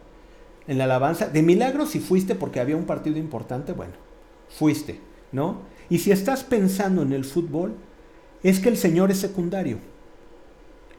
en 0.68 0.78
la 0.78 0.86
alabanza, 0.86 1.28
de 1.28 1.42
milagro 1.44 1.86
si 1.86 2.00
fuiste 2.00 2.36
porque 2.36 2.60
había 2.60 2.78
un 2.78 2.86
partido 2.86 3.18
importante, 3.18 3.74
bueno, 3.74 3.94
fuiste, 4.50 5.00
¿no? 5.32 5.62
Y 5.90 6.00
si 6.00 6.12
estás 6.12 6.44
pensando 6.44 7.04
en 7.04 7.14
el 7.14 7.26
fútbol, 7.26 7.76
es 8.44 8.60
que 8.60 8.70
el 8.70 8.78
Señor 8.78 9.12
es 9.12 9.20
secundario. 9.20 9.78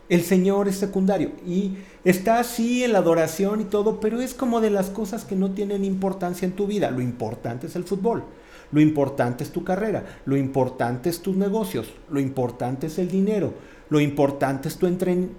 El 0.09 0.23
Señor 0.23 0.69
es 0.69 0.77
secundario 0.77 1.33
y 1.45 1.79
está 2.05 2.39
así 2.39 2.85
en 2.85 2.93
la 2.93 2.99
adoración 2.99 3.61
y 3.61 3.65
todo, 3.65 3.99
pero 3.99 4.21
es 4.21 4.35
como 4.35 4.61
de 4.61 4.71
las 4.71 4.91
cosas 4.91 5.25
que 5.25 5.35
no 5.35 5.51
tienen 5.51 5.85
importancia 5.85 6.47
en 6.47 6.53
tu 6.53 6.69
vida. 6.69 6.93
Lo 6.93 7.01
importante 7.01 7.67
es 7.67 7.75
el 7.75 7.83
fútbol, 7.83 8.23
lo 8.71 8.81
importante 8.81 9.43
es 9.43 9.51
tu 9.51 9.65
carrera, 9.65 10.05
lo 10.25 10.37
importante 10.37 11.09
es 11.09 11.21
tus 11.21 11.37
negocios, 11.37 11.93
lo 12.09 12.21
importante 12.21 12.87
es 12.87 12.99
el 12.99 13.09
dinero, 13.09 13.55
lo 13.89 14.01
importante 14.01 14.69
es 14.69 14.77
tu, 14.77 14.89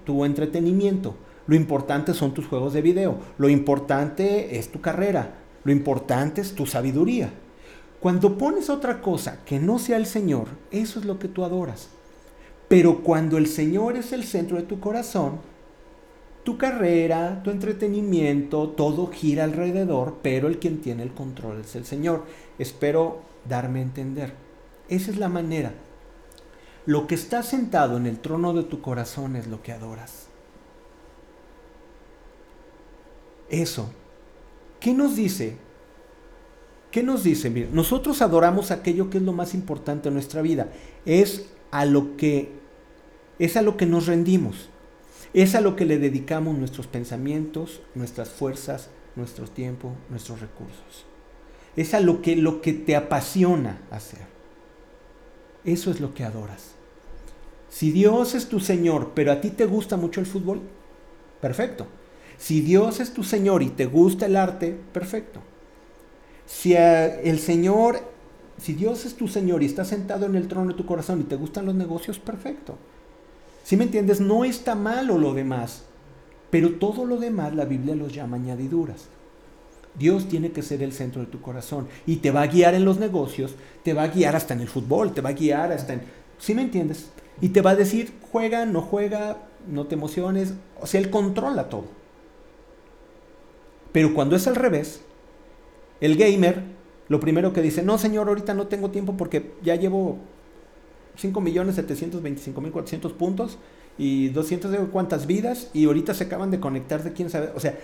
tu 0.06 0.26
entretenimiento, 0.26 1.16
lo 1.48 1.56
importante 1.56 2.14
son 2.14 2.34
tus 2.34 2.48
juegos 2.48 2.74
de 2.74 2.82
video, 2.82 3.18
lo 3.38 3.50
importante 3.50 4.58
es 4.58 4.72
tu 4.72 4.82
carrera, 4.82 5.36
lo 5.64 5.72
importante 5.72 6.42
es 6.42 6.54
tu 6.54 6.66
sabiduría. 6.66 7.32
Cuando 8.00 8.38
pones 8.38 8.70
otra 8.70 9.02
cosa 9.02 9.44
que 9.46 9.60
no 9.60 9.80
sea 9.80 9.98
el 9.98 10.06
Señor, 10.06 10.48
eso 10.72 11.00
es 11.00 11.06
lo 11.06 11.20
que 11.20 11.28
tú 11.28 11.44
adoras. 11.44 11.90
Pero 12.68 13.02
cuando 13.02 13.38
el 13.38 13.48
Señor 13.48 13.96
es 13.96 14.12
el 14.12 14.24
centro 14.24 14.58
de 14.58 14.64
tu 14.64 14.80
corazón, 14.80 15.40
tu 16.44 16.58
carrera, 16.58 17.42
tu 17.44 17.50
entretenimiento, 17.50 18.70
todo 18.70 19.08
gira 19.08 19.44
alrededor, 19.44 20.20
pero 20.22 20.48
el 20.48 20.60
quien 20.60 20.80
tiene 20.80 21.04
el 21.04 21.12
control 21.14 21.62
es 21.62 21.76
el 21.76 21.86
Señor. 21.86 22.24
Espero 22.60 23.20
darme 23.48 23.80
a 23.80 23.84
entender. 23.84 24.34
Esa 24.90 25.12
es 25.12 25.18
la 25.18 25.28
manera. 25.28 25.74
Lo 26.88 27.06
que 27.06 27.16
está 27.16 27.44
sentado 27.44 27.98
en 27.98 28.06
el 28.06 28.20
trono 28.20 28.54
de 28.54 28.64
tu 28.64 28.82
corazón 28.82 29.36
es 29.36 29.48
lo 29.48 29.62
que 29.62 29.74
adoras. 29.74 30.28
Eso. 33.50 33.90
¿Qué 34.80 34.94
nos 34.94 35.18
dice? 35.18 35.58
¿Qué 36.90 37.04
nos 37.04 37.26
dice? 37.26 37.50
Mira, 37.50 37.68
nosotros 37.74 38.22
adoramos 38.22 38.72
aquello 38.72 39.10
que 39.10 39.18
es 39.18 39.24
lo 39.26 39.34
más 39.34 39.54
importante 39.54 40.08
en 40.08 40.14
nuestra 40.14 40.42
vida. 40.42 40.70
Es 41.06 41.48
a 41.72 41.84
lo 41.84 42.16
que 42.16 42.54
es 43.38 43.58
a 43.58 43.62
lo 43.62 43.76
que 43.76 43.86
nos 43.86 44.08
rendimos. 44.08 44.70
Es 45.34 45.56
a 45.56 45.62
lo 45.62 45.76
que 45.76 45.84
le 45.84 46.00
dedicamos 46.00 46.58
nuestros 46.58 46.88
pensamientos, 46.88 47.82
nuestras 47.96 48.30
fuerzas, 48.30 48.92
nuestro 49.18 49.46
tiempo, 49.50 49.92
nuestros 50.10 50.40
recursos. 50.40 51.06
Es 51.76 51.94
a 51.94 52.00
lo 52.00 52.22
que, 52.22 52.38
lo 52.38 52.62
que 52.62 52.72
te 52.72 52.96
apasiona 52.96 53.82
hacer. 53.92 54.22
Eso 55.66 55.92
es 55.92 56.00
lo 56.00 56.14
que 56.14 56.24
adoras. 56.24 56.77
Si 57.78 57.92
Dios 57.92 58.34
es 58.34 58.50
tu 58.50 58.60
Señor, 58.60 59.12
pero 59.14 59.32
a 59.32 59.40
ti 59.40 59.52
te 59.52 59.66
gusta 59.66 59.98
mucho 59.98 60.20
el 60.20 60.26
fútbol, 60.26 60.62
perfecto. 61.42 61.86
Si 62.38 62.62
Dios 62.62 63.00
es 63.00 63.14
tu 63.14 63.24
Señor 63.24 63.62
y 63.62 63.70
te 63.70 63.86
gusta 63.86 64.26
el 64.26 64.36
arte, 64.36 64.76
perfecto. 64.94 65.42
Si 66.48 66.74
el 66.74 67.38
Señor 67.40 68.00
si 68.58 68.74
Dios 68.74 69.06
es 69.06 69.14
tu 69.14 69.28
Señor 69.28 69.62
y 69.62 69.68
está 69.68 69.86
sentado 69.86 70.26
en 70.26 70.36
el 70.36 70.48
trono 70.48 70.70
de 70.70 70.78
tu 70.78 70.86
corazón 70.86 71.22
y 71.22 71.26
te 71.26 71.36
gustan 71.36 71.68
los 71.68 71.76
negocios, 71.76 72.18
perfecto. 72.18 72.78
Si 73.64 73.78
me 73.78 73.84
entiendes, 73.84 74.20
no 74.20 74.46
está 74.46 74.74
malo 74.74 75.18
lo 75.20 75.36
demás, 75.36 75.84
pero 76.50 76.74
todo 76.74 77.06
lo 77.06 77.18
demás 77.18 77.54
la 77.54 77.66
Biblia 77.66 77.96
los 77.96 78.14
llama 78.14 78.38
añadiduras. 78.38 79.06
Dios 79.94 80.28
tiene 80.28 80.52
que 80.52 80.64
ser 80.64 80.82
el 80.82 80.94
centro 80.94 81.22
de 81.22 81.28
tu 81.28 81.42
corazón 81.42 81.88
y 82.08 82.18
te 82.18 82.32
va 82.32 82.42
a 82.42 82.48
guiar 82.48 82.74
en 82.74 82.86
los 82.86 82.98
negocios, 82.98 83.54
te 83.84 83.94
va 83.94 84.04
a 84.04 84.08
guiar 84.08 84.36
hasta 84.36 84.56
en 84.56 84.62
el 84.62 84.68
fútbol, 84.68 85.14
te 85.14 85.22
va 85.22 85.30
a 85.30 85.34
guiar 85.34 85.72
hasta 85.72 85.94
en... 85.94 86.02
¿Sí 86.40 86.56
me 86.56 86.64
entiendes? 86.64 87.10
Y 87.42 87.50
te 87.50 87.62
va 87.62 87.72
a 87.72 87.76
decir, 87.76 88.14
juega, 88.32 88.66
no 88.66 88.82
juega, 88.82 89.38
no 89.68 89.86
te 89.88 89.96
emociones, 89.96 90.54
o 90.82 90.88
sea, 90.88 91.00
Él 91.00 91.10
controla 91.10 91.70
todo. 91.70 91.86
Pero 93.92 94.14
cuando 94.14 94.36
es 94.36 94.48
al 94.48 94.56
revés, 94.56 95.02
el 96.02 96.18
gamer 96.18 96.78
lo 97.10 97.20
primero 97.20 97.54
que 97.54 97.62
dice, 97.62 97.84
no 97.84 97.98
señor, 97.98 98.28
ahorita 98.28 98.54
no 98.54 98.68
tengo 98.68 98.92
tiempo 98.92 99.16
porque 99.16 99.54
ya 99.64 99.76
llevo 99.76 100.18
5.725.400 101.22 103.14
puntos 103.14 103.58
y 103.98 104.28
200 104.30 104.72
de 104.72 104.78
cuántas 104.80 105.26
vidas 105.26 105.70
y 105.74 105.86
ahorita 105.86 106.14
se 106.14 106.26
acaban 106.26 106.52
de 106.52 106.60
conectar 106.60 107.04
de 107.04 107.14
quién 107.14 107.30
sabe. 107.30 107.52
O 107.56 107.60
sea, 107.60 107.78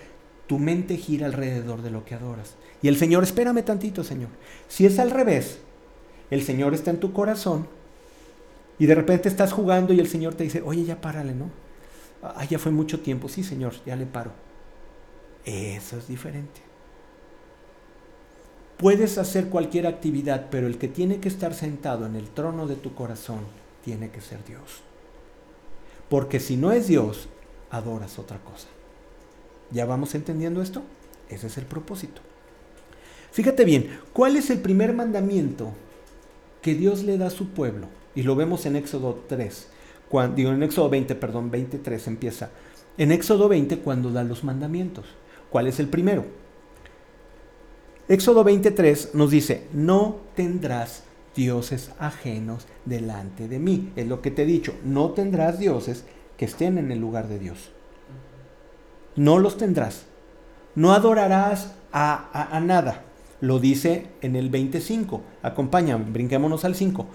tu 0.47 0.59
mente 0.59 0.97
gira 0.97 1.25
alrededor 1.25 1.81
de 1.81 1.91
lo 1.91 2.03
que 2.03 2.15
adoras. 2.15 2.55
Y 2.81 2.89
el 2.89 2.97
Señor, 2.97 3.23
espérame 3.23 3.63
tantito, 3.63 4.03
Señor. 4.03 4.29
Si 4.67 4.85
es 4.85 4.99
al 4.99 5.11
revés, 5.11 5.59
el 6.29 6.43
Señor 6.43 6.73
está 6.73 6.91
en 6.91 6.99
tu 6.99 7.13
corazón 7.13 7.65
y 8.79 8.85
de 8.85 8.95
repente 8.95 9.29
estás 9.29 9.53
jugando 9.53 9.93
y 9.93 9.99
el 9.99 10.07
Señor 10.07 10.33
te 10.33 10.43
dice, 10.43 10.61
oye, 10.61 10.83
ya 10.83 10.99
párale, 10.99 11.33
¿no? 11.33 11.49
Ah, 12.21 12.45
ya 12.45 12.57
fue 12.57 12.71
mucho 12.71 13.01
tiempo. 13.01 13.29
Sí, 13.29 13.43
Señor, 13.43 13.73
ya 13.85 13.95
le 13.95 14.05
paro. 14.05 14.31
Eso 15.45 15.97
es 15.97 16.07
diferente. 16.07 16.61
Puedes 18.77 19.17
hacer 19.17 19.49
cualquier 19.49 19.87
actividad, 19.87 20.47
pero 20.49 20.67
el 20.67 20.77
que 20.77 20.87
tiene 20.87 21.19
que 21.19 21.27
estar 21.27 21.53
sentado 21.53 22.05
en 22.05 22.15
el 22.15 22.29
trono 22.29 22.65
de 22.67 22.75
tu 22.75 22.95
corazón 22.95 23.41
tiene 23.83 24.09
que 24.09 24.21
ser 24.21 24.43
Dios. 24.45 24.81
Porque 26.09 26.39
si 26.39 26.57
no 26.57 26.71
es 26.71 26.87
Dios, 26.87 27.27
adoras 27.69 28.19
otra 28.19 28.39
cosa. 28.39 28.67
¿Ya 29.71 29.85
vamos 29.85 30.15
entendiendo 30.15 30.61
esto? 30.61 30.83
Ese 31.29 31.47
es 31.47 31.57
el 31.57 31.65
propósito. 31.65 32.21
Fíjate 33.31 33.65
bien, 33.65 33.99
¿cuál 34.13 34.35
es 34.35 34.49
el 34.49 34.59
primer 34.59 34.93
mandamiento 34.93 35.71
que 36.61 36.75
Dios 36.75 37.03
le 37.03 37.17
da 37.17 37.27
a 37.27 37.31
su 37.31 37.49
pueblo? 37.49 37.87
Y 38.15 38.23
lo 38.23 38.35
vemos 38.35 38.65
en 38.65 38.75
Éxodo 38.75 39.23
3, 39.27 39.67
cuando, 40.09 40.35
digo 40.35 40.51
en 40.51 40.63
Éxodo 40.63 40.89
20, 40.89 41.15
perdón, 41.15 41.49
23 41.49 42.07
empieza. 42.07 42.49
En 42.97 43.11
Éxodo 43.11 43.49
20 43.49 43.79
cuando 43.79 44.11
da 44.11 44.23
los 44.23 44.43
mandamientos. 44.43 45.05
¿Cuál 45.49 45.67
es 45.67 45.79
el 45.79 45.87
primero? 45.87 46.25
Éxodo 48.07 48.43
23 48.43 49.15
nos 49.15 49.31
dice, 49.31 49.67
no 49.73 50.17
tendrás 50.35 51.03
dioses 51.35 51.91
ajenos 51.99 52.67
delante 52.85 53.47
de 53.47 53.59
mí. 53.59 53.91
Es 53.95 54.07
lo 54.07 54.21
que 54.21 54.31
te 54.31 54.43
he 54.43 54.45
dicho, 54.45 54.75
no 54.83 55.11
tendrás 55.11 55.57
dioses 55.57 56.05
que 56.37 56.45
estén 56.45 56.77
en 56.77 56.91
el 56.91 56.99
lugar 56.99 57.27
de 57.27 57.39
Dios. 57.39 57.71
No 59.15 59.39
los 59.39 59.57
tendrás. 59.57 60.05
No 60.75 60.93
adorarás 60.93 61.73
a, 61.91 62.59
nada. 62.63 63.03
Lo 63.41 63.59
dice 63.59 64.07
en 64.21 64.35
el 64.35 64.49
25. 64.49 65.21
Acompáñame, 65.41 66.05
brinquémonos 66.11 66.65
al 66.65 66.75
5. 66.75 67.07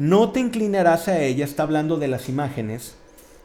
No 0.00 0.30
te 0.30 0.40
inclinarás 0.40 1.08
a 1.08 1.20
ellas, 1.20 1.50
está 1.50 1.62
hablando 1.62 1.98
de 1.98 2.08
las 2.08 2.30
imágenes, 2.30 2.94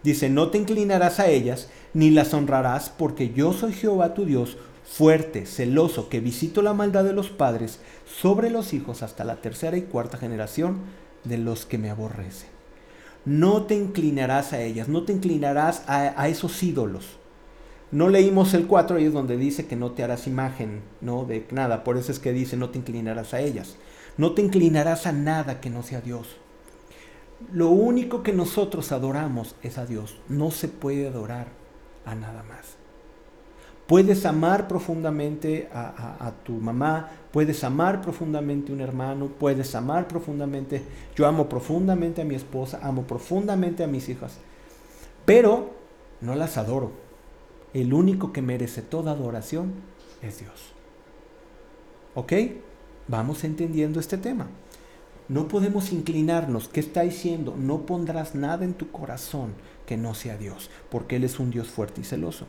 dice, 0.04 0.30
no 0.30 0.52
te 0.52 0.58
inclinarás 0.58 1.20
a 1.20 1.28
ellas, 1.28 1.68
ni 1.94 2.12
las 2.12 2.34
honrarás, 2.34 2.90
porque 2.90 3.34
yo 3.34 3.52
soy 3.52 3.74
Jehová 3.74 4.14
tu 4.14 4.24
Dios, 4.24 4.56
fuerte, 4.86 5.48
celoso, 5.48 6.08
que 6.08 6.22
visito 6.22 6.62
la 6.62 6.74
maldad 6.74 7.04
de 7.04 7.12
los 7.12 7.30
padres 7.30 7.82
sobre 8.06 8.50
los 8.50 8.72
hijos 8.72 9.04
hasta 9.04 9.26
la 9.26 9.42
tercera 9.42 9.76
y 9.76 9.82
cuarta 9.82 10.18
generación 10.18 10.78
de 11.26 11.40
los 11.40 11.66
que 11.66 11.78
me 11.78 11.90
aborrecen. 11.90 12.48
No 13.26 13.64
te 13.64 13.76
inclinarás 13.76 14.54
a 14.54 14.62
ellas, 14.62 14.88
no 14.88 15.04
te 15.04 15.12
inclinarás 15.12 15.84
a, 15.88 16.30
esos 16.30 16.64
ídolos. 16.64 17.18
No 17.92 18.08
leímos 18.08 18.54
el 18.54 18.66
4 18.66 18.96
ahí 18.96 19.04
es 19.04 19.14
donde 19.14 19.36
dice 19.36 19.66
que 19.68 19.76
no 19.76 19.92
te 19.92 20.06
harás 20.06 20.26
imagen, 20.26 20.84
no 21.02 21.26
de 21.26 21.46
nada, 21.52 21.84
por 21.84 21.98
eso 21.98 22.14
es 22.14 22.20
que 22.20 22.32
dice 22.32 22.56
no 22.56 22.70
te 22.70 22.78
inclinarás 22.78 23.34
a 23.34 23.42
ellas. 23.42 23.76
No 24.16 24.32
te 24.32 24.42
inclinarás 24.42 25.06
a 25.06 25.12
nada 25.12 25.60
que 25.60 25.70
no 25.70 25.84
sea 25.84 26.00
Dios. 26.00 26.38
Lo 27.54 27.70
único 27.70 28.24
que 28.24 28.34
nosotros 28.34 28.92
adoramos 28.92 29.56
es 29.62 29.78
a 29.78 29.86
Dios. 29.86 30.18
No 30.28 30.52
se 30.52 30.68
puede 30.68 31.08
adorar 31.08 31.48
a 32.06 32.16
nada 32.16 32.44
más. 32.44 32.76
Puedes 33.88 34.26
amar 34.26 34.68
profundamente 34.68 35.70
a, 35.72 36.34
tu 36.44 36.54
mamá, 36.54 37.08
puedes 37.32 37.64
amar 37.64 38.02
profundamente 38.02 38.72
a 38.72 38.76
un 38.76 38.82
hermano, 38.82 39.28
puedes 39.28 39.76
amar 39.76 40.08
profundamente, 40.08 40.82
yo 41.16 41.28
amo 41.28 41.48
profundamente 41.48 42.24
a 42.24 42.26
mi 42.26 42.34
esposa, 42.34 42.80
amo 42.82 43.04
profundamente 43.04 43.84
a 43.84 43.88
mis 43.88 44.10
hijas, 44.10 44.40
pero 45.24 45.76
no 46.22 46.34
las 46.34 46.58
adoro. 46.58 46.94
El 47.76 47.94
único 47.94 48.34
que 48.34 48.42
merece 48.42 48.82
toda 48.82 49.12
adoración 49.12 49.74
es 50.24 50.40
Dios. 50.40 50.74
¿Ok? 52.16 52.34
Vamos 53.08 53.44
entendiendo 53.44 54.00
este 54.00 54.18
tema. 54.18 54.48
No 55.28 55.48
podemos 55.48 55.92
inclinarnos. 55.92 56.68
¿Qué 56.68 56.80
está 56.80 57.02
diciendo? 57.02 57.56
No 57.58 57.86
pondrás 57.86 58.36
nada 58.36 58.64
en 58.64 58.74
tu 58.74 58.92
corazón 58.92 59.54
que 59.86 59.98
no 59.98 60.14
sea 60.14 60.38
Dios, 60.38 60.70
porque 60.90 61.16
Él 61.16 61.24
es 61.24 61.40
un 61.40 61.50
Dios 61.52 61.68
fuerte 61.68 62.02
y 62.02 62.04
celoso. 62.04 62.46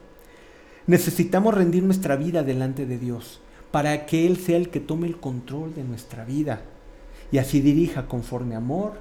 Necesitamos 0.87 1.55
rendir 1.55 1.83
nuestra 1.83 2.17
vida 2.17 2.43
delante 2.43 2.87
de 2.87 2.99
Dios 2.99 3.41
para 3.71 4.07
que 4.07 4.27
Él 4.27 4.37
sea 4.37 4.57
el 4.57 4.69
que 4.69 4.81
tome 4.81 5.07
el 5.07 5.19
control 5.19 5.75
de 5.75 5.85
nuestra 5.85 6.25
vida 6.25 6.63
y 7.33 7.39
así 7.39 7.61
dirija 7.61 8.07
conforme 8.07 8.55
amor 8.55 8.93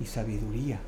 y 0.00 0.06
sabiduría. 0.06 0.80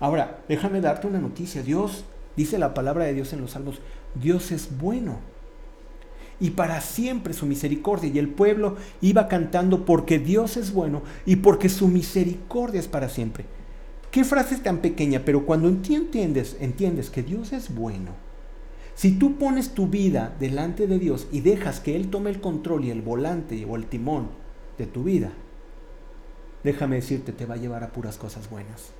Ahora, 0.00 0.40
déjame 0.48 0.80
darte 0.80 1.06
una 1.06 1.18
noticia. 1.18 1.62
Dios, 1.62 2.04
dice 2.36 2.58
la 2.58 2.72
palabra 2.72 3.04
de 3.04 3.14
Dios 3.14 3.32
en 3.32 3.40
los 3.40 3.52
salmos, 3.52 3.80
Dios 4.14 4.52
es 4.52 4.78
bueno 4.78 5.18
y 6.40 6.50
para 6.50 6.80
siempre 6.80 7.34
su 7.34 7.46
misericordia. 7.46 8.10
Y 8.12 8.18
el 8.18 8.28
pueblo 8.28 8.76
iba 9.00 9.28
cantando 9.28 9.84
porque 9.84 10.18
Dios 10.18 10.56
es 10.56 10.72
bueno 10.72 11.02
y 11.24 11.36
porque 11.36 11.68
su 11.68 11.88
misericordia 11.88 12.80
es 12.80 12.88
para 12.88 13.08
siempre. 13.08 13.44
Qué 14.10 14.24
frase 14.24 14.56
tan 14.58 14.78
pequeña, 14.78 15.22
pero 15.24 15.44
cuando 15.44 15.68
entiendes, 15.68 16.56
entiendes 16.60 17.10
que 17.10 17.22
Dios 17.22 17.52
es 17.52 17.74
bueno 17.74 18.26
si 18.96 19.12
tú 19.12 19.36
pones 19.36 19.74
tu 19.74 19.88
vida 19.88 20.34
delante 20.40 20.86
de 20.86 20.98
Dios 20.98 21.28
y 21.30 21.42
dejas 21.42 21.80
que 21.80 21.94
Él 21.94 22.08
tome 22.08 22.30
el 22.30 22.40
control 22.40 22.86
y 22.86 22.90
el 22.90 23.02
volante 23.02 23.62
o 23.66 23.76
el 23.76 23.84
timón 23.84 24.30
de 24.78 24.86
tu 24.86 25.04
vida, 25.04 25.32
déjame 26.64 26.96
decirte, 26.96 27.32
te 27.32 27.44
va 27.44 27.54
a 27.54 27.58
llevar 27.58 27.84
a 27.84 27.92
puras 27.92 28.16
cosas 28.16 28.48
buenas. 28.48 28.92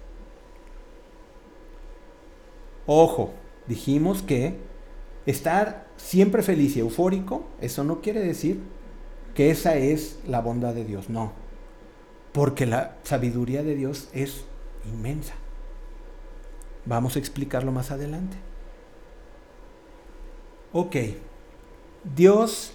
Ojo, 2.84 3.32
dijimos 3.66 4.20
que 4.20 4.58
estar 5.26 5.86
siempre 5.96 6.42
feliz 6.42 6.76
y 6.76 6.80
eufórico, 6.80 7.44
eso 7.60 7.84
no 7.84 8.00
quiere 8.00 8.20
decir 8.20 8.60
que 9.34 9.50
esa 9.50 9.76
es 9.76 10.18
la 10.26 10.40
bondad 10.40 10.74
de 10.74 10.84
Dios, 10.84 11.10
no. 11.10 11.32
Porque 12.32 12.66
la 12.66 12.96
sabiduría 13.02 13.62
de 13.62 13.74
Dios 13.74 14.08
es 14.12 14.44
inmensa. 14.86 15.34
Vamos 16.84 17.16
a 17.16 17.18
explicarlo 17.18 17.72
más 17.72 17.90
adelante. 17.90 18.36
Ok, 20.72 20.96
Dios 22.14 22.72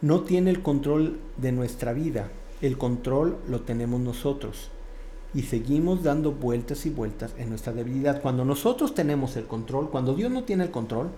no 0.00 0.22
tiene 0.22 0.50
el 0.50 0.62
control 0.62 1.18
de 1.36 1.52
nuestra 1.52 1.92
vida, 1.92 2.28
el 2.60 2.76
control 2.76 3.38
lo 3.48 3.62
tenemos 3.62 4.00
nosotros 4.00 4.70
y 5.36 5.42
seguimos 5.42 6.02
dando 6.02 6.32
vueltas 6.32 6.86
y 6.86 6.90
vueltas 6.90 7.34
en 7.36 7.50
nuestra 7.50 7.74
debilidad. 7.74 8.22
Cuando 8.22 8.42
nosotros 8.46 8.94
tenemos 8.94 9.36
el 9.36 9.46
control, 9.46 9.90
cuando 9.90 10.14
Dios 10.14 10.32
no 10.32 10.44
tiene 10.44 10.64
el 10.64 10.70
control, 10.70 11.10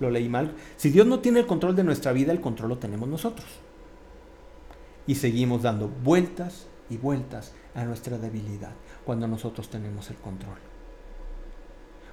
lo 0.00 0.10
leí 0.10 0.28
mal, 0.28 0.54
si 0.76 0.90
Dios 0.90 1.06
no 1.06 1.20
tiene 1.20 1.40
el 1.40 1.46
control 1.46 1.74
de 1.74 1.82
nuestra 1.82 2.12
vida, 2.12 2.30
el 2.30 2.42
control 2.42 2.68
lo 2.68 2.78
tenemos 2.78 3.08
nosotros. 3.08 3.48
Y 5.06 5.14
seguimos 5.14 5.62
dando 5.62 5.88
vueltas 5.88 6.66
y 6.90 6.98
vueltas 6.98 7.52
a 7.74 7.84
nuestra 7.84 8.18
debilidad 8.18 8.72
cuando 9.06 9.26
nosotros 9.26 9.68
tenemos 9.70 10.10
el 10.10 10.16
control 10.16 10.58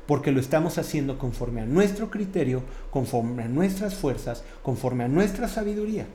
porque 0.08 0.34
lo 0.34 0.42
estamos 0.42 0.78
haciendo 0.78 1.18
conforme 1.18 1.62
a 1.62 1.66
nuestro 1.66 2.10
criterio, 2.10 2.64
conforme 2.90 3.44
a 3.44 3.48
nuestras 3.48 3.96
fuerzas, 3.96 4.44
conforme 4.62 5.06
a 5.06 5.08
nuestra 5.08 5.48
sabiduría. 5.48 6.06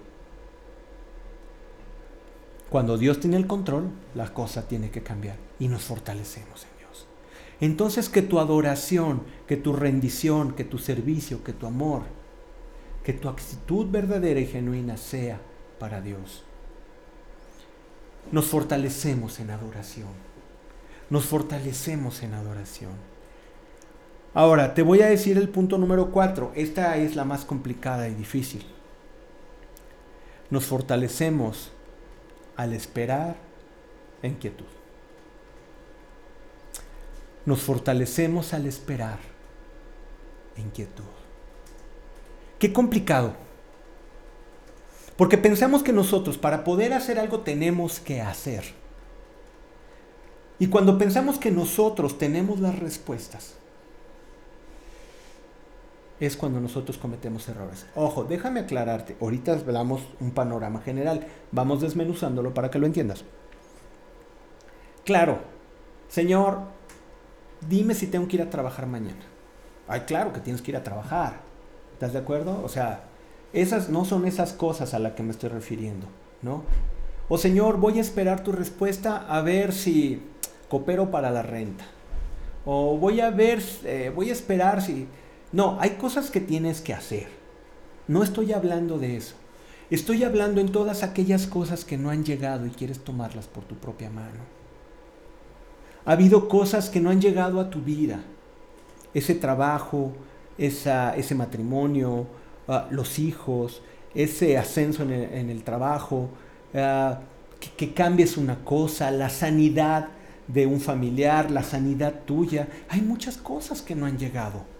Cuando 2.70 2.98
Dios 2.98 3.20
tiene 3.20 3.36
el 3.36 3.46
control, 3.46 3.90
la 4.14 4.34
cosa 4.34 4.66
tiene 4.66 4.90
que 4.90 5.02
cambiar 5.02 5.36
y 5.58 5.68
nos 5.68 5.82
fortalecemos 5.82 6.64
en 6.64 6.78
Dios. 6.78 7.06
Entonces 7.60 8.08
que 8.08 8.22
tu 8.22 8.38
adoración, 8.40 9.22
que 9.46 9.56
tu 9.56 9.72
rendición, 9.72 10.52
que 10.52 10.64
tu 10.64 10.78
servicio, 10.78 11.44
que 11.44 11.52
tu 11.52 11.66
amor, 11.66 12.02
que 13.04 13.12
tu 13.12 13.28
actitud 13.28 13.86
verdadera 13.88 14.40
y 14.40 14.46
genuina 14.46 14.96
sea 14.96 15.40
para 15.78 16.00
Dios. 16.00 16.42
Nos 18.32 18.46
fortalecemos 18.46 19.38
en 19.38 19.50
adoración. 19.50 20.08
Nos 21.08 21.24
fortalecemos 21.24 22.24
en 22.24 22.34
adoración. 22.34 22.90
Ahora, 24.34 24.74
te 24.74 24.82
voy 24.82 25.02
a 25.02 25.06
decir 25.06 25.38
el 25.38 25.48
punto 25.48 25.78
número 25.78 26.10
cuatro. 26.10 26.50
Esta 26.56 26.96
es 26.96 27.14
la 27.14 27.24
más 27.24 27.44
complicada 27.44 28.08
y 28.08 28.14
difícil. 28.14 28.66
Nos 30.50 30.64
fortalecemos 30.64 31.70
al 32.56 32.72
esperar 32.72 33.36
en 34.22 34.34
quietud. 34.34 34.66
Nos 37.44 37.62
fortalecemos 37.62 38.52
al 38.54 38.66
esperar 38.66 39.18
en 40.56 40.70
quietud. 40.70 41.04
Qué 42.58 42.72
complicado. 42.72 43.34
Porque 45.16 45.38
pensamos 45.38 45.82
que 45.82 45.92
nosotros 45.92 46.36
para 46.36 46.64
poder 46.64 46.92
hacer 46.92 47.18
algo 47.18 47.40
tenemos 47.40 48.00
que 48.00 48.20
hacer. 48.20 48.64
Y 50.58 50.68
cuando 50.68 50.98
pensamos 50.98 51.38
que 51.38 51.50
nosotros 51.50 52.18
tenemos 52.18 52.60
las 52.60 52.78
respuestas, 52.78 53.54
es 56.20 56.36
cuando 56.36 56.60
nosotros 56.60 56.96
cometemos 56.98 57.48
errores. 57.48 57.86
Ojo, 57.94 58.24
déjame 58.24 58.60
aclararte. 58.60 59.16
Ahorita 59.20 59.52
hablamos 59.52 60.02
un 60.20 60.30
panorama 60.30 60.80
general. 60.80 61.26
Vamos 61.52 61.80
desmenuzándolo 61.80 62.54
para 62.54 62.70
que 62.70 62.78
lo 62.78 62.86
entiendas. 62.86 63.24
Claro, 65.04 65.38
Señor, 66.08 66.60
dime 67.68 67.94
si 67.94 68.06
tengo 68.06 68.26
que 68.28 68.36
ir 68.36 68.42
a 68.42 68.50
trabajar 68.50 68.86
mañana. 68.86 69.20
Ay, 69.88 70.00
claro 70.00 70.32
que 70.32 70.40
tienes 70.40 70.62
que 70.62 70.70
ir 70.70 70.76
a 70.76 70.82
trabajar. 70.82 71.40
¿Estás 71.92 72.12
de 72.12 72.18
acuerdo? 72.18 72.60
O 72.64 72.68
sea, 72.68 73.04
esas 73.52 73.88
no 73.88 74.04
son 74.04 74.26
esas 74.26 74.52
cosas 74.52 74.94
a 74.94 74.98
las 74.98 75.12
que 75.12 75.22
me 75.22 75.30
estoy 75.30 75.50
refiriendo, 75.50 76.06
¿no? 76.42 76.62
O 77.28 77.38
Señor, 77.38 77.78
voy 77.78 77.98
a 77.98 78.00
esperar 78.00 78.42
tu 78.42 78.52
respuesta 78.52 79.26
a 79.28 79.40
ver 79.42 79.72
si 79.72 80.22
coopero 80.68 81.10
para 81.10 81.30
la 81.30 81.42
renta. 81.42 81.84
O 82.64 82.98
voy 82.98 83.20
a 83.20 83.30
ver, 83.30 83.62
eh, 83.84 84.12
voy 84.14 84.30
a 84.30 84.32
esperar 84.32 84.82
si 84.82 85.06
no, 85.56 85.78
hay 85.80 85.92
cosas 85.92 86.30
que 86.30 86.40
tienes 86.42 86.82
que 86.82 86.92
hacer. 86.92 87.28
No 88.08 88.22
estoy 88.22 88.52
hablando 88.52 88.98
de 88.98 89.16
eso. 89.16 89.36
Estoy 89.88 90.22
hablando 90.22 90.60
en 90.60 90.70
todas 90.70 91.02
aquellas 91.02 91.46
cosas 91.46 91.86
que 91.86 91.96
no 91.96 92.10
han 92.10 92.26
llegado 92.26 92.66
y 92.66 92.70
quieres 92.70 93.02
tomarlas 93.02 93.46
por 93.46 93.64
tu 93.64 93.74
propia 93.74 94.10
mano. 94.10 94.40
Ha 96.04 96.12
habido 96.12 96.50
cosas 96.50 96.90
que 96.90 97.00
no 97.00 97.08
han 97.08 97.22
llegado 97.22 97.58
a 97.58 97.70
tu 97.70 97.80
vida. 97.80 98.20
Ese 99.14 99.34
trabajo, 99.34 100.12
ese 100.58 101.34
matrimonio, 101.34 102.26
ah, 102.68 102.88
los 102.90 103.18
hijos, 103.18 103.80
ese 104.14 104.58
ascenso 104.58 105.04
en 105.04 105.48
el, 105.48 105.62
trabajo, 105.62 106.28
ah, 106.74 107.20
que, 107.58 107.70
que 107.70 107.94
cambies 107.94 108.36
una 108.36 108.62
cosa, 108.62 109.10
la 109.10 109.30
sanidad 109.30 110.08
de 110.48 110.66
un 110.66 110.82
familiar, 110.82 111.50
la 111.50 111.62
sanidad 111.62 112.12
tuya. 112.26 112.68
Hay 112.90 113.00
muchas 113.00 113.38
cosas 113.38 113.80
que 113.80 113.94
no 113.94 114.04
han 114.04 114.18
llegado. 114.18 114.75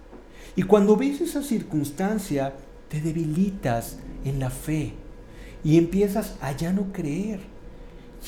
Y 0.56 0.62
cuando 0.62 0.96
ves 0.96 1.20
esa 1.20 1.42
circunstancia, 1.42 2.54
te 2.88 3.00
debilitas 3.00 3.98
en 4.24 4.40
la 4.40 4.50
fe 4.50 4.94
y 5.62 5.76
empiezas 5.76 6.36
a 6.40 6.52
ya 6.52 6.72
no 6.72 6.92
creer. 6.92 7.40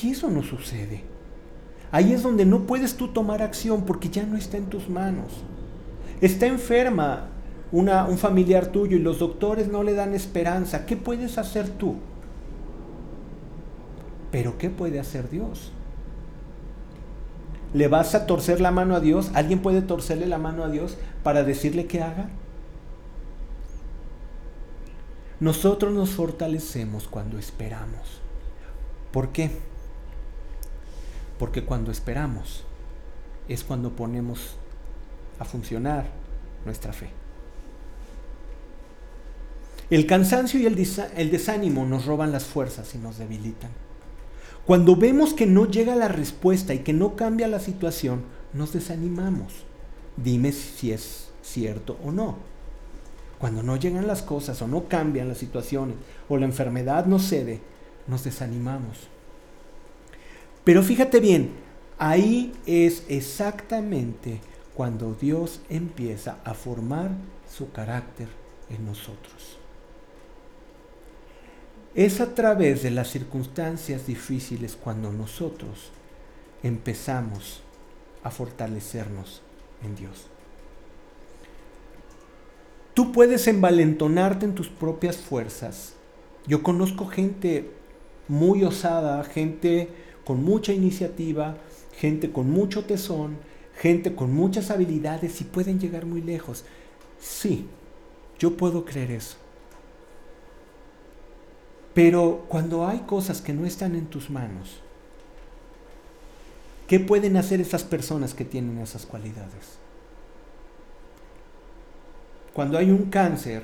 Y 0.01 0.11
eso 0.11 0.29
no 0.29 0.43
sucede. 0.43 1.03
Ahí 1.91 2.13
es 2.13 2.21
donde 2.21 2.45
no 2.45 2.67
puedes 2.67 2.95
tú 2.95 3.09
tomar 3.09 3.41
acción 3.41 3.83
porque 3.85 4.09
ya 4.09 4.23
no 4.23 4.37
está 4.37 4.57
en 4.57 4.67
tus 4.67 4.89
manos. 4.89 5.43
Está 6.21 6.45
enferma 6.45 7.29
una, 7.71 8.05
un 8.05 8.17
familiar 8.17 8.67
tuyo 8.67 8.97
y 8.97 9.01
los 9.01 9.19
doctores 9.19 9.67
no 9.67 9.83
le 9.83 9.93
dan 9.93 10.13
esperanza. 10.13 10.85
¿Qué 10.85 10.95
puedes 10.95 11.37
hacer 11.37 11.67
tú? 11.69 11.95
Pero 14.31 14.57
¿qué 14.57 14.69
puede 14.69 14.99
hacer 14.99 15.29
Dios? 15.29 15.71
¿Le 17.73 17.87
vas 17.87 18.15
a 18.15 18.25
torcer 18.25 18.61
la 18.61 18.71
mano 18.71 18.95
a 18.95 18.99
Dios? 18.99 19.31
¿Alguien 19.33 19.59
puede 19.59 19.81
torcerle 19.81 20.27
la 20.27 20.37
mano 20.37 20.63
a 20.63 20.69
Dios 20.69 20.97
para 21.23 21.43
decirle 21.43 21.85
que 21.85 22.01
haga? 22.01 22.29
Nosotros 25.39 25.93
nos 25.93 26.11
fortalecemos 26.11 27.07
cuando 27.07 27.37
esperamos. 27.37 28.19
¿Por 29.11 29.29
qué? 29.29 29.51
Porque 31.37 31.63
cuando 31.63 31.91
esperamos 31.91 32.65
es 33.47 33.63
cuando 33.63 33.95
ponemos 33.95 34.55
a 35.39 35.45
funcionar 35.45 36.05
nuestra 36.65 36.93
fe. 36.93 37.09
El 39.89 40.05
cansancio 40.05 40.59
y 40.59 40.67
el, 40.67 40.75
desánimo 41.31 41.85
nos 41.85 42.05
roban 42.05 42.31
las 42.31 42.43
fuerzas 42.43 42.93
y 42.93 42.99
nos 42.99 43.17
debilitan. 43.17 43.71
Cuando 44.65 44.95
vemos 44.95 45.33
que 45.33 45.47
no 45.47 45.65
llega 45.65 45.95
la 45.95 46.09
respuesta 46.09 46.75
y 46.75 46.79
que 46.79 46.93
no 46.93 47.15
cambia 47.15 47.47
la 47.47 47.59
situación, 47.59 48.23
nos 48.53 48.71
desanimamos. 48.71 49.51
Dime 50.23 50.51
si 50.51 50.91
es 50.91 51.29
cierto 51.41 51.97
o 52.03 52.11
no. 52.11 52.37
Cuando 53.39 53.63
no 53.63 53.77
llegan 53.77 54.07
las 54.07 54.21
cosas 54.21 54.61
o 54.61 54.67
no 54.67 54.87
cambian 54.89 55.29
las 55.29 55.37
situaciones 55.37 55.95
o 56.27 56.37
la 56.37 56.45
enfermedad 56.45 57.05
no 57.05 57.19
cede, 57.19 57.61
nos 58.07 58.23
desanimamos. 58.23 59.07
Pero 60.65 60.83
fíjate 60.83 61.19
bien, 61.19 61.51
ahí 61.97 62.53
es 62.65 63.03
exactamente 63.07 64.41
cuando 64.75 65.13
Dios 65.13 65.61
empieza 65.69 66.39
a 66.43 66.53
formar 66.53 67.11
su 67.49 67.71
carácter 67.71 68.27
en 68.69 68.85
nosotros. 68.85 69.57
Es 71.95 72.21
a 72.21 72.35
través 72.35 72.83
de 72.83 72.91
las 72.91 73.09
circunstancias 73.09 74.05
difíciles 74.05 74.75
cuando 74.75 75.11
nosotros 75.11 75.91
empezamos 76.61 77.61
a 78.23 78.31
fortalecernos 78.31 79.41
en 79.83 79.95
Dios. 79.95 80.27
Tú 82.93 83.11
puedes 83.11 83.47
envalentonarte 83.47 84.45
en 84.45 84.55
tus 84.55 84.67
propias 84.67 85.17
fuerzas. 85.17 85.93
Yo 86.47 86.63
conozco 86.63 87.05
gente 87.07 87.71
muy 88.27 88.63
osada, 88.63 89.23
gente 89.23 89.89
con 90.25 90.43
mucha 90.43 90.73
iniciativa, 90.73 91.57
gente 91.97 92.31
con 92.31 92.49
mucho 92.49 92.85
tesón, 92.85 93.37
gente 93.75 94.15
con 94.15 94.33
muchas 94.33 94.69
habilidades 94.71 95.39
y 95.41 95.45
pueden 95.45 95.79
llegar 95.79 96.05
muy 96.05 96.21
lejos. 96.21 96.65
Sí, 97.19 97.67
yo 98.37 98.57
puedo 98.57 98.85
creer 98.85 99.11
eso. 99.11 99.37
Pero 101.93 102.45
cuando 102.47 102.87
hay 102.87 102.99
cosas 102.99 103.41
que 103.41 103.53
no 103.53 103.65
están 103.65 103.95
en 103.95 104.07
tus 104.07 104.29
manos, 104.29 104.81
¿qué 106.89 106.99
pueden 106.99 107.37
hacer 107.37 107.61
esas 107.61 107.83
personas 107.83 108.33
que 108.33 108.43
tienen 108.43 108.79
esas 108.79 109.05
cualidades? 109.05 109.77
Cuando 112.51 112.79
hay 112.79 112.89
un 112.89 113.11
cáncer 113.11 113.63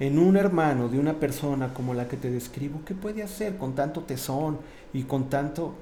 en 0.00 0.18
un 0.18 0.38
hermano 0.38 0.88
de 0.88 0.98
una 0.98 1.20
persona 1.20 1.74
como 1.74 1.92
la 1.92 2.08
que 2.08 2.16
te 2.16 2.30
describo, 2.30 2.80
¿qué 2.86 2.94
puede 2.94 3.22
hacer 3.22 3.58
con 3.58 3.74
tanto 3.74 4.04
tesón 4.04 4.58
y 4.94 5.02
con 5.02 5.28
tanto... 5.28 5.74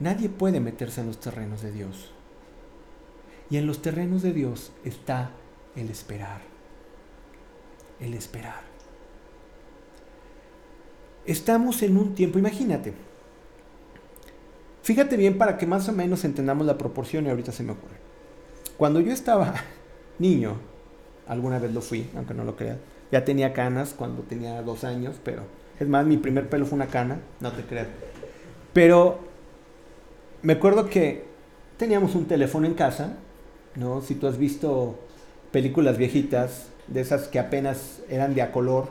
Nadie 0.00 0.30
puede 0.30 0.60
meterse 0.60 1.02
en 1.02 1.08
los 1.08 1.20
terrenos 1.20 1.60
de 1.60 1.72
Dios. 1.72 2.10
Y 3.50 3.58
en 3.58 3.66
los 3.66 3.82
terrenos 3.82 4.22
de 4.22 4.32
Dios 4.32 4.72
está 4.82 5.30
el 5.76 5.90
esperar. 5.90 6.40
El 8.00 8.14
esperar. 8.14 8.71
Estamos 11.26 11.82
en 11.82 11.96
un 11.96 12.14
tiempo, 12.14 12.38
imagínate, 12.38 12.94
Fíjate 14.82 15.16
bien 15.16 15.38
para 15.38 15.58
que 15.58 15.66
más 15.66 15.88
o 15.88 15.92
menos 15.92 16.24
entendamos 16.24 16.66
la 16.66 16.76
proporción 16.76 17.26
y 17.26 17.30
ahorita 17.30 17.52
se 17.52 17.62
me 17.62 17.72
ocurre. 17.72 17.94
Cuando 18.76 19.00
yo 19.00 19.12
estaba 19.12 19.54
niño, 20.18 20.56
alguna 21.28 21.58
vez 21.60 21.72
lo 21.72 21.80
fui, 21.80 22.08
aunque 22.16 22.34
no 22.34 22.44
lo 22.44 22.56
creas, 22.56 22.78
ya 23.12 23.24
tenía 23.24 23.52
canas 23.52 23.94
cuando 23.96 24.22
tenía 24.22 24.60
dos 24.62 24.82
años, 24.82 25.16
pero 25.22 25.42
es 25.78 25.86
más, 25.86 26.04
mi 26.04 26.16
primer 26.16 26.48
pelo 26.48 26.66
fue 26.66 26.76
una 26.76 26.88
cana, 26.88 27.20
no 27.40 27.52
te 27.52 27.62
creas. 27.62 27.86
Pero 28.72 29.20
me 30.42 30.54
acuerdo 30.54 30.88
que 30.88 31.24
teníamos 31.76 32.16
un 32.16 32.26
teléfono 32.26 32.66
en 32.66 32.74
casa, 32.74 33.16
¿no? 33.76 34.02
Si 34.02 34.16
tú 34.16 34.26
has 34.26 34.36
visto 34.36 34.98
películas 35.52 35.96
viejitas, 35.96 36.68
de 36.88 37.00
esas 37.00 37.28
que 37.28 37.38
apenas 37.38 38.00
eran 38.08 38.34
de 38.34 38.42
a 38.42 38.50
color, 38.50 38.88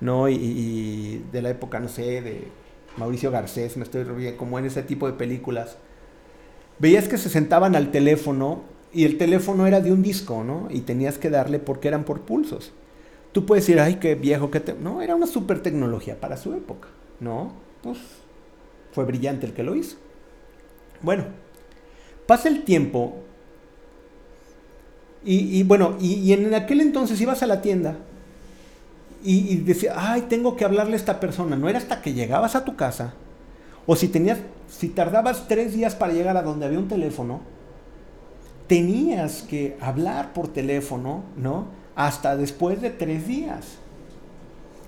¿no? 0.00 0.28
Y, 0.28 1.24
de 1.32 1.42
la 1.42 1.50
época, 1.50 1.80
no 1.80 1.88
sé, 1.88 2.22
de 2.22 2.48
Mauricio 2.96 3.30
Garcés, 3.30 3.76
me 3.76 3.84
estoy 3.84 4.04
riendo, 4.04 4.38
como 4.38 4.58
en 4.58 4.66
ese 4.66 4.82
tipo 4.82 5.06
de 5.06 5.14
películas, 5.14 5.76
veías 6.78 7.08
que 7.08 7.18
se 7.18 7.28
sentaban 7.28 7.74
al 7.76 7.90
teléfono 7.90 8.62
y 8.92 9.04
el 9.04 9.18
teléfono 9.18 9.66
era 9.66 9.80
de 9.80 9.92
un 9.92 10.02
disco, 10.02 10.44
¿no? 10.44 10.68
Y 10.70 10.80
tenías 10.80 11.18
que 11.18 11.30
darle 11.30 11.58
porque 11.58 11.88
eran 11.88 12.04
por 12.04 12.22
pulsos. 12.22 12.72
Tú 13.32 13.44
puedes 13.44 13.66
decir, 13.66 13.80
ay, 13.80 13.96
qué 13.96 14.14
viejo, 14.14 14.50
que 14.50 14.60
te... 14.60 14.74
No, 14.74 15.02
era 15.02 15.14
una 15.14 15.26
super 15.26 15.60
tecnología 15.60 16.18
para 16.18 16.36
su 16.36 16.54
época, 16.54 16.88
¿no? 17.20 17.52
Pues 17.82 17.98
fue 18.92 19.04
brillante 19.04 19.46
el 19.46 19.52
que 19.52 19.62
lo 19.62 19.74
hizo. 19.74 19.96
Bueno, 21.02 21.24
pasa 22.26 22.48
el 22.48 22.64
tiempo 22.64 23.16
y, 25.28 25.64
bueno, 25.64 25.96
y, 26.00 26.14
y 26.14 26.32
en 26.32 26.54
aquel 26.54 26.80
entonces 26.80 27.20
ibas 27.20 27.42
a 27.42 27.48
la 27.48 27.60
tienda 27.60 27.98
y, 29.26 29.56
decía, 29.56 29.94
ay, 29.96 30.22
tengo 30.28 30.56
que 30.56 30.64
hablarle 30.64 30.92
a 30.92 30.96
esta 30.96 31.18
persona. 31.18 31.56
No 31.56 31.68
era 31.68 31.78
hasta 31.78 32.00
que 32.00 32.14
llegabas 32.14 32.54
a 32.54 32.64
tu 32.64 32.76
casa, 32.76 33.14
o 33.84 33.96
si 33.96 34.08
tenías, 34.08 34.38
si 34.68 34.88
tardabas 34.88 35.48
tres 35.48 35.74
días 35.74 35.94
para 35.94 36.12
llegar 36.12 36.36
a 36.36 36.42
donde 36.42 36.66
había 36.66 36.78
un 36.78 36.88
teléfono, 36.88 37.40
tenías 38.68 39.42
que 39.42 39.76
hablar 39.80 40.32
por 40.32 40.48
teléfono, 40.48 41.24
¿no? 41.36 41.66
Hasta 41.96 42.36
después 42.36 42.80
de 42.80 42.90
tres 42.90 43.26
días. 43.26 43.78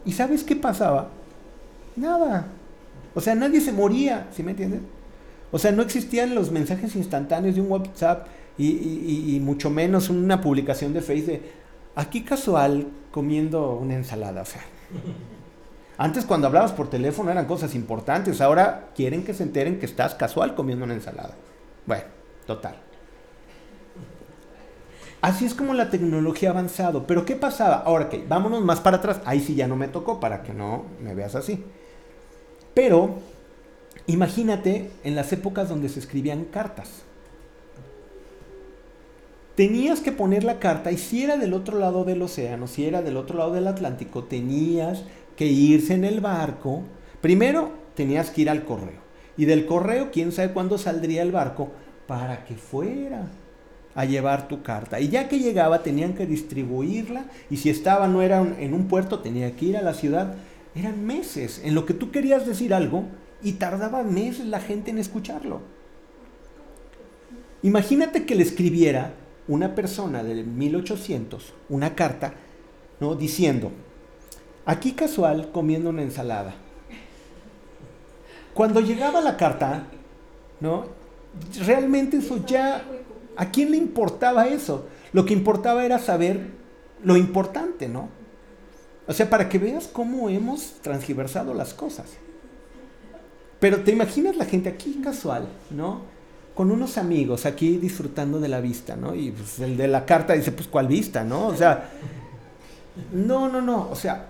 ¿Y 0.04 0.12
sabes 0.12 0.44
qué 0.44 0.54
pasaba? 0.54 1.10
Nada. 1.96 2.46
O 3.14 3.20
sea, 3.20 3.34
nadie 3.34 3.60
se 3.60 3.72
moría, 3.72 4.28
¿sí 4.32 4.42
me 4.42 4.52
entiendes? 4.52 4.80
O 5.50 5.58
sea, 5.58 5.72
no 5.72 5.82
existían 5.82 6.34
los 6.34 6.50
mensajes 6.52 6.94
instantáneos 6.94 7.54
de 7.54 7.60
un 7.60 7.70
WhatsApp 7.70 8.26
y, 8.56 9.34
y 9.34 9.40
mucho 9.40 9.70
menos 9.70 10.10
una 10.10 10.40
publicación 10.40 10.92
de 10.92 11.00
Facebook 11.00 11.40
aquí 11.98 12.22
casual 12.22 12.86
comiendo 13.10 13.72
una 13.72 13.94
ensalada, 13.94 14.42
o 14.42 14.44
sea. 14.44 14.62
Antes 15.98 16.24
cuando 16.24 16.46
hablabas 16.46 16.70
por 16.70 16.88
teléfono 16.88 17.32
eran 17.32 17.46
cosas 17.46 17.74
importantes, 17.74 18.40
ahora 18.40 18.90
quieren 18.94 19.24
que 19.24 19.34
se 19.34 19.42
enteren 19.42 19.80
que 19.80 19.86
estás 19.86 20.14
casual 20.14 20.54
comiendo 20.54 20.84
una 20.84 20.94
ensalada. 20.94 21.34
Bueno, 21.86 22.04
total. 22.46 22.76
Así 25.20 25.44
es 25.44 25.54
como 25.54 25.74
la 25.74 25.90
tecnología 25.90 26.50
ha 26.50 26.52
avanzado. 26.52 27.04
Pero 27.04 27.24
¿qué 27.24 27.34
pasaba? 27.34 27.82
Ahora 27.84 28.08
que 28.08 28.24
vámonos 28.24 28.62
más 28.62 28.78
para 28.78 28.98
atrás. 28.98 29.20
Ahí 29.24 29.40
sí 29.40 29.56
ya 29.56 29.66
no 29.66 29.74
me 29.74 29.88
tocó 29.88 30.20
para 30.20 30.44
que 30.44 30.54
no 30.54 30.84
me 31.02 31.16
veas 31.16 31.34
así. 31.34 31.64
Pero 32.74 33.16
imagínate 34.06 34.92
en 35.02 35.16
las 35.16 35.32
épocas 35.32 35.68
donde 35.68 35.88
se 35.88 35.98
escribían 35.98 36.44
cartas 36.44 37.02
tenías 39.58 39.98
que 39.98 40.12
poner 40.12 40.44
la 40.44 40.60
carta 40.60 40.92
y 40.92 40.98
si 40.98 41.24
era 41.24 41.36
del 41.36 41.52
otro 41.52 41.80
lado 41.80 42.04
del 42.04 42.22
océano, 42.22 42.68
si 42.68 42.86
era 42.86 43.02
del 43.02 43.16
otro 43.16 43.38
lado 43.38 43.54
del 43.54 43.66
Atlántico, 43.66 44.22
tenías 44.22 45.02
que 45.34 45.46
irse 45.46 45.94
en 45.94 46.04
el 46.04 46.20
barco. 46.20 46.84
Primero 47.20 47.72
tenías 47.96 48.30
que 48.30 48.42
ir 48.42 48.50
al 48.50 48.64
correo. 48.64 49.00
Y 49.36 49.46
del 49.46 49.66
correo, 49.66 50.12
quién 50.12 50.30
sabe 50.30 50.52
cuándo 50.52 50.78
saldría 50.78 51.22
el 51.22 51.32
barco 51.32 51.72
para 52.06 52.44
que 52.44 52.54
fuera 52.54 53.26
a 53.96 54.04
llevar 54.04 54.46
tu 54.46 54.62
carta. 54.62 55.00
Y 55.00 55.08
ya 55.08 55.28
que 55.28 55.40
llegaba, 55.40 55.82
tenían 55.82 56.14
que 56.14 56.24
distribuirla. 56.24 57.24
Y 57.50 57.56
si 57.56 57.68
estaba, 57.68 58.06
no 58.06 58.22
era 58.22 58.40
en 58.60 58.72
un 58.72 58.86
puerto, 58.86 59.18
tenía 59.18 59.56
que 59.56 59.64
ir 59.64 59.76
a 59.76 59.82
la 59.82 59.94
ciudad. 59.94 60.36
Eran 60.76 61.04
meses 61.04 61.62
en 61.64 61.74
lo 61.74 61.84
que 61.84 61.94
tú 61.94 62.12
querías 62.12 62.46
decir 62.46 62.72
algo 62.72 63.06
y 63.42 63.54
tardaba 63.54 64.04
meses 64.04 64.46
la 64.46 64.60
gente 64.60 64.92
en 64.92 64.98
escucharlo. 64.98 65.62
Imagínate 67.62 68.24
que 68.24 68.36
le 68.36 68.44
escribiera 68.44 69.14
una 69.48 69.74
persona 69.74 70.22
de 70.22 70.44
1800 70.44 71.54
una 71.68 71.94
carta, 71.94 72.34
¿no? 73.00 73.14
Diciendo, 73.14 73.72
aquí 74.66 74.92
casual 74.92 75.50
comiendo 75.50 75.90
una 75.90 76.02
ensalada. 76.02 76.54
Cuando 78.54 78.80
llegaba 78.80 79.20
la 79.20 79.36
carta, 79.36 79.86
¿no? 80.60 80.86
Realmente 81.64 82.18
eso 82.18 82.44
ya, 82.44 82.84
¿a 83.36 83.50
quién 83.50 83.70
le 83.70 83.76
importaba 83.76 84.46
eso? 84.48 84.86
Lo 85.12 85.24
que 85.24 85.32
importaba 85.32 85.84
era 85.84 85.98
saber 85.98 86.50
lo 87.02 87.16
importante, 87.16 87.88
¿no? 87.88 88.08
O 89.06 89.12
sea, 89.12 89.30
para 89.30 89.48
que 89.48 89.58
veas 89.58 89.88
cómo 89.88 90.28
hemos 90.28 90.74
transgiversado 90.82 91.54
las 91.54 91.72
cosas. 91.72 92.06
Pero 93.60 93.82
te 93.82 93.92
imaginas 93.92 94.36
la 94.36 94.44
gente 94.44 94.68
aquí 94.68 95.00
casual, 95.02 95.48
¿no? 95.70 96.02
Con 96.58 96.72
unos 96.72 96.98
amigos 96.98 97.46
aquí 97.46 97.76
disfrutando 97.76 98.40
de 98.40 98.48
la 98.48 98.60
vista, 98.60 98.96
¿no? 98.96 99.14
Y 99.14 99.30
pues, 99.30 99.60
el 99.60 99.76
de 99.76 99.86
la 99.86 100.04
carta 100.04 100.32
dice, 100.32 100.50
pues, 100.50 100.66
¿cuál 100.66 100.88
vista, 100.88 101.22
no? 101.22 101.46
O 101.46 101.54
sea, 101.54 101.88
no, 103.12 103.48
no, 103.48 103.62
no, 103.62 103.88
o 103.88 103.94
sea, 103.94 104.26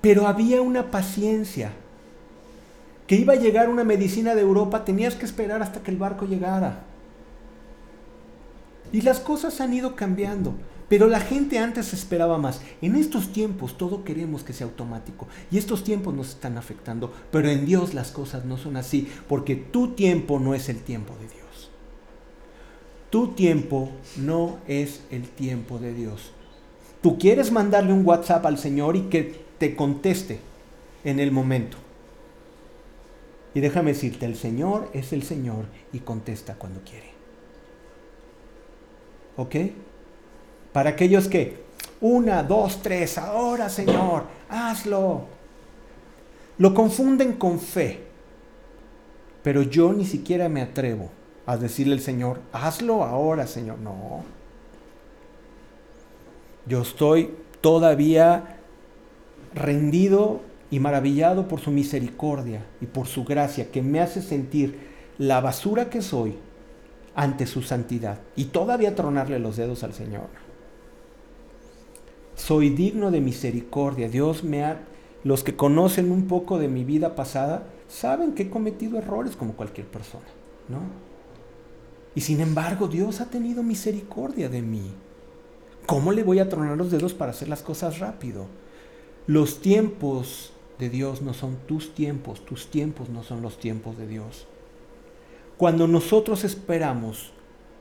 pero 0.00 0.26
había 0.26 0.62
una 0.62 0.90
paciencia 0.90 1.72
Que 3.06 3.16
iba 3.16 3.34
a 3.34 3.36
llegar 3.36 3.68
una 3.68 3.84
medicina 3.84 4.34
de 4.34 4.40
Europa, 4.40 4.86
tenías 4.86 5.14
que 5.14 5.26
esperar 5.26 5.60
hasta 5.60 5.82
que 5.82 5.90
el 5.90 5.98
barco 5.98 6.24
llegara. 6.24 6.84
Y 8.90 9.02
las 9.02 9.20
cosas 9.20 9.60
han 9.60 9.74
ido 9.74 9.94
cambiando. 9.94 10.54
Pero 10.88 11.06
la 11.06 11.20
gente 11.20 11.58
antes 11.58 11.92
esperaba 11.92 12.38
más. 12.38 12.62
En 12.80 12.96
estos 12.96 13.30
tiempos 13.30 13.76
todo 13.76 14.04
queremos 14.04 14.42
que 14.42 14.54
sea 14.54 14.66
automático. 14.66 15.28
Y 15.50 15.58
estos 15.58 15.84
tiempos 15.84 16.14
nos 16.14 16.30
están 16.30 16.56
afectando. 16.56 17.12
Pero 17.30 17.50
en 17.50 17.66
Dios 17.66 17.92
las 17.92 18.10
cosas 18.10 18.46
no 18.46 18.56
son 18.56 18.78
así. 18.78 19.06
Porque 19.28 19.54
tu 19.54 19.88
tiempo 19.88 20.40
no 20.40 20.54
es 20.54 20.70
el 20.70 20.78
tiempo 20.78 21.12
de 21.20 21.28
Dios. 21.28 21.41
Tu 23.12 23.28
tiempo 23.34 23.90
no 24.16 24.56
es 24.66 25.02
el 25.10 25.28
tiempo 25.28 25.78
de 25.78 25.92
Dios. 25.92 26.32
Tú 27.02 27.18
quieres 27.18 27.52
mandarle 27.52 27.92
un 27.92 28.06
WhatsApp 28.06 28.46
al 28.46 28.56
Señor 28.56 28.96
y 28.96 29.02
que 29.02 29.44
te 29.58 29.76
conteste 29.76 30.40
en 31.04 31.20
el 31.20 31.30
momento. 31.30 31.76
Y 33.52 33.60
déjame 33.60 33.92
decirte, 33.92 34.24
el 34.24 34.34
Señor 34.34 34.88
es 34.94 35.12
el 35.12 35.24
Señor 35.24 35.66
y 35.92 35.98
contesta 35.98 36.54
cuando 36.54 36.80
quiere. 36.80 37.10
¿Ok? 39.36 39.56
Para 40.72 40.88
aquellos 40.88 41.28
que, 41.28 41.64
una, 42.00 42.42
dos, 42.42 42.80
tres, 42.80 43.18
ahora 43.18 43.68
Señor, 43.68 44.24
hazlo. 44.48 45.26
Lo 46.56 46.72
confunden 46.72 47.34
con 47.34 47.60
fe. 47.60 48.04
Pero 49.42 49.60
yo 49.60 49.92
ni 49.92 50.06
siquiera 50.06 50.48
me 50.48 50.62
atrevo 50.62 51.10
a 51.52 51.56
decirle 51.58 51.94
al 51.94 52.00
Señor, 52.00 52.40
hazlo 52.52 53.04
ahora 53.04 53.46
Señor. 53.46 53.78
No. 53.78 54.24
Yo 56.66 56.82
estoy 56.82 57.34
todavía 57.60 58.58
rendido 59.54 60.40
y 60.70 60.80
maravillado 60.80 61.48
por 61.48 61.60
su 61.60 61.70
misericordia 61.70 62.64
y 62.80 62.86
por 62.86 63.06
su 63.06 63.24
gracia 63.24 63.70
que 63.70 63.82
me 63.82 64.00
hace 64.00 64.22
sentir 64.22 64.90
la 65.18 65.40
basura 65.40 65.90
que 65.90 66.00
soy 66.00 66.36
ante 67.14 67.46
su 67.46 67.62
santidad 67.62 68.20
y 68.36 68.46
todavía 68.46 68.94
tronarle 68.94 69.38
los 69.38 69.56
dedos 69.56 69.84
al 69.84 69.92
Señor. 69.92 70.28
Soy 72.34 72.70
digno 72.70 73.10
de 73.10 73.20
misericordia. 73.20 74.08
Dios 74.08 74.42
me 74.42 74.64
ha... 74.64 74.80
Los 75.22 75.44
que 75.44 75.54
conocen 75.54 76.10
un 76.10 76.26
poco 76.26 76.58
de 76.58 76.66
mi 76.66 76.82
vida 76.82 77.14
pasada 77.14 77.64
saben 77.86 78.32
que 78.32 78.44
he 78.44 78.50
cometido 78.50 78.98
errores 78.98 79.36
como 79.36 79.52
cualquier 79.52 79.86
persona, 79.86 80.24
¿no? 80.68 81.11
Y 82.14 82.20
sin 82.20 82.40
embargo 82.40 82.88
Dios 82.88 83.20
ha 83.20 83.30
tenido 83.30 83.62
misericordia 83.62 84.48
de 84.48 84.62
mí. 84.62 84.92
¿Cómo 85.86 86.12
le 86.12 86.22
voy 86.22 86.38
a 86.38 86.48
tronar 86.48 86.76
los 86.76 86.90
dedos 86.90 87.14
para 87.14 87.32
hacer 87.32 87.48
las 87.48 87.62
cosas 87.62 87.98
rápido? 87.98 88.46
Los 89.26 89.60
tiempos 89.60 90.52
de 90.78 90.90
Dios 90.90 91.22
no 91.22 91.34
son 91.34 91.56
tus 91.66 91.94
tiempos, 91.94 92.44
tus 92.44 92.68
tiempos 92.68 93.08
no 93.08 93.22
son 93.22 93.42
los 93.42 93.58
tiempos 93.58 93.96
de 93.96 94.06
Dios. 94.06 94.46
Cuando 95.56 95.86
nosotros 95.86 96.44
esperamos, 96.44 97.32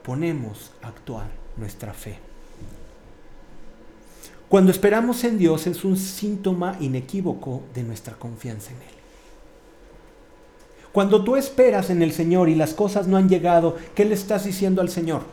ponemos 0.03 0.71
a 0.81 0.89
actuar 0.89 1.31
nuestra 1.57 1.93
fe. 1.93 2.19
Cuando 4.49 4.71
esperamos 4.71 5.23
en 5.23 5.37
Dios 5.37 5.65
es 5.65 5.85
un 5.85 5.97
síntoma 5.97 6.77
inequívoco 6.79 7.63
de 7.73 7.83
nuestra 7.83 8.15
confianza 8.15 8.71
en 8.71 8.77
Él. 8.77 9.00
Cuando 10.91 11.23
tú 11.23 11.35
esperas 11.35 11.89
en 11.89 12.01
el 12.01 12.11
Señor 12.11 12.49
y 12.49 12.55
las 12.55 12.73
cosas 12.73 13.07
no 13.07 13.17
han 13.17 13.29
llegado, 13.29 13.77
¿qué 13.95 14.05
le 14.05 14.13
estás 14.13 14.45
diciendo 14.45 14.81
al 14.81 14.89
Señor? 14.89 15.23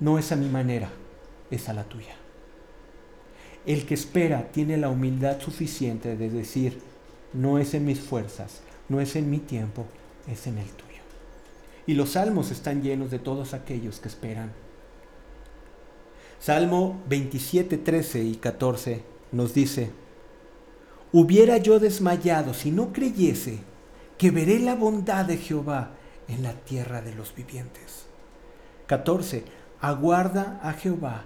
No 0.00 0.18
es 0.18 0.32
a 0.32 0.36
mi 0.36 0.48
manera, 0.48 0.90
es 1.50 1.68
a 1.68 1.72
la 1.72 1.84
tuya. 1.84 2.14
El 3.66 3.86
que 3.86 3.94
espera 3.94 4.48
tiene 4.52 4.76
la 4.76 4.88
humildad 4.88 5.40
suficiente 5.40 6.16
de 6.16 6.30
decir, 6.30 6.80
no 7.32 7.58
es 7.58 7.74
en 7.74 7.84
mis 7.84 8.00
fuerzas, 8.00 8.60
no 8.88 9.00
es 9.00 9.16
en 9.16 9.30
mi 9.30 9.38
tiempo, 9.38 9.86
es 10.30 10.46
en 10.46 10.58
el 10.58 10.68
tuyo. 10.68 11.02
Y 11.86 11.94
los 11.94 12.10
salmos 12.10 12.50
están 12.50 12.82
llenos 12.82 13.10
de 13.10 13.18
todos 13.18 13.54
aquellos 13.54 14.00
que 14.00 14.08
esperan 14.08 14.52
Salmo 16.44 17.00
27, 17.08 17.78
13 17.78 18.22
y 18.22 18.34
14 18.34 19.00
nos 19.32 19.54
dice, 19.54 19.88
hubiera 21.10 21.56
yo 21.56 21.80
desmayado 21.80 22.52
si 22.52 22.70
no 22.70 22.92
creyese 22.92 23.60
que 24.18 24.30
veré 24.30 24.58
la 24.58 24.74
bondad 24.74 25.24
de 25.24 25.36
Jehová 25.36 25.90
en 26.28 26.42
la 26.42 26.52
tierra 26.52 27.02
de 27.02 27.14
los 27.14 27.34
vivientes. 27.34 28.06
14. 28.86 29.44
Aguarda 29.80 30.60
a 30.62 30.72
Jehová, 30.72 31.24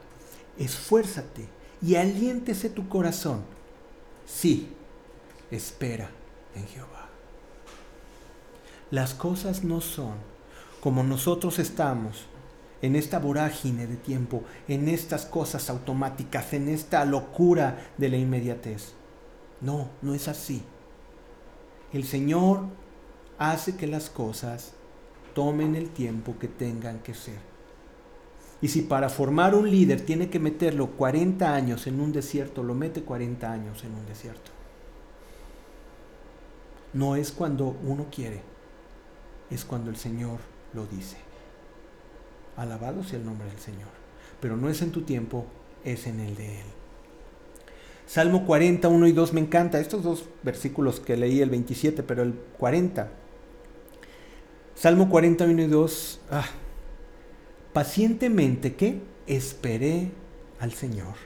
esfuérzate 0.58 1.48
y 1.80 1.94
aliéntese 1.96 2.70
tu 2.70 2.88
corazón. 2.88 3.42
Sí, 4.26 4.68
espera 5.50 6.10
en 6.54 6.66
Jehová. 6.66 7.08
Las 8.90 9.14
cosas 9.14 9.64
no 9.64 9.80
son 9.80 10.14
como 10.80 11.02
nosotros 11.02 11.58
estamos 11.58 12.26
en 12.80 12.96
esta 12.96 13.18
vorágine 13.18 13.86
de 13.86 13.96
tiempo, 13.96 14.44
en 14.68 14.88
estas 14.88 15.26
cosas 15.26 15.68
automáticas, 15.68 16.52
en 16.52 16.68
esta 16.68 17.04
locura 17.04 17.90
de 17.96 18.08
la 18.08 18.16
inmediatez. 18.16 18.92
No, 19.60 19.90
no 20.00 20.14
es 20.14 20.28
así. 20.28 20.62
El 21.92 22.04
Señor 22.04 22.62
hace 23.38 23.76
que 23.76 23.86
las 23.86 24.10
cosas 24.10 24.72
tomen 25.34 25.74
el 25.74 25.90
tiempo 25.90 26.38
que 26.38 26.48
tengan 26.48 26.98
que 27.00 27.14
ser. 27.14 27.38
Y 28.60 28.68
si 28.68 28.82
para 28.82 29.08
formar 29.08 29.54
un 29.54 29.70
líder 29.70 30.04
tiene 30.04 30.28
que 30.30 30.40
meterlo 30.40 30.90
40 30.90 31.54
años 31.54 31.86
en 31.86 32.00
un 32.00 32.12
desierto, 32.12 32.62
lo 32.62 32.74
mete 32.74 33.02
40 33.02 33.50
años 33.50 33.84
en 33.84 33.94
un 33.94 34.04
desierto. 34.04 34.50
No 36.92 37.16
es 37.16 37.30
cuando 37.30 37.76
uno 37.84 38.06
quiere, 38.10 38.42
es 39.50 39.64
cuando 39.64 39.90
el 39.90 39.96
Señor 39.96 40.40
lo 40.74 40.86
dice. 40.86 41.16
Alabado 42.56 43.04
sea 43.04 43.18
el 43.18 43.24
nombre 43.24 43.48
del 43.48 43.60
Señor. 43.60 43.88
Pero 44.40 44.56
no 44.56 44.68
es 44.68 44.82
en 44.82 44.90
tu 44.90 45.02
tiempo, 45.02 45.46
es 45.84 46.06
en 46.06 46.20
el 46.20 46.34
de 46.34 46.60
Él. 46.60 46.66
Salmo 48.08 48.46
40, 48.46 48.88
1 48.88 49.06
y 49.06 49.12
2 49.12 49.34
me 49.34 49.42
encanta. 49.42 49.78
Estos 49.78 50.02
dos 50.02 50.24
versículos 50.42 50.98
que 50.98 51.14
leí, 51.14 51.42
el 51.42 51.50
27, 51.50 52.02
pero 52.02 52.22
el 52.22 52.32
40. 52.32 53.10
Salmo 54.74 55.10
40, 55.10 55.44
1 55.44 55.62
y 55.62 55.66
2. 55.66 56.20
Ah, 56.30 56.46
pacientemente 57.74 58.74
que 58.76 59.02
esperé 59.26 60.10
al 60.58 60.72
Señor. 60.72 61.16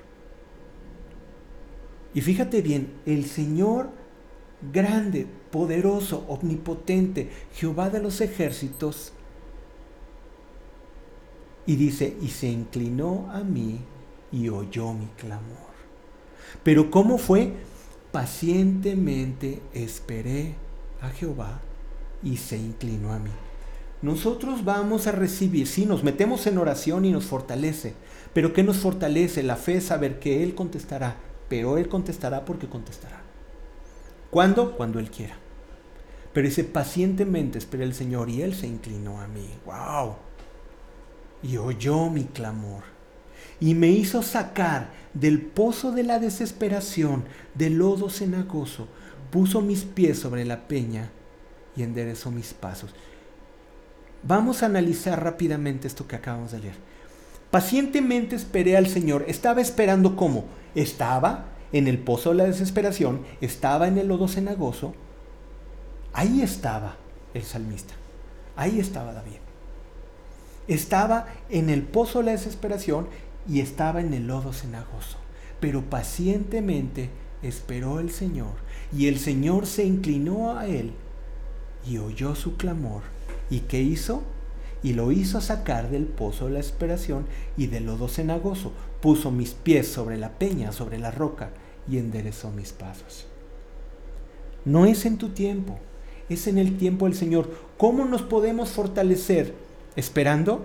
Y 2.15 2.21
fíjate 2.21 2.63
bien, 2.63 2.93
el 3.07 3.27
Señor 3.27 3.91
grande, 4.73 5.29
poderoso, 5.53 6.25
omnipotente, 6.29 7.31
Jehová 7.55 7.91
de 7.91 8.03
los 8.03 8.21
ejércitos, 8.21 9.13
y 11.65 11.77
dice, 11.77 12.17
y 12.21 12.29
se 12.29 12.49
inclinó 12.49 13.31
a 13.31 13.45
mí 13.45 13.79
y 14.33 14.49
oyó 14.49 14.93
mi 14.93 15.07
clamor. 15.17 15.72
Pero 16.63 16.91
¿cómo 16.91 17.19
fue? 17.19 17.53
Pacientemente 18.13 19.61
esperé 19.73 20.55
a 21.01 21.09
Jehová 21.11 21.61
y 22.23 22.37
se 22.37 22.57
inclinó 22.57 23.13
a 23.13 23.19
mí. 23.19 23.31
Nosotros 24.03 24.65
vamos 24.65 25.07
a 25.07 25.13
recibir, 25.13 25.67
sí, 25.67 25.87
nos 25.87 26.03
metemos 26.03 26.47
en 26.47 26.59
oración 26.59 27.05
y 27.05 27.13
nos 27.13 27.25
fortalece, 27.25 27.95
pero 28.33 28.53
¿qué 28.53 28.63
nos 28.63 28.79
fortalece? 28.79 29.43
La 29.43 29.57
fe 29.57 29.81
saber 29.81 30.19
que 30.19 30.43
Él 30.43 30.55
contestará, 30.55 31.17
pero 31.49 31.79
Él 31.79 31.89
contestará 31.89 32.45
porque 32.45 32.69
contestará. 32.69 33.23
¿Cuándo? 34.31 34.77
Cuando 34.77 34.99
Él 34.99 35.11
quiera. 35.11 35.37
Pero 36.33 36.49
dice, 36.49 36.65
pacientemente 36.65 37.59
esperé 37.59 37.85
al 37.85 37.95
Señor 37.95 38.29
y 38.29 38.43
Él 38.43 38.55
se 38.55 38.67
inclinó 38.67 39.21
a 39.21 39.29
mí. 39.29 39.49
¡Wow! 39.67 40.17
y 41.43 41.57
oyó 41.57 42.09
mi 42.09 42.25
clamor 42.25 42.85
y 43.63 43.77
me 43.77 43.91
hizo 43.91 44.25
sacar 44.25 44.89
del 45.15 45.41
pozo 45.41 45.93
de 45.93 46.03
la 46.03 46.19
desesperación, 46.19 47.23
del 47.55 47.75
lodo 47.79 48.11
cenagoso, 48.11 48.89
puso 49.31 49.61
mis 49.61 49.85
pies 49.85 50.19
sobre 50.19 50.45
la 50.45 50.67
peña 50.67 51.11
y 51.77 51.85
enderezó 51.85 52.33
mis 52.33 52.55
pasos. 52.55 52.93
Vamos 54.25 54.63
a 54.63 54.67
analizar 54.67 55.23
rápidamente 55.23 55.87
esto 55.87 56.09
que 56.09 56.17
acabamos 56.17 56.51
de 56.51 56.59
leer. 56.59 56.75
Pacientemente 57.53 58.35
esperé 58.35 58.77
al 58.77 58.89
Señor. 58.89 59.27
Estaba 59.29 59.61
esperando 59.61 60.17
cómo? 60.17 60.47
Estaba 60.75 61.45
en 61.71 61.87
el 61.87 61.99
pozo 61.99 62.31
de 62.31 62.39
la 62.39 62.45
desesperación, 62.45 63.21
estaba 63.41 63.87
en 63.87 63.97
el 63.97 64.09
lodo 64.09 64.27
cenagoso. 64.27 64.93
Ahí 66.13 66.43
estaba 66.43 66.97
el 67.33 67.45
salmista. 67.45 67.95
Ahí 68.57 68.81
estaba 68.81 69.13
David. 69.13 69.37
Estaba 70.67 71.27
en 71.49 71.71
el 71.71 71.83
pozo 71.83 72.19
de 72.19 72.25
la 72.25 72.33
desesperación 72.33 73.07
y 73.49 73.61
estaba 73.61 74.01
en 74.01 74.15
el 74.15 74.27
lodo 74.27 74.53
cenagoso. 74.53 75.19
Pero 75.61 75.83
pacientemente 75.83 77.11
esperó 77.43 78.01
el 78.01 78.11
Señor 78.11 78.55
y 78.97 79.07
el 79.07 79.19
Señor 79.19 79.67
se 79.67 79.85
inclinó 79.85 80.57
a 80.57 80.67
él 80.67 80.93
y 81.87 81.99
oyó 81.99 82.35
su 82.35 82.57
clamor. 82.57 83.03
¿Y 83.51 83.61
qué 83.61 83.81
hizo? 83.83 84.23
Y 84.83 84.95
lo 84.95 85.13
hizo 85.13 85.41
sacar 85.41 85.91
del 85.91 86.07
pozo 86.07 86.47
de 86.47 86.53
la 86.53 86.59
desesperación 86.59 87.27
y 87.57 87.69
del 87.69 87.87
lodo 87.87 88.09
cenagoso. 88.09 88.73
Puso 89.01 89.31
mis 89.31 89.51
pies 89.51 89.89
sobre 89.89 90.17
la 90.17 90.31
peña, 90.31 90.73
sobre 90.73 90.99
la 90.99 91.11
roca 91.11 91.51
y 91.89 91.99
enderezó 91.99 92.51
mis 92.51 92.73
pasos. 92.73 93.27
No 94.65 94.87
es 94.87 95.07
en 95.07 95.19
tu 95.19 95.31
tiempo, 95.31 95.79
es 96.29 96.47
en 96.47 96.59
el 96.59 96.77
tiempo 96.77 97.07
del 97.07 97.15
Señor. 97.15 97.51
¿Cómo 97.77 98.05
nos 98.05 98.23
podemos 98.23 98.71
fortalecer? 98.71 99.55
Esperando, 99.97 100.65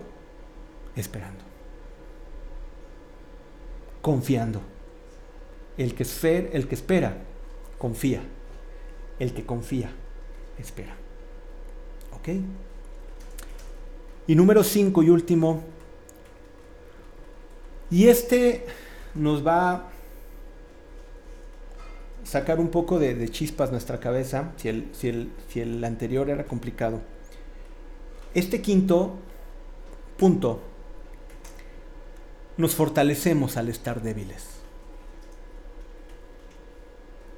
esperando. 0.96 1.47
Confiando. 4.08 4.62
El 5.78 5.94
que, 5.94 6.06
el 6.54 6.70
que 6.70 6.76
espera, 6.76 7.18
confía. 7.78 8.22
El 9.20 9.34
que 9.34 9.46
confía, 9.46 9.92
espera. 10.58 10.96
¿Ok? 12.14 12.30
Y 14.28 14.34
número 14.34 14.64
cinco 14.64 15.04
y 15.04 15.10
último. 15.10 15.62
Y 17.92 18.08
este 18.08 18.66
nos 19.14 19.46
va 19.46 19.72
a 19.72 19.90
sacar 22.24 22.62
un 22.62 22.70
poco 22.70 23.00
de, 23.00 23.28
chispas 23.28 23.72
nuestra 23.72 24.00
cabeza, 24.00 24.54
si 24.56 24.70
el, 24.70 24.88
si, 24.94 25.10
el, 25.10 25.32
si 25.50 25.60
el 25.60 25.84
anterior 25.84 26.30
era 26.30 26.46
complicado. 26.46 27.02
Este 28.34 28.62
quinto 28.62 29.18
punto, 30.18 30.62
nos 32.58 32.74
fortalecemos 32.76 33.58
al 33.58 33.70
estar 33.70 34.02
débiles. 34.02 34.46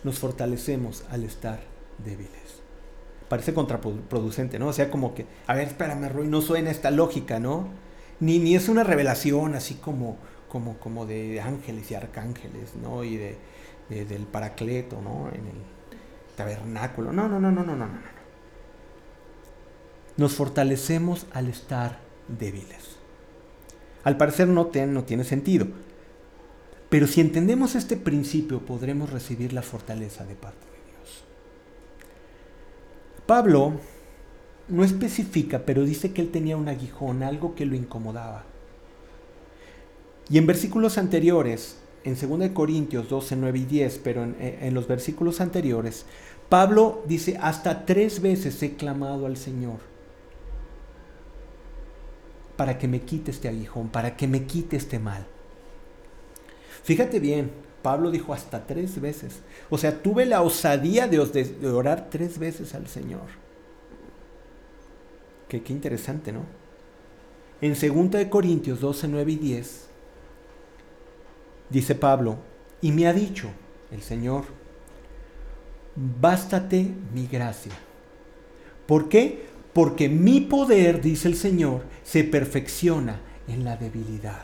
Nos 0.04 0.18
fortalecemos 0.18 1.04
al 1.10 1.26
estar 1.26 1.60
débiles. 2.04 2.32
Parece 3.28 3.54
contraproducente, 3.54 4.58
¿no? 4.58 4.68
O 4.68 4.74
sea, 4.74 4.90
como 4.90 5.14
que, 5.14 5.26
a 5.46 5.54
ver, 5.54 5.68
espérame, 5.68 6.10
Roy, 6.10 6.28
no 6.28 6.42
suena 6.42 6.72
esta 6.72 6.90
lógica, 6.90 7.40
¿no? 7.40 7.68
Ni, 8.20 8.40
ni 8.40 8.56
es 8.56 8.70
una 8.70 8.84
revelación 8.84 9.56
así 9.56 9.76
como, 9.76 10.18
como, 10.48 10.78
como 10.78 11.06
de 11.06 11.42
ángeles 11.42 11.92
y 11.92 11.96
arcángeles, 11.96 12.76
¿no? 12.82 13.04
Y 13.04 13.18
de, 13.18 13.38
del 13.90 14.24
paracleto, 14.24 15.02
¿no? 15.02 15.30
En 15.30 15.46
el 15.48 15.62
tabernáculo. 16.36 17.12
No, 17.12 17.28
no, 17.28 17.40
no, 17.40 17.52
no, 17.52 17.64
no, 17.64 17.76
no, 17.76 17.86
no. 17.86 18.20
Nos 20.18 20.34
fortalecemos 20.34 21.28
al 21.34 21.50
estar 21.50 22.00
débiles. 22.28 22.99
Al 24.04 24.18
parecer 24.18 24.48
no, 24.48 24.70
no 24.88 25.04
tiene 25.04 25.24
sentido. 25.24 25.68
Pero 26.90 27.06
si 27.06 27.22
entendemos 27.22 27.76
este 27.76 27.98
principio, 27.98 28.60
podremos 28.60 29.12
recibir 29.12 29.54
la 29.54 29.62
fortaleza 29.62 30.26
de 30.26 30.36
parte 30.36 30.66
de 30.66 30.92
Dios. 30.92 31.24
Pablo 33.26 33.74
no 34.68 34.84
especifica, 34.84 35.60
pero 35.66 35.84
dice 35.84 36.14
que 36.14 36.22
él 36.22 36.32
tenía 36.32 36.58
un 36.58 36.68
aguijón, 36.68 37.22
algo 37.24 37.54
que 37.54 37.66
lo 37.66 37.76
incomodaba. 37.76 38.44
Y 40.30 40.38
en 40.38 40.48
versículos 40.48 40.98
anteriores, 40.98 41.78
en 42.04 42.16
2 42.16 42.52
Corintios 42.52 43.10
12, 43.10 43.36
9 43.36 43.60
y 43.60 43.66
10, 43.66 44.02
pero 44.04 44.24
en, 44.24 44.36
en 44.40 44.74
los 44.74 44.88
versículos 44.88 45.42
anteriores, 45.42 46.06
Pablo 46.50 47.04
dice, 47.08 47.38
hasta 47.40 47.86
tres 47.86 48.22
veces 48.22 48.62
he 48.64 48.76
clamado 48.76 49.28
al 49.28 49.38
Señor 49.38 49.78
para 52.60 52.78
que 52.78 52.90
me 52.90 53.00
quite 53.00 53.32
este 53.32 53.48
aguijón, 53.48 53.88
para 53.88 54.18
que 54.18 54.28
me 54.28 54.44
quite 54.44 54.76
este 54.76 55.00
mal. 55.00 55.26
Fíjate 56.84 57.22
bien, 57.22 57.52
Pablo 57.82 58.12
dijo 58.12 58.34
hasta 58.34 58.68
tres 58.68 59.00
veces. 59.00 59.40
O 59.70 59.78
sea, 59.78 60.04
tuve 60.04 60.26
la 60.26 60.42
osadía 60.42 61.08
de, 61.08 61.20
orar 61.70 62.10
tres 62.10 62.38
veces 62.38 62.76
al 62.76 62.88
Señor. 62.88 63.28
Qué 65.48 65.64
interesante, 65.70 66.34
¿no? 66.34 66.42
En 67.62 67.76
2 67.80 68.26
Corintios 68.26 68.82
12, 68.82 69.08
9 69.08 69.32
y 69.32 69.36
10, 69.38 69.88
dice 71.70 71.96
Pablo, 71.96 72.40
y 72.82 72.92
me 72.92 73.08
ha 73.08 73.14
dicho 73.14 73.48
el 73.90 74.02
Señor, 74.02 74.44
bástate 75.96 76.94
mi 77.14 77.26
gracia. 77.26 77.72
¿Por 78.86 79.08
qué? 79.08 79.48
Porque 79.74 80.10
mi 80.10 80.42
poder, 80.42 81.02
dice 81.02 81.28
el 81.28 81.36
Señor, 81.36 81.84
se 82.04 82.24
perfecciona 82.24 83.20
en 83.48 83.64
la 83.64 83.78
debilidad. 83.78 84.44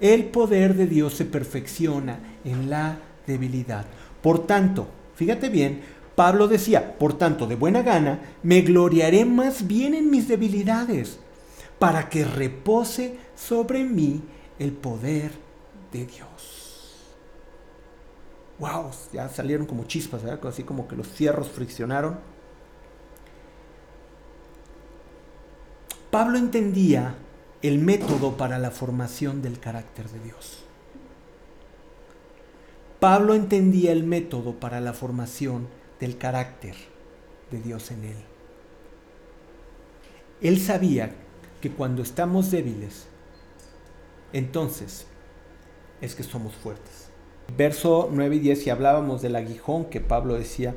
El 0.00 0.26
poder 0.26 0.74
de 0.74 0.86
Dios 0.86 1.14
se 1.14 1.24
perfecciona 1.24 2.18
en 2.44 2.70
la 2.70 2.98
debilidad. 3.26 3.86
Por 4.22 4.46
tanto, 4.46 4.88
fíjate 5.14 5.48
bien, 5.48 5.80
Pablo 6.14 6.48
decía, 6.48 6.98
por 6.98 7.14
tanto, 7.14 7.46
de 7.46 7.54
buena 7.54 7.82
gana, 7.82 8.20
me 8.42 8.60
gloriaré 8.62 9.24
más 9.24 9.66
bien 9.66 9.94
en 9.94 10.10
mis 10.10 10.28
debilidades, 10.28 11.18
para 11.78 12.08
que 12.08 12.24
repose 12.24 13.16
sobre 13.34 13.84
mí 13.84 14.22
el 14.58 14.72
poder 14.72 15.32
de 15.92 16.06
Dios. 16.06 17.06
Wow, 18.58 18.90
ya 19.12 19.28
salieron 19.30 19.66
como 19.66 19.84
chispas, 19.84 20.22
¿verdad? 20.22 20.46
así 20.46 20.62
como 20.62 20.86
que 20.86 20.94
los 20.94 21.06
fierros 21.06 21.48
friccionaron. 21.48 22.18
Pablo 26.10 26.38
entendía 26.38 27.14
el 27.62 27.78
método 27.78 28.36
para 28.36 28.58
la 28.58 28.72
formación 28.72 29.42
del 29.42 29.60
carácter 29.60 30.08
de 30.08 30.18
Dios. 30.18 30.64
Pablo 32.98 33.34
entendía 33.34 33.92
el 33.92 34.02
método 34.02 34.54
para 34.54 34.80
la 34.80 34.92
formación 34.92 35.68
del 36.00 36.18
carácter 36.18 36.74
de 37.52 37.60
Dios 37.60 37.92
en 37.92 38.04
él. 38.04 38.16
Él 40.40 40.58
sabía 40.58 41.14
que 41.60 41.70
cuando 41.70 42.02
estamos 42.02 42.50
débiles, 42.50 43.06
entonces 44.32 45.06
es 46.00 46.16
que 46.16 46.24
somos 46.24 46.54
fuertes. 46.54 47.08
Verso 47.56 48.08
9 48.12 48.34
y 48.34 48.38
10, 48.40 48.62
si 48.64 48.70
hablábamos 48.70 49.22
del 49.22 49.36
aguijón 49.36 49.84
que 49.84 50.00
Pablo 50.00 50.34
decía, 50.34 50.74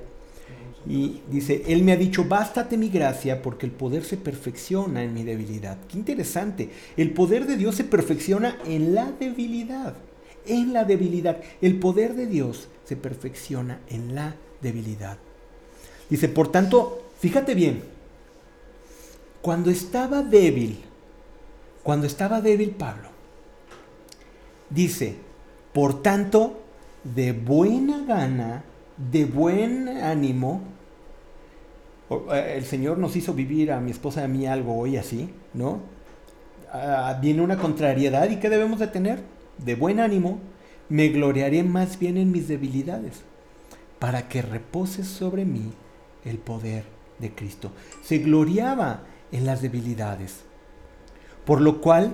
y 0.85 1.21
dice, 1.29 1.63
Él 1.67 1.83
me 1.83 1.93
ha 1.93 1.97
dicho, 1.97 2.25
bástate 2.25 2.77
mi 2.77 2.89
gracia 2.89 3.41
porque 3.41 3.65
el 3.65 3.71
poder 3.71 4.03
se 4.03 4.17
perfecciona 4.17 5.03
en 5.03 5.13
mi 5.13 5.23
debilidad. 5.23 5.77
Qué 5.87 5.97
interesante. 5.97 6.69
El 6.97 7.11
poder 7.11 7.47
de 7.47 7.55
Dios 7.55 7.75
se 7.75 7.85
perfecciona 7.85 8.57
en 8.65 8.93
la 8.93 9.11
debilidad. 9.11 9.95
En 10.45 10.73
la 10.73 10.83
debilidad. 10.83 11.41
El 11.61 11.79
poder 11.79 12.15
de 12.15 12.27
Dios 12.27 12.67
se 12.83 12.97
perfecciona 12.97 13.79
en 13.89 14.13
la 14.13 14.35
debilidad. 14.61 15.17
Dice, 16.09 16.27
por 16.27 16.51
tanto, 16.51 17.05
fíjate 17.19 17.55
bien, 17.55 17.83
cuando 19.41 19.69
estaba 19.69 20.21
débil, 20.21 20.79
cuando 21.81 22.07
estaba 22.07 22.41
débil 22.41 22.71
Pablo, 22.71 23.09
dice, 24.69 25.15
por 25.71 26.01
tanto, 26.01 26.59
de 27.03 27.31
buena 27.31 28.03
gana, 28.05 28.63
de 28.97 29.25
buen 29.25 29.87
ánimo, 29.87 30.72
el 32.33 32.65
Señor 32.65 32.97
nos 32.97 33.15
hizo 33.15 33.33
vivir 33.33 33.71
a 33.71 33.79
mi 33.79 33.91
esposa 33.91 34.21
y 34.21 34.23
a 34.25 34.27
mí 34.27 34.45
algo 34.45 34.77
hoy 34.77 34.97
así, 34.97 35.29
¿no? 35.53 35.79
Ah, 36.71 37.17
viene 37.21 37.41
una 37.41 37.57
contrariedad 37.57 38.29
y 38.29 38.37
¿qué 38.37 38.49
debemos 38.49 38.79
de 38.79 38.87
tener? 38.87 39.19
De 39.57 39.75
buen 39.75 39.99
ánimo, 39.99 40.39
me 40.89 41.09
gloriaré 41.09 41.63
más 41.63 41.99
bien 41.99 42.17
en 42.17 42.31
mis 42.31 42.47
debilidades, 42.47 43.21
para 43.99 44.27
que 44.27 44.41
repose 44.41 45.03
sobre 45.03 45.45
mí 45.45 45.71
el 46.25 46.37
poder 46.37 46.85
de 47.19 47.33
Cristo. 47.33 47.71
Se 48.01 48.17
gloriaba 48.17 49.03
en 49.31 49.45
las 49.45 49.61
debilidades, 49.61 50.41
por 51.45 51.61
lo 51.61 51.81
cual, 51.81 52.13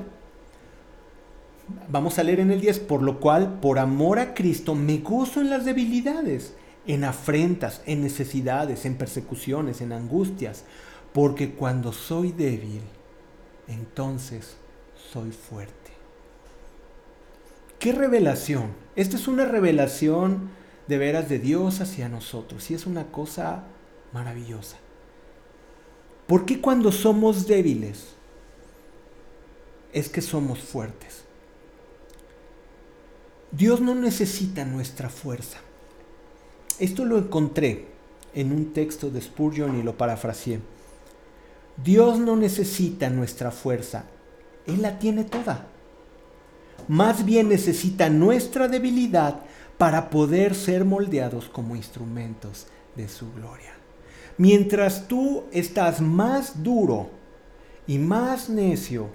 vamos 1.89 2.20
a 2.20 2.24
leer 2.24 2.39
en 2.39 2.52
el 2.52 2.62
10, 2.62 2.80
por 2.80 3.02
lo 3.02 3.20
cual, 3.20 3.60
por 3.62 3.80
amor 3.80 4.20
a 4.20 4.34
Cristo, 4.34 4.76
me 4.76 4.97
gozo 5.00 5.41
en 5.41 5.50
las 5.50 5.66
debilidades 5.66 6.54
en 6.88 7.03
afrentas, 7.03 7.82
en 7.86 8.01
necesidades, 8.01 8.86
en 8.86 8.95
persecuciones, 8.95 9.82
en 9.82 9.91
angustias, 9.91 10.63
porque 11.13 11.51
cuando 11.51 11.91
soy 11.93 12.32
débil, 12.32 12.82
entonces 13.67 14.55
soy 15.11 15.32
fuerte. 15.32 15.75
¿Qué 17.80 17.93
revelación? 17.93 18.73
Esta 18.95 19.15
es 19.15 19.27
una 19.27 19.45
revelación 19.45 20.49
de 20.88 20.97
veras 20.97 21.30
de 21.30 21.39
Dios 21.39 21.82
hacia 21.82 22.09
nosotros 22.09 22.69
y 22.71 22.73
es 22.73 22.86
una 22.86 23.11
cosa 23.11 23.63
maravillosa. 24.11 24.77
¿Por 26.27 26.45
qué 26.45 26.59
cuando 26.59 26.91
somos 26.91 27.47
débiles 27.47 28.09
es 29.93 30.09
que 30.09 30.21
somos 30.21 30.59
fuertes? 30.59 31.23
Dios 33.51 33.82
no 33.82 33.95
necesita 33.95 34.65
nuestra 34.65 35.09
fuerza. 35.09 35.59
Esto 36.80 37.03
lo 37.05 37.17
encontré 37.17 37.88
en 38.34 38.51
un 38.51 38.73
texto 38.73 39.09
de 39.09 39.21
Spurgeon 39.21 39.77
y 39.77 39.84
lo 39.84 39.97
parafraseé. 39.97 40.59
Dios 41.84 42.19
no 42.19 42.36
necesita 42.36 43.09
nuestra 43.09 43.51
fuerza, 43.51 44.05
Él 44.65 44.82
la 44.82 44.99
tiene 44.99 45.23
toda. 45.25 45.65
Más 46.88 47.25
bien 47.25 47.49
necesita 47.49 48.09
nuestra 48.09 48.67
debilidad 48.67 49.41
para 49.77 50.09
poder 50.09 50.55
ser 50.55 50.86
moldeados 50.86 51.49
como 51.49 51.75
instrumentos 51.75 52.67
de 52.95 53.07
su 53.07 53.32
gloria. 53.34 53.73
Mientras 54.38 55.07
tú 55.07 55.43
estás 55.51 56.01
más 56.01 56.63
duro 56.63 57.09
y 57.88 57.97
más 57.97 58.49
necio 58.49 59.07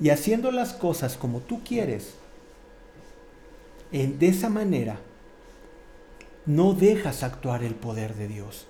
y 0.00 0.10
haciendo 0.10 0.50
las 0.50 0.72
cosas 0.72 1.16
como 1.16 1.40
tú 1.40 1.62
quieres, 1.64 2.14
de 3.92 4.28
esa 4.28 4.48
manera 4.48 4.98
no 6.46 6.74
dejas 6.74 7.22
actuar 7.22 7.62
el 7.62 7.74
poder 7.74 8.14
de 8.14 8.28
Dios. 8.28 8.66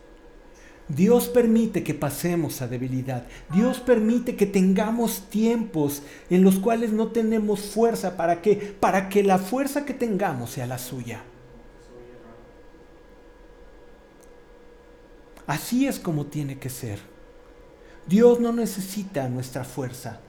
Dios 0.88 1.28
permite 1.28 1.82
que 1.82 1.94
pasemos 1.94 2.60
a 2.60 2.68
debilidad. 2.68 3.26
Dios 3.52 3.80
permite 3.80 4.36
que 4.36 4.46
tengamos 4.46 5.30
tiempos 5.30 6.02
en 6.28 6.44
los 6.44 6.56
cuales 6.58 6.92
no 6.92 7.08
tenemos 7.08 7.60
fuerza. 7.60 8.16
¿Para 8.16 8.42
qué? 8.42 8.76
Para 8.78 9.08
que 9.08 9.22
la 9.22 9.38
fuerza 9.38 9.86
que 9.86 9.94
tengamos 9.94 10.50
sea 10.50 10.66
la 10.66 10.78
suya. 10.78 11.22
Así 15.46 15.86
es 15.86 15.98
como 15.98 16.26
tiene 16.26 16.58
que 16.58 16.68
ser. 16.68 16.98
Dios 18.06 18.40
no 18.40 18.52
necesita 18.52 19.28
nuestra 19.30 19.64
fuerza, 19.64 20.20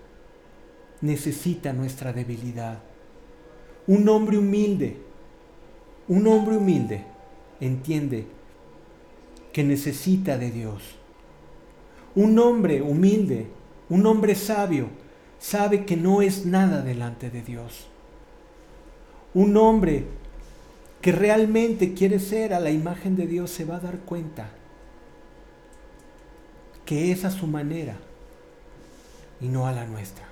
necesita 1.01 1.73
nuestra 1.73 2.13
debilidad. 2.13 2.79
Un 3.87 4.07
hombre 4.07 4.37
humilde, 4.37 4.97
un 6.07 6.25
hombre 6.27 6.55
humilde 6.55 7.14
entiende 7.59 8.27
que 9.53 9.63
necesita 9.63 10.37
de 10.37 10.51
Dios. 10.51 10.81
Un 12.15 12.37
hombre 12.39 12.81
humilde, 12.81 13.47
un 13.89 14.05
hombre 14.05 14.35
sabio, 14.35 14.87
sabe 15.39 15.85
que 15.85 15.95
no 15.95 16.21
es 16.21 16.45
nada 16.45 16.81
delante 16.81 17.29
de 17.29 17.41
Dios. 17.41 17.87
Un 19.33 19.55
hombre 19.57 20.05
que 21.01 21.11
realmente 21.11 21.93
quiere 21.93 22.19
ser 22.19 22.53
a 22.53 22.59
la 22.59 22.71
imagen 22.71 23.15
de 23.15 23.27
Dios 23.27 23.51
se 23.51 23.63
va 23.63 23.75
a 23.75 23.79
dar 23.79 23.99
cuenta 23.99 24.49
que 26.85 27.11
es 27.11 27.25
a 27.25 27.31
su 27.31 27.45
manera 27.45 27.95
y 29.39 29.47
no 29.47 29.67
a 29.67 29.71
la 29.71 29.85
nuestra. 29.85 30.25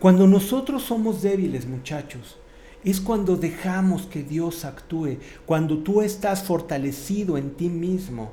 Cuando 0.00 0.26
nosotros 0.26 0.82
somos 0.82 1.20
débiles, 1.20 1.66
muchachos, 1.66 2.37
es 2.84 3.00
cuando 3.00 3.36
dejamos 3.36 4.06
que 4.06 4.22
Dios 4.22 4.64
actúe, 4.64 5.18
cuando 5.46 5.78
tú 5.78 6.02
estás 6.02 6.42
fortalecido 6.42 7.36
en 7.36 7.50
ti 7.50 7.68
mismo. 7.68 8.32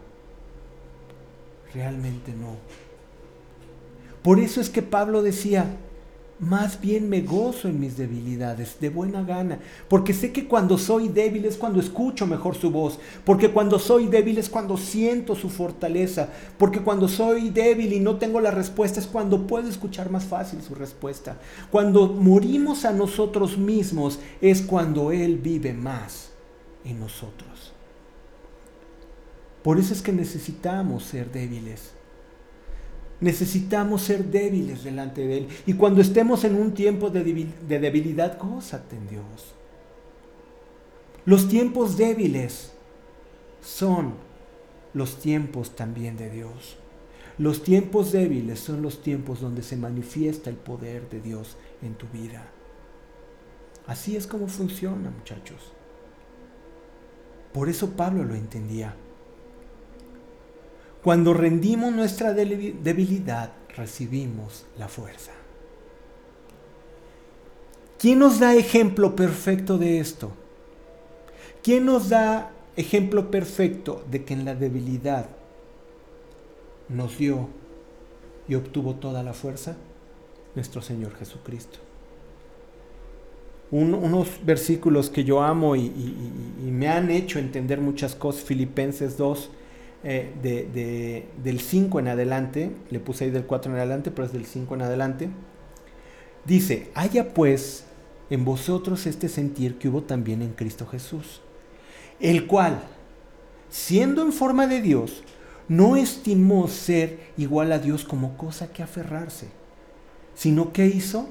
Realmente 1.73 2.31
no. 2.33 2.55
Por 4.21 4.39
eso 4.39 4.61
es 4.61 4.69
que 4.69 4.81
Pablo 4.81 5.21
decía, 5.21 5.77
más 6.39 6.81
bien 6.81 7.07
me 7.07 7.21
gozo 7.21 7.69
en 7.69 7.79
mis 7.79 7.95
debilidades, 7.95 8.77
de 8.81 8.89
buena 8.89 9.23
gana, 9.23 9.59
porque 9.87 10.13
sé 10.13 10.33
que 10.33 10.47
cuando 10.47 10.77
soy 10.77 11.07
débil 11.07 11.45
es 11.45 11.55
cuando 11.55 11.79
escucho 11.79 12.27
mejor 12.27 12.55
su 12.55 12.71
voz, 12.71 12.99
porque 13.23 13.51
cuando 13.51 13.79
soy 13.79 14.07
débil 14.07 14.37
es 14.37 14.49
cuando 14.49 14.75
siento 14.75 15.35
su 15.35 15.49
fortaleza, 15.49 16.29
porque 16.57 16.81
cuando 16.81 17.07
soy 17.07 17.49
débil 17.51 17.93
y 17.93 18.01
no 18.01 18.17
tengo 18.17 18.41
la 18.41 18.51
respuesta 18.51 18.99
es 18.99 19.07
cuando 19.07 19.47
puedo 19.47 19.69
escuchar 19.69 20.09
más 20.09 20.25
fácil 20.25 20.61
su 20.61 20.75
respuesta. 20.75 21.37
Cuando 21.71 22.07
morimos 22.07 22.83
a 22.83 22.91
nosotros 22.91 23.57
mismos 23.57 24.19
es 24.41 24.61
cuando 24.61 25.11
Él 25.13 25.37
vive 25.37 25.73
más 25.73 26.31
en 26.83 26.99
nosotros. 26.99 27.71
Por 29.63 29.79
eso 29.79 29.93
es 29.93 30.01
que 30.01 30.11
necesitamos 30.11 31.05
ser 31.05 31.31
débiles 31.31 31.94
Necesitamos 33.21 34.01
ser 34.01 34.25
débiles 34.25 34.83
delante 34.83 35.25
de 35.25 35.37
Él. 35.37 35.47
Y 35.65 35.73
cuando 35.73 36.01
estemos 36.01 36.43
en 36.43 36.55
un 36.55 36.73
tiempo 36.73 37.09
de 37.09 37.23
debilidad, 37.79 38.37
gózate 38.39 38.97
en 38.97 39.07
Dios. 39.07 39.55
Los 41.25 41.47
tiempos 41.47 41.97
débiles 41.97 42.73
son 43.61 44.13
los 44.93 45.19
tiempos 45.19 45.75
también 45.75 46.17
de 46.17 46.29
Dios. 46.29 46.77
Los 47.37 47.63
tiempos 47.63 48.11
débiles 48.11 48.59
son 48.59 48.81
los 48.81 49.01
tiempos 49.01 49.41
donde 49.41 49.63
se 49.63 49.75
manifiesta 49.75 50.49
el 50.49 50.55
poder 50.55 51.09
de 51.09 51.21
Dios 51.21 51.57
en 51.81 51.95
tu 51.95 52.07
vida. 52.07 52.49
Así 53.87 54.15
es 54.15 54.25
como 54.27 54.47
funciona, 54.47 55.09
muchachos. 55.09 55.73
Por 57.53 57.69
eso 57.69 57.91
Pablo 57.91 58.23
lo 58.23 58.35
entendía. 58.35 58.95
Cuando 61.05 61.35
rendimos 61.35 61.93
nuestra 61.93 62.33
debilidad, 62.33 63.51
recibimos 63.77 64.65
la 64.79 64.87
fuerza. 64.87 65.33
¿Quién 67.99 68.17
nos 68.17 68.39
da 68.39 68.55
ejemplo 68.55 69.15
perfecto 69.15 69.77
de 69.77 69.99
esto? 69.99 70.31
¿Quién 71.61 71.85
nos 71.85 72.09
da 72.09 72.53
ejemplo 72.75 73.29
perfecto 73.29 74.03
de 74.09 74.25
que 74.25 74.33
en 74.33 74.45
la 74.45 74.55
debilidad 74.55 75.27
nos 76.89 77.19
dio 77.19 77.49
y 78.47 78.55
obtuvo 78.55 78.95
toda 78.95 79.21
la 79.21 79.33
fuerza? 79.33 79.77
Nuestro 80.55 80.81
Señor 80.81 81.13
Jesucristo. 81.17 81.77
unos 83.69 84.43
versículos 84.43 85.11
que 85.11 85.23
yo 85.23 85.43
amo 85.43 85.75
y, 85.75 85.85
y, 85.85 86.71
me 86.71 86.87
han 86.87 87.11
hecho 87.11 87.37
entender 87.37 87.79
muchas 87.79 88.15
cosas, 88.15 88.43
Filipenses 88.43 89.17
2, 89.17 89.51
eh, 90.07 90.31
de, 90.39 91.25
del 91.43 91.59
5 91.59 91.99
en 91.99 92.09
adelante, 92.09 92.71
le 92.91 92.99
puse 92.99 93.23
ahí 93.25 93.31
del 93.31 93.45
4 93.47 93.71
en 93.71 93.79
adelante, 93.79 94.11
pero 94.11 94.27
es 94.27 94.33
del 94.33 94.45
5 94.45 94.75
en 94.75 94.83
adelante, 94.83 95.29
dice, 96.45 96.91
haya 96.93 97.33
pues 97.33 97.85
en 98.29 98.45
vosotros 98.45 99.07
este 99.07 99.29
sentir 99.29 99.79
que 99.79 99.89
hubo 99.89 100.03
también 100.03 100.43
en 100.43 100.53
Cristo 100.53 100.85
Jesús, 100.85 101.41
el 102.19 102.45
cual, 102.45 102.83
siendo 103.71 104.21
en 104.21 104.31
forma 104.31 104.67
de 104.67 104.79
Dios, 104.79 105.23
no 105.67 105.95
estimó 105.95 106.67
ser 106.67 107.31
igual 107.35 107.71
a 107.71 107.79
Dios 107.79 108.03
como 108.03 108.37
cosa 108.37 108.71
que 108.71 108.83
aferrarse, 108.83 109.47
sino 110.35 110.71
que 110.71 110.85
hizo, 110.85 111.29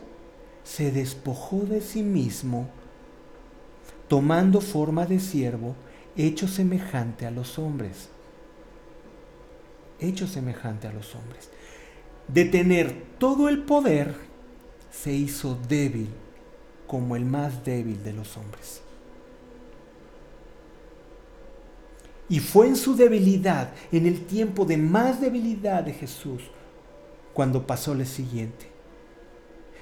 se 0.64 0.90
despojó 0.90 1.60
de 1.60 1.80
sí 1.80 2.02
mismo, 2.02 2.66
tomando 4.08 4.60
forma 4.60 5.06
de 5.06 5.20
siervo, 5.20 5.76
hecho 6.16 6.48
semejante 6.48 7.24
a 7.24 7.30
los 7.30 7.56
hombres 7.56 8.08
hecho 10.04 10.26
semejante 10.26 10.86
a 10.86 10.92
los 10.92 11.14
hombres. 11.14 11.50
De 12.28 12.44
tener 12.44 12.94
todo 13.18 13.48
el 13.48 13.62
poder, 13.62 14.14
se 14.90 15.12
hizo 15.12 15.58
débil 15.68 16.08
como 16.86 17.16
el 17.16 17.24
más 17.24 17.64
débil 17.64 18.02
de 18.02 18.12
los 18.12 18.36
hombres. 18.36 18.80
Y 22.28 22.40
fue 22.40 22.68
en 22.68 22.76
su 22.76 22.96
debilidad, 22.96 23.72
en 23.92 24.06
el 24.06 24.24
tiempo 24.24 24.64
de 24.64 24.76
más 24.78 25.20
debilidad 25.20 25.82
de 25.82 25.92
Jesús, 25.92 26.42
cuando 27.34 27.66
pasó 27.66 27.94
lo 27.94 28.04
siguiente. 28.04 28.74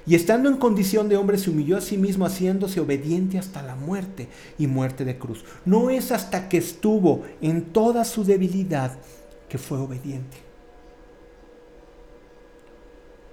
Y 0.05 0.15
estando 0.15 0.49
en 0.49 0.57
condición 0.57 1.07
de 1.07 1.15
hombre 1.15 1.37
se 1.37 1.49
humilló 1.49 1.77
a 1.77 1.81
sí 1.81 1.97
mismo 1.97 2.25
haciéndose 2.25 2.81
obediente 2.81 3.39
hasta 3.39 3.61
la 3.61 3.75
muerte 3.75 4.27
y 4.57 4.67
muerte 4.67 5.05
de 5.05 5.17
cruz. 5.17 5.45
No 5.65 5.89
es 5.89 6.11
hasta 6.11 6.49
que 6.49 6.57
estuvo 6.57 7.23
en 7.41 7.61
toda 7.71 8.03
su 8.03 8.25
debilidad 8.25 8.97
que 9.53 9.59
fue 9.59 9.77
obediente. 9.77 10.35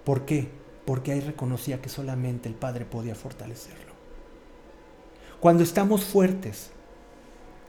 ¿Por 0.04 0.26
qué? 0.26 0.48
Porque 0.84 1.12
ahí 1.12 1.20
reconocía 1.20 1.80
que 1.80 1.88
solamente 1.88 2.46
el 2.46 2.54
Padre 2.54 2.84
podía 2.84 3.14
fortalecerlo. 3.14 3.94
Cuando 5.40 5.62
estamos 5.62 6.04
fuertes, 6.04 6.72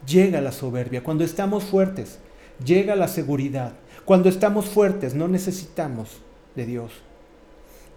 llega 0.06 0.42
la 0.42 0.52
soberbia. 0.52 1.02
Cuando 1.02 1.24
estamos 1.24 1.64
fuertes, 1.64 2.20
llega 2.62 2.98
la 2.98 3.08
seguridad. 3.08 3.72
Cuando 4.04 4.28
estamos 4.28 4.66
fuertes, 4.66 5.16
no 5.16 5.30
necesitamos 5.30 6.22
de 6.54 6.66
Dios. 6.66 6.92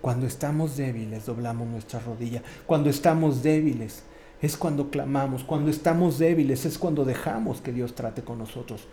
Cuando 0.01 0.25
estamos 0.25 0.77
débiles, 0.77 1.27
doblamos 1.27 1.67
nuestra 1.67 1.99
rodilla. 1.99 2.45
Cuando 2.65 2.91
estamos 2.91 3.43
débiles, 3.43 4.05
es 4.41 4.57
cuando 4.57 4.89
clamamos. 4.89 5.43
Cuando 5.43 5.73
estamos 5.73 6.21
débiles, 6.21 6.65
es 6.65 6.79
cuando 6.79 7.05
dejamos 7.05 7.61
que 7.61 7.73
Dios 7.73 7.97
trate 7.97 8.23
con 8.23 8.39
nosotros 8.39 8.87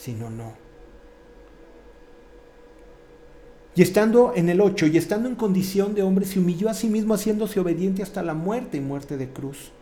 sino 0.00 0.30
no. 0.30 0.54
Y 3.74 3.82
estando 3.82 4.32
en 4.34 4.48
el 4.48 4.60
8, 4.60 4.86
y 4.86 4.96
estando 4.96 5.28
en 5.28 5.36
condición 5.36 5.94
de 5.94 6.02
hombre, 6.02 6.24
se 6.24 6.38
humilló 6.38 6.68
a 6.68 6.74
sí 6.74 6.88
mismo 6.88 7.14
haciéndose 7.14 7.60
obediente 7.60 8.02
hasta 8.02 8.22
la 8.22 8.34
muerte 8.34 8.78
y 8.78 8.80
muerte 8.80 9.16
de 9.16 9.28
cruz. 9.28 9.72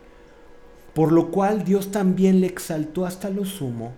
Por 0.95 1.13
lo 1.13 1.31
cual 1.31 1.65
Dios 1.65 1.91
también 1.91 2.41
le 2.41 2.49
exaltó 2.49 3.07
hasta 3.07 3.31
lo 3.31 3.45
sumo 3.45 3.93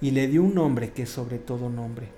y 0.00 0.10
le 0.10 0.28
dio 0.28 0.42
un 0.42 0.54
nombre 0.54 0.92
que 0.92 1.02
es 1.02 1.10
sobre 1.10 1.38
todo 1.38 1.70
nombre. 1.70 2.08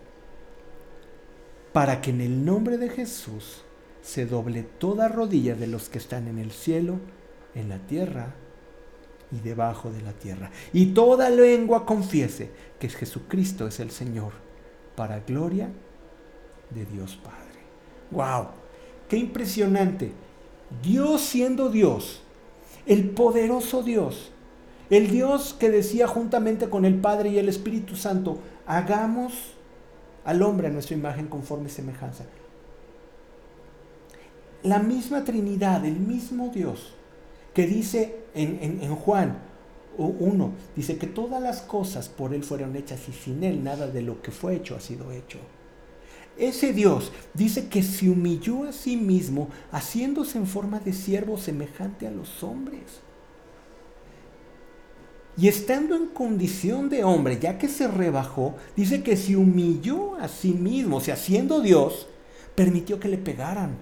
Para 1.72 2.00
que 2.00 2.10
en 2.10 2.20
el 2.20 2.44
nombre 2.44 2.76
de 2.76 2.88
Jesús 2.88 3.62
se 4.02 4.26
doble 4.26 4.64
toda 4.64 5.08
rodilla 5.08 5.54
de 5.54 5.68
los 5.68 5.88
que 5.88 5.98
están 5.98 6.26
en 6.26 6.38
el 6.38 6.50
cielo, 6.50 6.98
en 7.54 7.68
la 7.68 7.78
tierra 7.78 8.34
y 9.30 9.40
debajo 9.40 9.90
de 9.90 10.00
la 10.02 10.12
tierra. 10.12 10.50
Y 10.72 10.86
toda 10.86 11.30
lengua 11.30 11.84
confiese 11.84 12.50
que 12.78 12.88
Jesucristo 12.88 13.66
es 13.66 13.80
el 13.80 13.90
Señor, 13.90 14.32
para 14.96 15.20
gloria 15.20 15.70
de 16.70 16.84
Dios 16.86 17.18
Padre. 17.22 17.38
¡Wow! 18.10 18.48
¡Qué 19.08 19.16
impresionante! 19.16 20.12
Dios 20.82 21.22
siendo 21.22 21.70
Dios, 21.70 22.20
el 22.86 23.10
poderoso 23.10 23.82
Dios, 23.82 24.32
el 24.90 25.10
Dios 25.10 25.54
que 25.58 25.70
decía 25.70 26.06
juntamente 26.06 26.68
con 26.68 26.84
el 26.84 26.94
Padre 26.96 27.30
y 27.30 27.38
el 27.38 27.48
Espíritu 27.48 27.96
Santo, 27.96 28.38
hagamos 28.66 29.32
al 30.24 30.42
hombre 30.42 30.68
a 30.68 30.70
nuestra 30.70 30.96
imagen 30.96 31.26
conforme 31.26 31.68
semejanza. 31.68 32.24
La 34.62 34.78
misma 34.78 35.24
Trinidad, 35.24 35.84
el 35.84 36.00
mismo 36.00 36.48
Dios, 36.48 36.94
que 37.58 37.66
dice 37.66 38.14
en, 38.36 38.94
Juan, 38.94 39.36
1 39.96 40.52
dice 40.76 40.96
que 40.96 41.08
todas 41.08 41.42
las 41.42 41.60
cosas 41.60 42.08
por 42.08 42.32
Él 42.32 42.44
fueron 42.44 42.76
hechas 42.76 43.00
y 43.08 43.12
sin 43.12 43.42
Él 43.42 43.64
nada 43.64 43.88
de 43.88 44.00
lo 44.00 44.22
que 44.22 44.30
fue 44.30 44.54
hecho 44.54 44.76
ha 44.76 44.80
sido 44.80 45.10
hecho. 45.10 45.40
Ese 46.36 46.72
Dios 46.72 47.10
dice 47.34 47.66
que 47.66 47.82
se 47.82 48.08
humilló 48.08 48.62
a 48.62 48.72
sí 48.72 48.96
mismo 48.96 49.48
haciéndose 49.72 50.38
en 50.38 50.46
forma 50.46 50.78
de 50.78 50.92
siervo 50.92 51.36
semejante 51.36 52.06
a 52.06 52.12
los 52.12 52.44
hombres. 52.44 53.00
Y 55.36 55.48
estando 55.48 55.96
en 55.96 56.06
condición 56.06 56.88
de 56.88 57.02
hombre, 57.02 57.40
ya 57.40 57.58
que 57.58 57.66
se 57.66 57.88
rebajó, 57.88 58.54
dice 58.76 59.02
que 59.02 59.16
se 59.16 59.34
humilló 59.34 60.14
a 60.14 60.28
sí 60.28 60.52
mismo, 60.52 60.98
o 60.98 61.00
sea, 61.00 61.16
siendo 61.16 61.60
Dios, 61.60 62.06
permitió 62.54 63.00
que 63.00 63.08
le 63.08 63.18
pegaran. 63.18 63.78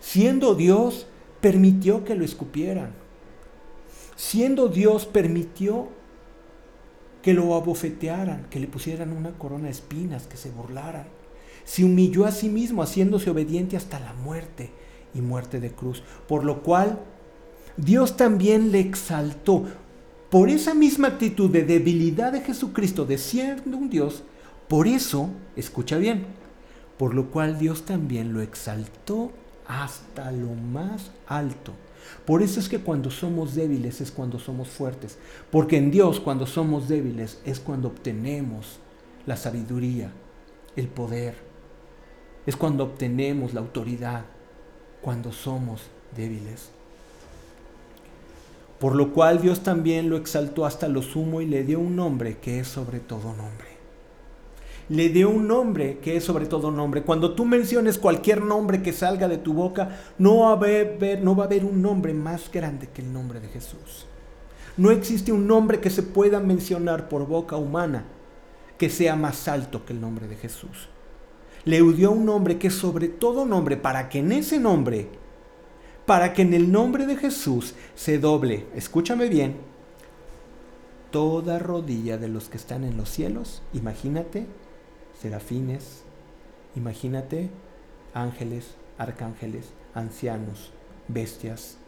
Siendo 0.00 0.56
Dios, 0.56 1.06
permitió 1.46 2.04
que 2.04 2.16
lo 2.16 2.24
escupieran. 2.24 2.90
Siendo 4.16 4.66
Dios, 4.66 5.06
permitió 5.06 5.88
que 7.22 7.34
lo 7.34 7.54
abofetearan, 7.54 8.46
que 8.50 8.58
le 8.58 8.66
pusieran 8.66 9.12
una 9.12 9.30
corona 9.38 9.66
de 9.66 9.70
espinas, 9.70 10.26
que 10.26 10.36
se 10.36 10.50
burlaran 10.50 11.06
se 11.66 11.84
humilló 11.84 12.24
a 12.24 12.30
sí 12.30 12.48
mismo, 12.48 12.82
haciéndose 12.82 13.28
obediente 13.28 13.76
hasta 13.76 13.98
la 13.98 14.14
muerte 14.14 14.70
y 15.14 15.20
muerte 15.20 15.60
de 15.60 15.72
cruz, 15.72 16.02
por 16.28 16.44
lo 16.44 16.62
cual 16.62 17.00
Dios 17.76 18.16
también 18.16 18.70
le 18.70 18.78
exaltó. 18.78 19.64
Por 20.30 20.48
esa 20.48 20.74
misma 20.74 21.08
actitud 21.08 21.50
de 21.50 21.64
debilidad 21.64 22.32
de 22.32 22.40
Jesucristo, 22.40 23.04
de 23.04 23.18
siendo 23.18 23.76
un 23.76 23.90
Dios, 23.90 24.22
por 24.68 24.86
eso, 24.86 25.28
escucha 25.56 25.96
bien, 25.96 26.26
por 26.98 27.14
lo 27.14 27.30
cual 27.30 27.58
Dios 27.58 27.84
también 27.84 28.32
lo 28.32 28.40
exaltó 28.40 29.32
hasta 29.68 30.30
lo 30.32 30.48
más 30.54 31.10
alto. 31.26 31.72
Por 32.24 32.42
eso 32.42 32.60
es 32.60 32.68
que 32.68 32.80
cuando 32.80 33.10
somos 33.10 33.54
débiles 33.54 34.00
es 34.00 34.10
cuando 34.10 34.38
somos 34.38 34.68
fuertes, 34.68 35.18
porque 35.50 35.76
en 35.76 35.90
Dios 35.90 36.20
cuando 36.20 36.46
somos 36.46 36.88
débiles 36.88 37.40
es 37.44 37.60
cuando 37.60 37.88
obtenemos 37.88 38.78
la 39.26 39.36
sabiduría, 39.36 40.10
el 40.76 40.88
poder, 40.88 41.34
es 42.46 42.56
cuando 42.56 42.84
obtenemos 42.84 43.54
la 43.54 43.60
autoridad, 43.60 44.24
cuando 45.02 45.32
somos 45.32 45.82
débiles. 46.16 46.70
Por 48.78 48.94
lo 48.94 49.12
cual 49.12 49.40
Dios 49.40 49.62
también 49.62 50.10
lo 50.10 50.16
exaltó 50.16 50.66
hasta 50.66 50.86
lo 50.86 51.02
sumo 51.02 51.40
y 51.40 51.46
le 51.46 51.64
dio 51.64 51.80
un 51.80 51.96
nombre 51.96 52.38
que 52.38 52.60
es 52.60 52.68
sobre 52.68 53.00
todo 53.00 53.34
nombre. 53.34 53.75
Le 54.88 55.08
dio 55.08 55.30
un 55.30 55.48
nombre 55.48 55.98
que 55.98 56.16
es 56.16 56.24
sobre 56.24 56.46
todo 56.46 56.70
nombre. 56.70 57.02
Cuando 57.02 57.34
tú 57.34 57.44
menciones 57.44 57.98
cualquier 57.98 58.42
nombre 58.42 58.82
que 58.82 58.92
salga 58.92 59.28
de 59.28 59.38
tu 59.38 59.52
boca, 59.52 59.98
no 60.18 60.40
va, 60.40 60.50
a 60.50 60.52
haber, 60.52 61.20
no 61.22 61.34
va 61.34 61.44
a 61.44 61.46
haber 61.46 61.64
un 61.64 61.82
nombre 61.82 62.14
más 62.14 62.50
grande 62.50 62.88
que 62.88 63.02
el 63.02 63.12
nombre 63.12 63.40
de 63.40 63.48
Jesús. 63.48 64.06
No 64.76 64.90
existe 64.90 65.32
un 65.32 65.46
nombre 65.46 65.80
que 65.80 65.90
se 65.90 66.02
pueda 66.02 66.38
mencionar 66.40 67.08
por 67.08 67.26
boca 67.26 67.56
humana 67.56 68.04
que 68.78 68.90
sea 68.90 69.16
más 69.16 69.48
alto 69.48 69.84
que 69.84 69.92
el 69.92 70.00
nombre 70.00 70.28
de 70.28 70.36
Jesús 70.36 70.88
le 71.66 71.82
dio 71.82 72.12
un 72.12 72.24
nombre 72.24 72.58
que 72.58 72.68
es 72.68 72.74
sobre 72.74 73.08
todo 73.08 73.44
nombre, 73.44 73.76
para 73.76 74.08
que 74.08 74.20
en 74.20 74.30
ese 74.30 74.60
nombre, 74.60 75.08
para 76.06 76.32
que 76.32 76.42
en 76.42 76.54
el 76.54 76.70
nombre 76.70 77.06
de 77.06 77.16
Jesús 77.16 77.74
se 77.96 78.18
doble, 78.18 78.66
escúchame 78.76 79.28
bien, 79.28 79.56
toda 81.10 81.58
rodilla 81.58 82.18
de 82.18 82.28
los 82.28 82.48
que 82.48 82.56
están 82.56 82.84
en 82.84 82.96
los 82.96 83.10
cielos, 83.10 83.62
imagínate, 83.74 84.46
serafines, 85.20 86.02
imagínate, 86.74 87.50
ángeles, 88.14 88.74
arcángeles, 88.98 89.70
ancianos, 89.94 90.72
bestias, 91.08 91.78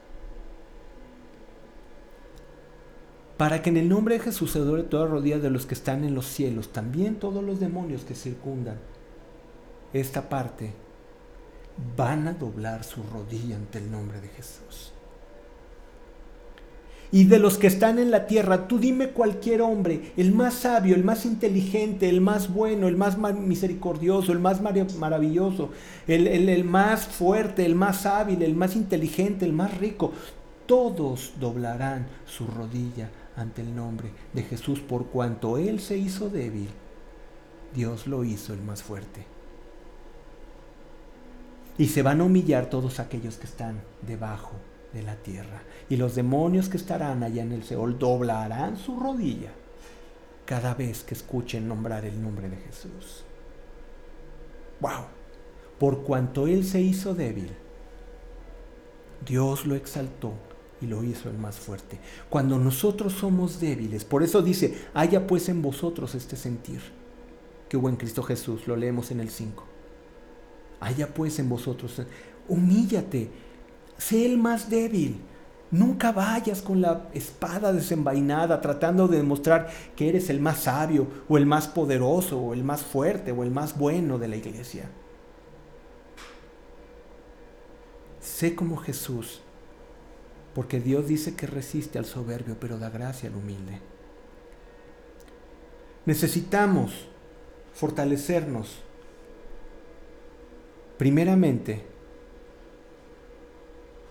para 3.37 3.63
que 3.63 3.71
en 3.71 3.77
el 3.77 3.89
nombre 3.89 4.17
de 4.17 4.21
Jesús 4.21 4.51
se 4.51 4.59
doble 4.59 4.83
toda 4.83 5.07
rodilla 5.07 5.39
de 5.39 5.51
los 5.51 5.65
que 5.65 5.75
están 5.75 6.05
en 6.05 6.15
los 6.15 6.27
cielos, 6.27 6.73
también 6.73 7.21
todos 7.21 7.43
los 7.43 7.61
demonios 7.61 8.03
que 8.03 8.15
circundan 8.15 8.79
esta 9.93 10.29
parte, 10.29 10.73
van 11.97 12.27
a 12.27 12.35
doblar 12.35 12.83
su 12.83 13.03
rodilla 13.05 13.57
ante 13.57 13.79
el 13.79 13.91
nombre 13.91 14.21
de 14.21 14.29
Jesús. 14.29 14.93
Y 17.11 17.25
de 17.25 17.39
los 17.39 17.57
que 17.57 17.69
están 17.69 17.99
en 17.99 18.11
la 18.11 18.27
tierra, 18.27 18.69
tú 18.69 18.79
dime 18.79 19.09
cualquier 19.09 19.63
hombre, 19.63 20.13
el 20.19 20.33
más 20.33 20.55
sabio, 20.55 20.95
el 20.95 21.05
más 21.05 21.25
inteligente, 21.25 22.09
el 22.09 22.21
más 22.21 22.53
bueno, 22.53 22.87
el 22.87 22.99
más 22.99 23.17
misericordioso, 23.17 24.33
el 24.33 24.41
más 24.41 24.61
maravilloso, 24.61 25.71
el, 26.07 26.27
el 26.27 26.65
más 26.65 27.07
fuerte, 27.07 27.65
el 27.65 27.75
más 27.75 28.05
hábil, 28.05 28.43
el 28.43 28.55
más 28.55 28.77
inteligente, 28.77 29.47
el 29.47 29.55
más 29.55 29.79
rico, 29.79 30.13
todos 30.67 31.33
doblarán 31.41 32.07
su 32.27 32.47
rodilla 32.47 33.09
ante 33.37 33.63
el 33.63 33.75
nombre 33.75 34.11
de 34.35 34.43
Jesús 34.43 34.81
por 34.81 35.07
cuanto 35.07 35.57
Él 35.57 35.81
se 35.81 35.97
hizo 35.97 36.29
débil. 36.29 36.69
Dios 37.75 38.07
lo 38.07 38.23
hizo 38.23 38.53
el 38.53 38.61
más 38.61 38.83
fuerte. 38.83 39.25
Y 41.79 41.87
se 41.87 42.03
van 42.03 42.21
a 42.21 42.25
humillar 42.25 42.69
todos 42.69 43.01
aquellos 43.01 43.39
que 43.39 43.47
están 43.47 43.81
debajo 44.07 44.53
de 44.93 45.03
la 45.03 45.17
tierra. 45.17 45.63
Y 45.89 45.97
los 45.97 46.15
demonios 46.15 46.69
que 46.69 46.77
estarán 46.77 47.23
allá 47.23 47.43
en 47.43 47.53
el 47.53 47.65
Seol 47.65 47.99
doblarán 47.99 48.77
su 48.77 48.99
rodilla 48.99 49.53
cada 50.45 50.75
vez 50.75 51.03
que 51.03 51.15
escuchen 51.15 51.69
nombrar 51.69 52.05
el 52.05 52.23
nombre 52.23 52.49
de 52.49 52.57
Jesús. 52.57 53.25
¡Wow! 54.81 55.07
Por 55.79 56.03
cuanto 56.03 56.47
Él 56.47 56.65
se 56.65 56.81
hizo 56.81 57.15
débil, 57.15 57.51
Dios 59.27 59.67
lo 59.67 59.75
exaltó 59.75 60.33
y 60.81 60.87
lo 60.87 61.05
hizo 61.05 61.29
el 61.29 61.39
más 61.39 61.57
fuerte. 61.57 61.99
Cuando 62.31 62.59
nosotros 62.59 63.13
somos 63.13 63.61
débiles, 63.61 64.05
por 64.05 64.23
eso 64.23 64.43
dice, 64.43 64.87
haya 64.95 65.27
pues 65.27 65.49
en 65.49 65.61
vosotros 65.61 66.15
este 66.15 66.37
sentir 66.37 66.81
que 67.69 67.77
hubo 67.77 67.89
en 67.89 67.97
Cristo 67.97 68.23
Jesús, 68.23 68.67
lo 68.67 68.77
leemos 68.77 69.11
en 69.11 69.21
el 69.21 69.29
5 69.29 69.79
haya 70.81 71.13
pues 71.13 71.39
en 71.39 71.49
vosotros, 71.49 72.03
humíllate, 72.47 73.31
sé 73.99 74.25
el 74.25 74.39
más 74.39 74.71
débil. 74.71 75.21
Nunca 75.71 76.13
vayas 76.13 76.63
con 76.63 76.81
la 76.81 77.11
espada 77.13 77.75
desenvainada 77.75 78.63
tratando 78.63 79.07
de 79.07 79.19
demostrar 79.19 79.69
que 79.95 80.09
eres 80.09 80.31
el 80.31 80.41
más 80.41 80.61
sabio 80.61 81.07
o 81.29 81.37
el 81.37 81.45
más 81.45 81.69
poderoso 81.69 82.41
o 82.41 82.55
el 82.55 82.65
más 82.65 82.81
fuerte 82.81 83.33
o 83.33 83.43
el 83.43 83.51
más 83.51 83.77
bueno 83.77 84.19
de 84.19 84.29
la 84.29 84.37
iglesia. 84.37 84.89
Sé 88.21 88.55
como 88.55 88.79
Jesús, 88.79 89.43
porque 90.55 90.81
Dios 90.81 91.07
dice 91.07 91.35
que 91.35 91.47
resiste 91.47 91.99
al 91.99 92.07
soberbio, 92.07 92.57
pero 92.59 92.79
da 92.79 92.89
gracia 92.89 93.29
al 93.29 93.37
humilde. 93.37 93.81
Necesitamos 96.07 97.09
fortalecernos 97.75 98.79
Primeramente, 100.99 101.85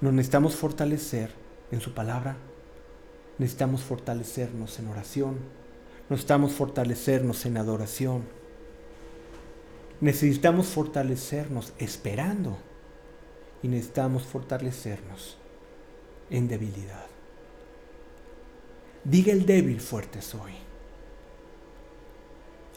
nos 0.02 0.14
necesitamos 0.14 0.56
fortalecer 0.56 1.32
en 1.72 1.82
su 1.82 1.94
palabra, 1.94 2.38
necesitamos 3.38 3.82
fortalecernos 3.82 4.80
en 4.80 4.88
oración, 4.88 5.38
necesitamos 6.10 6.54
fortalecernos 6.54 7.46
en 7.46 7.58
adoración, 7.58 8.24
necesitamos 10.00 10.68
fortalecernos 10.68 11.74
esperando 11.80 12.58
y 13.64 13.68
necesitamos 13.68 14.24
fortalecernos 14.24 15.38
en 16.30 16.48
debilidad. 16.48 17.06
Diga 19.04 19.32
el 19.34 19.46
débil 19.46 19.80
fuerte 19.82 20.22
soy. 20.22 20.52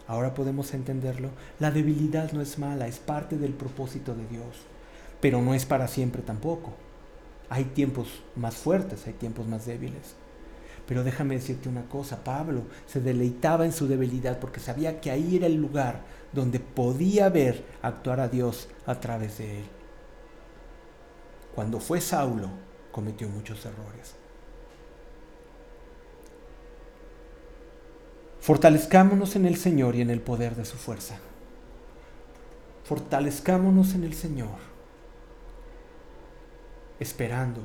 Ahora 0.07 0.35
podemos 0.35 0.75
entenderlo. 0.75 1.31
La 1.59 1.71
debilidad 1.71 2.33
no 2.33 2.41
es 2.41 2.59
mala, 2.59 2.89
es 2.89 2.99
parte 2.99 3.37
del 3.37 3.53
propósito 3.53 4.15
de 4.15 4.27
Dios, 4.27 4.57
pero 5.21 5.41
no 5.43 5.55
es 5.55 5.67
para 5.67 5.87
siempre 5.87 6.23
tampoco. 6.23 6.73
Hay 7.51 7.65
tiempos 7.65 8.23
más 8.37 8.55
fuertes, 8.55 9.07
hay 9.07 9.13
tiempos 9.13 9.47
más 9.47 9.67
débiles. 9.67 10.15
Pero 10.87 11.05
déjame 11.05 11.35
decirte 11.35 11.69
una 11.69 11.85
cosa, 11.85 12.25
Pablo 12.25 12.63
se 12.87 13.01
deleitaba 13.01 13.65
en 13.65 13.73
su 13.73 13.87
debilidad 13.87 14.39
porque 14.39 14.61
sabía 14.61 15.01
que 15.01 15.11
ahí 15.11 15.37
era 15.37 15.47
el 15.47 15.57
lugar 15.57 16.01
donde 16.33 16.61
podía 16.61 17.29
ver 17.29 17.65
actuar 17.83 18.21
a 18.21 18.29
Dios 18.29 18.69
a 18.87 18.99
través 18.99 19.39
de 19.39 19.59
él. 19.59 19.65
Cuando 21.55 21.81
fue 21.81 22.01
Saulo, 22.01 22.49
cometió 22.93 23.29
muchos 23.29 23.65
errores. 23.67 24.15
Fortalezcámonos 28.41 29.37
en 29.37 29.47
el 29.47 29.57
Señor 29.57 29.95
y 29.97 30.01
en 30.01 30.11
el 30.11 30.21
poder 30.21 30.57
de 30.57 30.65
su 30.65 30.77
fuerza. 30.77 31.19
Fortalezcámonos 32.85 33.95
en 33.95 34.05
el 34.05 34.15
Señor, 34.15 34.70
esperando, 37.01 37.63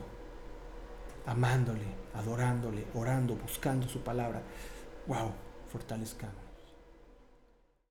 amándole, 1.26 1.86
adorándole, 2.14 2.86
orando, 2.96 3.36
buscando 3.36 3.88
su 3.88 4.00
palabra. 4.02 4.42
Wow, 5.08 5.32
fortalezcamos. 5.72 6.45